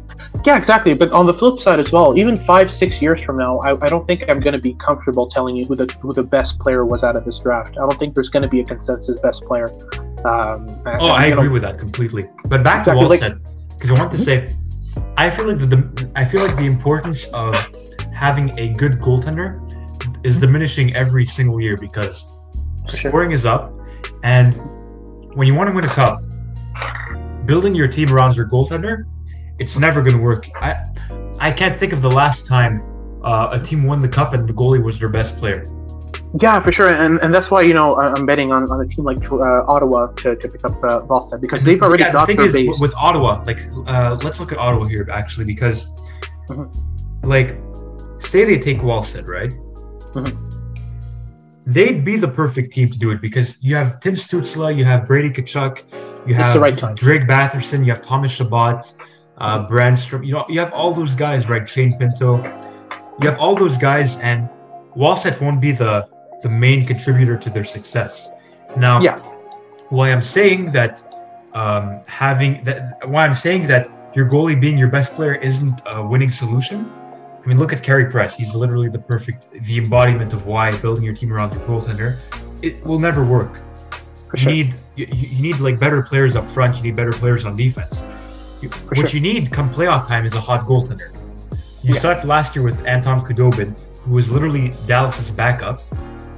Yeah, 0.45 0.57
exactly. 0.57 0.93
But 0.93 1.11
on 1.11 1.27
the 1.27 1.33
flip 1.33 1.59
side 1.59 1.79
as 1.79 1.91
well, 1.91 2.17
even 2.17 2.35
five, 2.35 2.71
six 2.71 3.01
years 3.01 3.21
from 3.21 3.37
now, 3.37 3.59
I, 3.59 3.71
I 3.83 3.89
don't 3.89 4.07
think 4.07 4.29
I'm 4.29 4.39
going 4.39 4.53
to 4.53 4.59
be 4.59 4.73
comfortable 4.75 5.27
telling 5.27 5.55
you 5.55 5.65
who 5.65 5.75
the 5.75 5.85
who 6.01 6.13
the 6.13 6.23
best 6.23 6.57
player 6.59 6.85
was 6.85 7.03
out 7.03 7.15
of 7.15 7.25
this 7.25 7.39
draft. 7.39 7.77
I 7.77 7.81
don't 7.81 7.99
think 7.99 8.15
there's 8.15 8.29
going 8.29 8.43
to 8.43 8.49
be 8.49 8.61
a 8.61 8.65
consensus 8.65 9.19
best 9.19 9.43
player. 9.43 9.69
Um, 10.25 10.67
oh, 10.85 11.07
I, 11.07 11.23
I 11.23 11.25
agree 11.27 11.49
with 11.49 11.61
that 11.63 11.77
completely. 11.77 12.29
But 12.45 12.63
back 12.63 12.79
exactly, 12.79 13.03
to 13.03 13.09
what 13.09 13.21
like, 13.21 13.35
because 13.75 13.91
I 13.91 13.99
want 13.99 14.11
to 14.11 14.17
say, 14.17 14.53
I 15.17 15.29
feel 15.29 15.47
like 15.47 15.57
the, 15.57 16.11
I 16.15 16.25
feel 16.25 16.41
like 16.41 16.55
the 16.55 16.65
importance 16.65 17.25
of 17.33 17.53
having 18.13 18.57
a 18.57 18.73
good 18.73 18.93
goaltender 18.93 19.59
is 20.23 20.35
mm-hmm. 20.35 20.41
diminishing 20.41 20.95
every 20.95 21.25
single 21.25 21.59
year 21.59 21.77
because 21.77 22.23
sure. 22.89 23.11
scoring 23.11 23.31
is 23.31 23.45
up, 23.45 23.73
and 24.23 24.55
when 25.35 25.47
you 25.47 25.53
want 25.53 25.69
to 25.69 25.75
win 25.75 25.85
a 25.85 25.93
cup, 25.93 26.23
building 27.45 27.75
your 27.75 27.87
team 27.87 28.11
around 28.13 28.35
your 28.35 28.47
goaltender, 28.47 29.05
it's 29.61 29.77
never 29.77 30.01
going 30.01 30.17
to 30.17 30.21
work. 30.21 30.49
I 30.55 30.69
I 31.39 31.51
can't 31.51 31.77
think 31.79 31.93
of 31.93 32.01
the 32.01 32.09
last 32.09 32.47
time 32.47 32.73
uh, 33.23 33.57
a 33.57 33.59
team 33.59 33.83
won 33.83 34.01
the 34.01 34.09
cup 34.09 34.33
and 34.33 34.49
the 34.49 34.53
goalie 34.53 34.83
was 34.83 34.99
their 34.99 35.09
best 35.09 35.37
player. 35.37 35.63
Yeah, 36.41 36.59
for 36.61 36.71
sure, 36.71 36.89
and 36.89 37.19
and 37.19 37.33
that's 37.33 37.51
why 37.51 37.61
you 37.61 37.73
know 37.73 37.95
I'm 37.97 38.25
betting 38.25 38.51
on, 38.51 38.63
on 38.71 38.81
a 38.81 38.87
team 38.87 39.05
like 39.05 39.23
uh, 39.31 39.73
Ottawa 39.73 40.07
to, 40.21 40.35
to 40.35 40.47
pick 40.49 40.63
up 40.65 40.71
uh, 40.83 41.01
Wallstedt 41.09 41.41
because 41.41 41.63
they've 41.63 41.81
already 41.81 42.03
yeah, 42.03 42.13
got 42.13 42.27
the 42.27 42.35
thing 42.35 42.45
is, 42.45 42.53
base. 42.53 42.79
With 42.79 42.95
Ottawa, 42.95 43.43
like 43.45 43.61
uh, 43.85 44.17
let's 44.23 44.39
look 44.39 44.51
at 44.51 44.57
Ottawa 44.57 44.85
here 44.85 45.07
actually 45.11 45.45
because, 45.45 45.85
mm-hmm. 46.47 46.67
like, 47.27 47.49
say 48.19 48.45
they 48.45 48.59
take 48.59 48.77
Wallstedt, 48.77 49.27
right? 49.27 49.51
Mm-hmm. 50.15 50.47
They'd 51.65 52.03
be 52.03 52.15
the 52.17 52.27
perfect 52.27 52.73
team 52.73 52.89
to 52.89 52.97
do 52.97 53.11
it 53.11 53.21
because 53.21 53.57
you 53.61 53.75
have 53.75 53.99
Tim 53.99 54.15
Stützle, 54.15 54.75
you 54.75 54.85
have 54.85 55.05
Brady 55.05 55.29
Tkachuk, 55.29 55.83
you 56.27 56.33
have 56.33 56.59
right 56.61 56.95
Drake 56.95 57.23
Batherson, 57.23 57.85
you 57.85 57.91
have 57.93 58.01
Thomas 58.01 58.31
Chabot, 58.31 58.93
uh, 59.41 59.67
Brännström. 59.67 60.25
You 60.25 60.33
know, 60.33 60.45
you 60.47 60.59
have 60.59 60.71
all 60.71 60.93
those 60.93 61.15
guys, 61.15 61.49
right? 61.49 61.67
Shane 61.67 61.97
Pinto. 61.97 62.37
You 63.19 63.29
have 63.29 63.39
all 63.39 63.55
those 63.55 63.75
guys, 63.75 64.17
and 64.17 64.47
Wallstedt 64.95 65.41
won't 65.41 65.59
be 65.59 65.71
the 65.71 66.07
the 66.43 66.49
main 66.49 66.85
contributor 66.85 67.37
to 67.37 67.49
their 67.49 67.65
success. 67.65 68.29
Now, 68.77 69.01
yeah. 69.01 69.19
why 69.89 70.11
I'm 70.11 70.23
saying 70.23 70.71
that 70.71 71.01
um, 71.53 72.01
having 72.07 72.63
that, 72.63 73.07
why 73.07 73.25
I'm 73.25 73.35
saying 73.35 73.67
that 73.67 73.89
your 74.15 74.27
goalie 74.29 74.59
being 74.59 74.77
your 74.77 74.87
best 74.87 75.13
player 75.13 75.35
isn't 75.35 75.81
a 75.85 76.05
winning 76.05 76.31
solution. 76.31 76.91
I 77.43 77.47
mean, 77.47 77.57
look 77.57 77.73
at 77.73 77.81
Carey 77.81 78.05
Price. 78.05 78.35
He's 78.35 78.53
literally 78.53 78.89
the 78.89 78.99
perfect, 78.99 79.51
the 79.51 79.77
embodiment 79.77 80.33
of 80.33 80.45
why 80.45 80.71
building 80.81 81.03
your 81.03 81.15
team 81.15 81.33
around 81.33 81.53
your 81.53 81.61
goaltender. 81.63 82.19
It 82.61 82.83
will 82.85 82.99
never 82.99 83.25
work. 83.25 83.59
For 84.29 84.37
you 84.37 84.45
need 84.45 84.75
you, 84.95 85.07
you, 85.11 85.41
need 85.41 85.59
like 85.59 85.79
better 85.79 86.03
players 86.03 86.35
up 86.35 86.49
front. 86.51 86.77
You 86.77 86.83
need 86.83 86.95
better 86.95 87.11
players 87.11 87.43
on 87.43 87.55
defense. 87.55 88.03
You, 88.61 88.69
what 88.69 88.97
sure. 88.97 89.09
you 89.09 89.19
need 89.19 89.51
come 89.51 89.73
playoff 89.73 90.07
time 90.07 90.25
is 90.25 90.33
a 90.33 90.41
hot 90.41 90.61
goaltender. 90.61 91.13
You 91.83 91.95
yeah. 91.95 91.99
saw 91.99 92.11
it 92.11 92.25
last 92.25 92.55
year 92.55 92.63
with 92.63 92.85
Anton 92.85 93.21
Khudobin, 93.25 93.75
who 94.03 94.13
was 94.13 94.29
literally 94.29 94.73
Dallas's 94.85 95.31
backup 95.31 95.81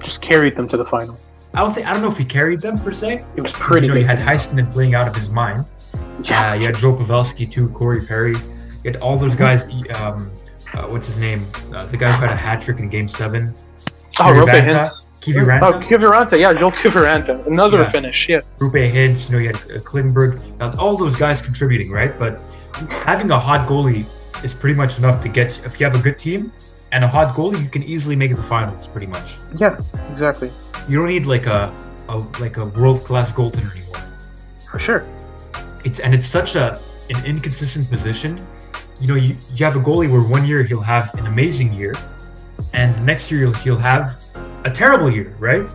just 0.04 0.22
carried 0.22 0.56
them 0.56 0.68
to 0.68 0.78
the 0.78 0.86
final. 0.86 1.18
I 1.54 1.60
don't 1.60 1.74
think 1.74 1.88
I 1.88 1.94
don't 1.94 2.02
know 2.02 2.12
if 2.12 2.18
he 2.18 2.26
carried 2.26 2.62
them 2.62 2.80
per 2.80 2.94
se. 2.94 3.24
It 3.36 3.42
was 3.42 3.54
pretty. 3.54 3.88
You 3.88 3.94
know, 3.94 4.00
you 4.00 4.06
had 4.06 4.20
Heiskanen 4.20 4.72
playing 4.74 4.96
out 4.96 5.08
of 5.08 5.16
his 5.16 5.30
mind. 5.30 5.66
Yeah. 6.24 6.52
Uh, 6.52 6.54
you 6.56 6.66
had 6.66 6.76
Joe 6.76 6.96
Pavelski 6.96 7.50
too, 7.50 7.70
Corey 7.70 8.06
Perry. 8.06 8.34
You 8.34 8.92
had 8.92 8.98
all 8.98 9.18
those 9.18 9.36
guys. 9.36 9.64
Um, 9.96 10.32
uh, 10.74 10.88
what's 10.88 11.08
his 11.08 11.18
name? 11.18 11.46
Uh, 11.74 11.86
the 11.86 11.98
guy 11.98 12.12
who 12.12 12.22
had 12.22 12.32
a 12.32 12.36
hat 12.36 12.62
trick 12.62 12.80
in 12.80 12.90
Game 12.90 13.08
Seven. 13.08 13.54
Oh, 14.20 14.26
Roope 14.26 14.50
Hintz. 14.50 15.03
Kiviranta. 15.24 15.62
Oh, 15.62 15.80
Kiviranta, 15.80 16.38
yeah, 16.38 16.54
Joel 16.54 16.72
Kiviranta, 16.72 17.48
another 17.48 17.82
yeah. 17.84 17.92
finish, 17.92 18.28
yeah. 18.28 18.42
Roope 18.60 18.92
Hintz, 18.92 19.26
you 19.26 19.32
know, 19.32 19.38
you 19.40 19.48
had 19.48 19.56
uh, 19.56 19.80
Klingberg, 19.80 20.40
all 20.78 20.98
those 20.98 21.16
guys 21.16 21.42
contributing, 21.42 21.92
right? 21.92 22.18
But 22.20 22.42
having 22.90 23.32
a 23.32 23.40
hot 23.40 23.68
goalie 23.68 24.06
is 24.44 24.54
pretty 24.54 24.76
much 24.76 24.98
enough 24.98 25.24
to 25.24 25.30
get. 25.30 25.66
If 25.66 25.80
you 25.80 25.86
have 25.86 25.96
a 25.96 26.04
good 26.04 26.20
team, 26.20 26.52
and 26.92 27.04
a 27.04 27.08
hot 27.08 27.36
goalie, 27.36 27.62
you 27.64 27.70
can 27.70 27.84
easily 27.84 28.16
make 28.16 28.36
the 28.36 28.44
finals, 28.44 28.88
pretty 28.88 29.08
much. 29.08 29.36
Yeah, 29.56 29.80
exactly. 30.12 30.52
You 30.88 31.00
don't 31.00 31.08
need 31.08 31.26
like 31.26 31.48
a, 31.48 31.74
a 32.10 32.18
like 32.40 32.58
a 32.58 32.66
world 32.66 33.04
class 33.04 33.32
goaltender 33.32 33.72
anymore. 33.76 34.02
For 34.70 34.80
sure. 34.80 35.08
It's 35.86 36.00
and 36.00 36.14
it's 36.14 36.28
such 36.28 36.56
a 36.56 36.80
an 37.10 37.26
inconsistent 37.26 37.90
position. 37.90 38.46
You 39.00 39.08
know, 39.08 39.16
you, 39.16 39.36
you 39.56 39.66
have 39.66 39.76
a 39.76 39.80
goalie 39.80 40.10
where 40.12 40.22
one 40.22 40.46
year 40.46 40.64
he'll 40.64 40.82
have 40.82 41.14
an 41.16 41.28
amazing 41.28 41.74
year, 41.74 41.96
and 42.74 42.94
the 42.94 43.02
next 43.02 43.32
year 43.32 43.40
he'll, 43.42 43.54
he'll 43.54 43.78
have 43.78 44.23
a 44.66 44.72
terrible 44.72 45.12
year, 45.12 45.36
right? 45.40 45.68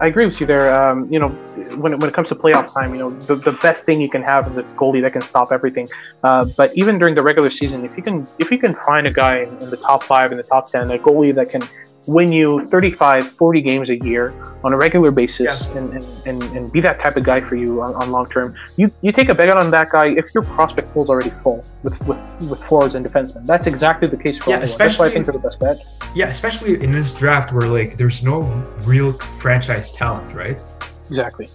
I 0.00 0.06
agree 0.06 0.24
with 0.24 0.40
you 0.40 0.46
there. 0.46 0.74
Um, 0.74 1.12
you 1.12 1.18
know, 1.18 1.28
when 1.76 1.92
it, 1.92 2.00
when 2.00 2.08
it 2.08 2.14
comes 2.14 2.28
to 2.30 2.34
playoff 2.34 2.72
time, 2.72 2.94
you 2.94 3.00
know, 3.00 3.10
the, 3.10 3.34
the 3.34 3.52
best 3.52 3.84
thing 3.84 4.00
you 4.00 4.08
can 4.08 4.22
have 4.22 4.46
is 4.46 4.56
a 4.56 4.62
goalie 4.62 5.02
that 5.02 5.12
can 5.12 5.20
stop 5.20 5.52
everything. 5.52 5.88
Uh, 6.24 6.46
but 6.56 6.74
even 6.74 6.98
during 6.98 7.14
the 7.14 7.22
regular 7.22 7.50
season, 7.50 7.84
if 7.84 7.94
you 7.98 8.02
can 8.02 8.26
if 8.38 8.50
you 8.50 8.58
can 8.58 8.74
find 8.74 9.06
a 9.06 9.12
guy 9.12 9.40
in, 9.40 9.50
in, 9.58 9.68
the 9.68 9.76
top 9.76 10.02
five, 10.02 10.32
in 10.32 10.38
the 10.38 10.42
top 10.42 10.70
ten, 10.70 10.90
a 10.90 10.98
goalie 10.98 11.34
that 11.34 11.50
can 11.50 11.62
win 12.06 12.32
you 12.32 12.66
35, 12.68 13.26
40 13.26 13.60
games 13.60 13.90
a 13.90 13.96
year 14.04 14.34
on 14.64 14.72
a 14.72 14.76
regular 14.76 15.10
basis 15.10 15.62
yeah. 15.62 15.76
and, 15.76 15.92
and, 15.94 16.26
and, 16.26 16.42
and, 16.56 16.72
be 16.72 16.80
that 16.80 17.00
type 17.00 17.16
of 17.16 17.24
guy 17.24 17.40
for 17.40 17.56
you 17.56 17.82
on, 17.82 17.94
on 17.94 18.10
long 18.10 18.28
term, 18.28 18.54
you, 18.76 18.90
you 19.00 19.12
take 19.12 19.28
a 19.28 19.34
bet 19.34 19.48
on 19.48 19.70
that 19.70 19.90
guy 19.90 20.08
if 20.08 20.34
your 20.34 20.42
prospect 20.42 20.88
pool 20.92 21.04
is 21.04 21.10
already 21.10 21.30
full 21.30 21.64
with, 21.82 21.98
with, 22.06 22.18
with 22.48 22.62
forwards 22.64 22.94
and 22.94 23.04
defensemen. 23.04 23.46
That's 23.46 23.66
exactly 23.66 24.08
the 24.08 24.16
case 24.16 24.38
for 24.38 24.50
yeah, 24.50 24.60
especially, 24.60 25.08
I 25.08 25.12
think 25.12 25.26
they're 25.26 25.32
the 25.32 25.38
best 25.38 25.60
bet. 25.60 25.78
Yeah, 26.14 26.28
especially 26.28 26.82
in 26.82 26.92
this 26.92 27.12
draft 27.12 27.52
where 27.52 27.68
like 27.68 27.96
there's 27.96 28.22
no 28.22 28.42
real 28.82 29.12
franchise 29.12 29.92
talent, 29.92 30.34
right? 30.34 30.60
Exactly. 31.08 31.48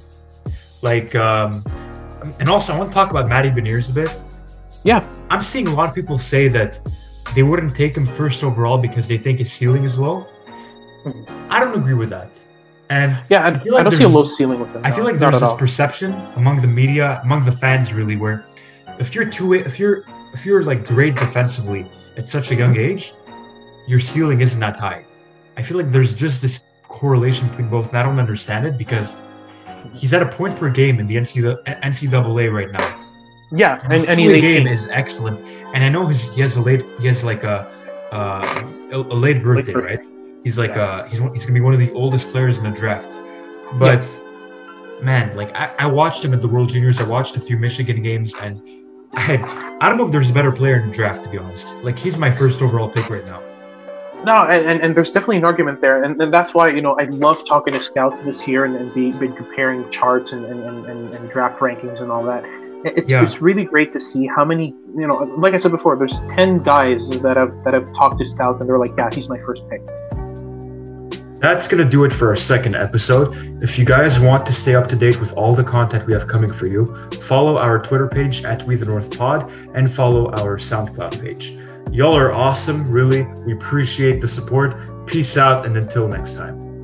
Like, 0.81 1.15
um, 1.15 1.63
and 2.39 2.49
also 2.49 2.73
I 2.73 2.77
want 2.77 2.89
to 2.89 2.93
talk 2.93 3.11
about 3.11 3.27
Matty 3.27 3.49
Beniers 3.49 3.89
a 3.89 3.93
bit. 3.93 4.11
Yeah. 4.83 5.07
I'm 5.29 5.43
seeing 5.43 5.67
a 5.67 5.73
lot 5.73 5.89
of 5.89 5.95
people 5.95 6.19
say 6.19 6.47
that 6.49 6.79
they 7.33 7.43
wouldn't 7.43 7.75
take 7.75 7.97
him 7.97 8.07
first 8.15 8.43
overall 8.43 8.77
because 8.77 9.07
they 9.07 9.17
think 9.17 9.39
his 9.39 9.51
ceiling 9.51 9.83
is 9.83 9.97
low. 9.97 10.27
I 11.49 11.59
don't 11.59 11.77
agree 11.77 11.93
with 11.93 12.09
that. 12.09 12.29
And 12.89 13.17
yeah, 13.29 13.43
I, 13.43 13.47
I, 13.47 13.51
like 13.51 13.79
I 13.79 13.83
don't 13.83 13.93
see 13.93 14.03
a 14.03 14.09
low 14.09 14.25
ceiling 14.25 14.59
with 14.59 14.69
him. 14.69 14.81
I 14.83 14.91
feel 14.91 15.03
like 15.03 15.17
there's 15.17 15.39
this 15.39 15.53
perception 15.57 16.13
among 16.35 16.61
the 16.61 16.67
media, 16.67 17.19
among 17.23 17.45
the 17.45 17.51
fans, 17.51 17.91
really, 17.91 18.15
where 18.15 18.45
if 18.99 19.15
you're 19.15 19.25
too, 19.25 19.53
if 19.53 19.79
you're, 19.79 20.03
if 20.33 20.45
you're 20.45 20.63
like 20.63 20.85
great 20.85 21.15
defensively 21.15 21.89
at 22.17 22.29
such 22.29 22.51
a 22.51 22.55
young 22.55 22.77
age, 22.77 23.13
your 23.87 23.99
ceiling 23.99 24.41
isn't 24.41 24.59
that 24.59 24.77
high. 24.77 25.05
I 25.57 25.63
feel 25.63 25.77
like 25.77 25.91
there's 25.91 26.13
just 26.13 26.41
this 26.41 26.61
correlation 26.83 27.47
between 27.49 27.69
both, 27.69 27.89
and 27.89 27.97
I 27.97 28.03
don't 28.03 28.19
understand 28.19 28.65
it 28.67 28.77
because 28.77 29.15
he's 29.93 30.13
at 30.13 30.21
a 30.21 30.27
point 30.27 30.57
per 30.57 30.69
game 30.69 30.99
in 30.99 31.07
the 31.07 31.15
NCAA 31.15 32.53
right 32.53 32.71
now. 32.71 33.01
Yeah, 33.51 33.79
and, 33.83 33.93
and, 33.93 34.09
and 34.09 34.19
he's 34.19 34.39
game 34.41 34.67
is 34.67 34.87
excellent, 34.87 35.39
and 35.73 35.83
I 35.83 35.89
know 35.89 36.07
his, 36.07 36.23
he 36.33 36.41
has 36.41 36.57
a 36.57 36.61
late, 36.61 36.83
he 36.99 37.07
has 37.07 37.23
like 37.23 37.43
a, 37.43 37.71
uh, 38.11 38.67
a, 38.91 38.97
a 38.97 39.17
late 39.17 39.43
birthday, 39.43 39.73
late 39.73 39.73
birthday. 39.73 39.97
right? 39.97 40.14
He's 40.45 40.59
like 40.59 40.77
uh 40.77 41.05
he's 41.07 41.19
he's 41.33 41.43
gonna 41.43 41.55
be 41.55 41.61
one 41.61 41.73
of 41.73 41.79
the 41.79 41.91
oldest 41.93 42.31
players 42.31 42.59
in 42.59 42.63
the 42.63 42.69
draft. 42.69 43.09
But 43.79 44.07
yeah. 44.07 45.01
man, 45.01 45.35
like 45.35 45.51
I, 45.55 45.73
I 45.79 45.87
watched 45.87 46.23
him 46.23 46.35
at 46.35 46.41
the 46.41 46.47
World 46.47 46.69
Juniors. 46.69 46.99
I 46.99 47.03
watched 47.03 47.35
a 47.35 47.39
few 47.39 47.57
Michigan 47.57 48.03
games, 48.03 48.35
and 48.39 48.61
I 49.13 49.77
I 49.81 49.89
don't 49.89 49.97
know 49.97 50.05
if 50.05 50.11
there's 50.11 50.29
a 50.29 50.33
better 50.33 50.51
player 50.51 50.79
in 50.79 50.89
the 50.91 50.95
draft 50.95 51.23
to 51.23 51.29
be 51.31 51.39
honest. 51.39 51.67
Like 51.81 51.97
he's 51.97 52.17
my 52.19 52.29
first 52.29 52.61
overall 52.61 52.87
pick 52.87 53.09
right 53.09 53.25
now. 53.25 53.41
No, 54.23 54.33
and, 54.33 54.69
and, 54.69 54.81
and 54.81 54.95
there's 54.95 55.11
definitely 55.11 55.37
an 55.37 55.45
argument 55.45 55.81
there, 55.81 56.03
and, 56.03 56.21
and 56.21 56.31
that's 56.31 56.53
why 56.53 56.69
you 56.69 56.81
know 56.81 56.95
I 56.99 57.05
love 57.05 57.43
talking 57.47 57.73
to 57.73 57.81
scouts 57.81 58.21
this 58.21 58.47
year 58.47 58.65
and, 58.65 58.75
and 58.75 58.93
be, 58.93 59.11
be 59.13 59.33
comparing 59.35 59.91
charts 59.91 60.31
and, 60.31 60.45
and, 60.45 60.85
and, 60.85 61.13
and 61.13 61.29
draft 61.31 61.59
rankings 61.59 62.01
and 62.03 62.11
all 62.11 62.23
that. 62.25 62.43
It's, 62.85 63.09
yeah. 63.09 63.23
it's 63.23 63.41
really 63.41 63.65
great 63.65 63.91
to 63.93 63.99
see 63.99 64.27
how 64.27 64.45
many 64.45 64.75
you 64.95 65.07
know. 65.07 65.15
Like 65.39 65.55
I 65.55 65.57
said 65.57 65.71
before, 65.71 65.97
there's 65.97 66.19
ten 66.35 66.59
guys 66.59 67.09
that 67.09 67.35
have 67.35 67.63
that 67.63 67.73
have 67.73 67.91
talked 67.95 68.19
to 68.19 68.27
scouts 68.27 68.61
and 68.61 68.69
they're 68.69 68.77
like, 68.77 68.93
yeah, 68.95 69.09
he's 69.11 69.27
my 69.27 69.39
first 69.39 69.67
pick. 69.69 69.81
That's 71.45 71.67
going 71.67 71.83
to 71.83 71.87
do 71.87 72.05
it 72.05 72.11
for 72.11 72.29
our 72.29 72.35
second 72.35 72.75
episode. 72.75 73.61
If 73.63 73.77
you 73.77 73.85
guys 73.85 74.19
want 74.19 74.47
to 74.47 74.51
stay 74.51 74.73
up 74.73 74.87
to 74.87 74.95
date 74.95 75.21
with 75.21 75.31
all 75.33 75.53
the 75.53 75.63
content 75.63 76.07
we 76.07 76.13
have 76.13 76.27
coming 76.27 76.51
for 76.51 76.65
you, 76.65 76.87
follow 77.21 77.59
our 77.59 77.77
Twitter 77.77 78.07
page 78.07 78.43
at 78.43 78.63
We 78.63 78.75
the 78.77 78.85
North 78.85 79.15
Pod 79.15 79.47
and 79.75 79.93
follow 79.93 80.31
our 80.31 80.57
SoundCloud 80.57 81.21
page. 81.21 81.53
Y'all 81.93 82.17
are 82.17 82.31
awesome, 82.31 82.83
really. 82.87 83.27
We 83.45 83.53
appreciate 83.53 84.21
the 84.21 84.27
support. 84.27 85.05
Peace 85.05 85.37
out, 85.37 85.67
and 85.67 85.77
until 85.77 86.07
next 86.07 86.33
time. 86.33 86.74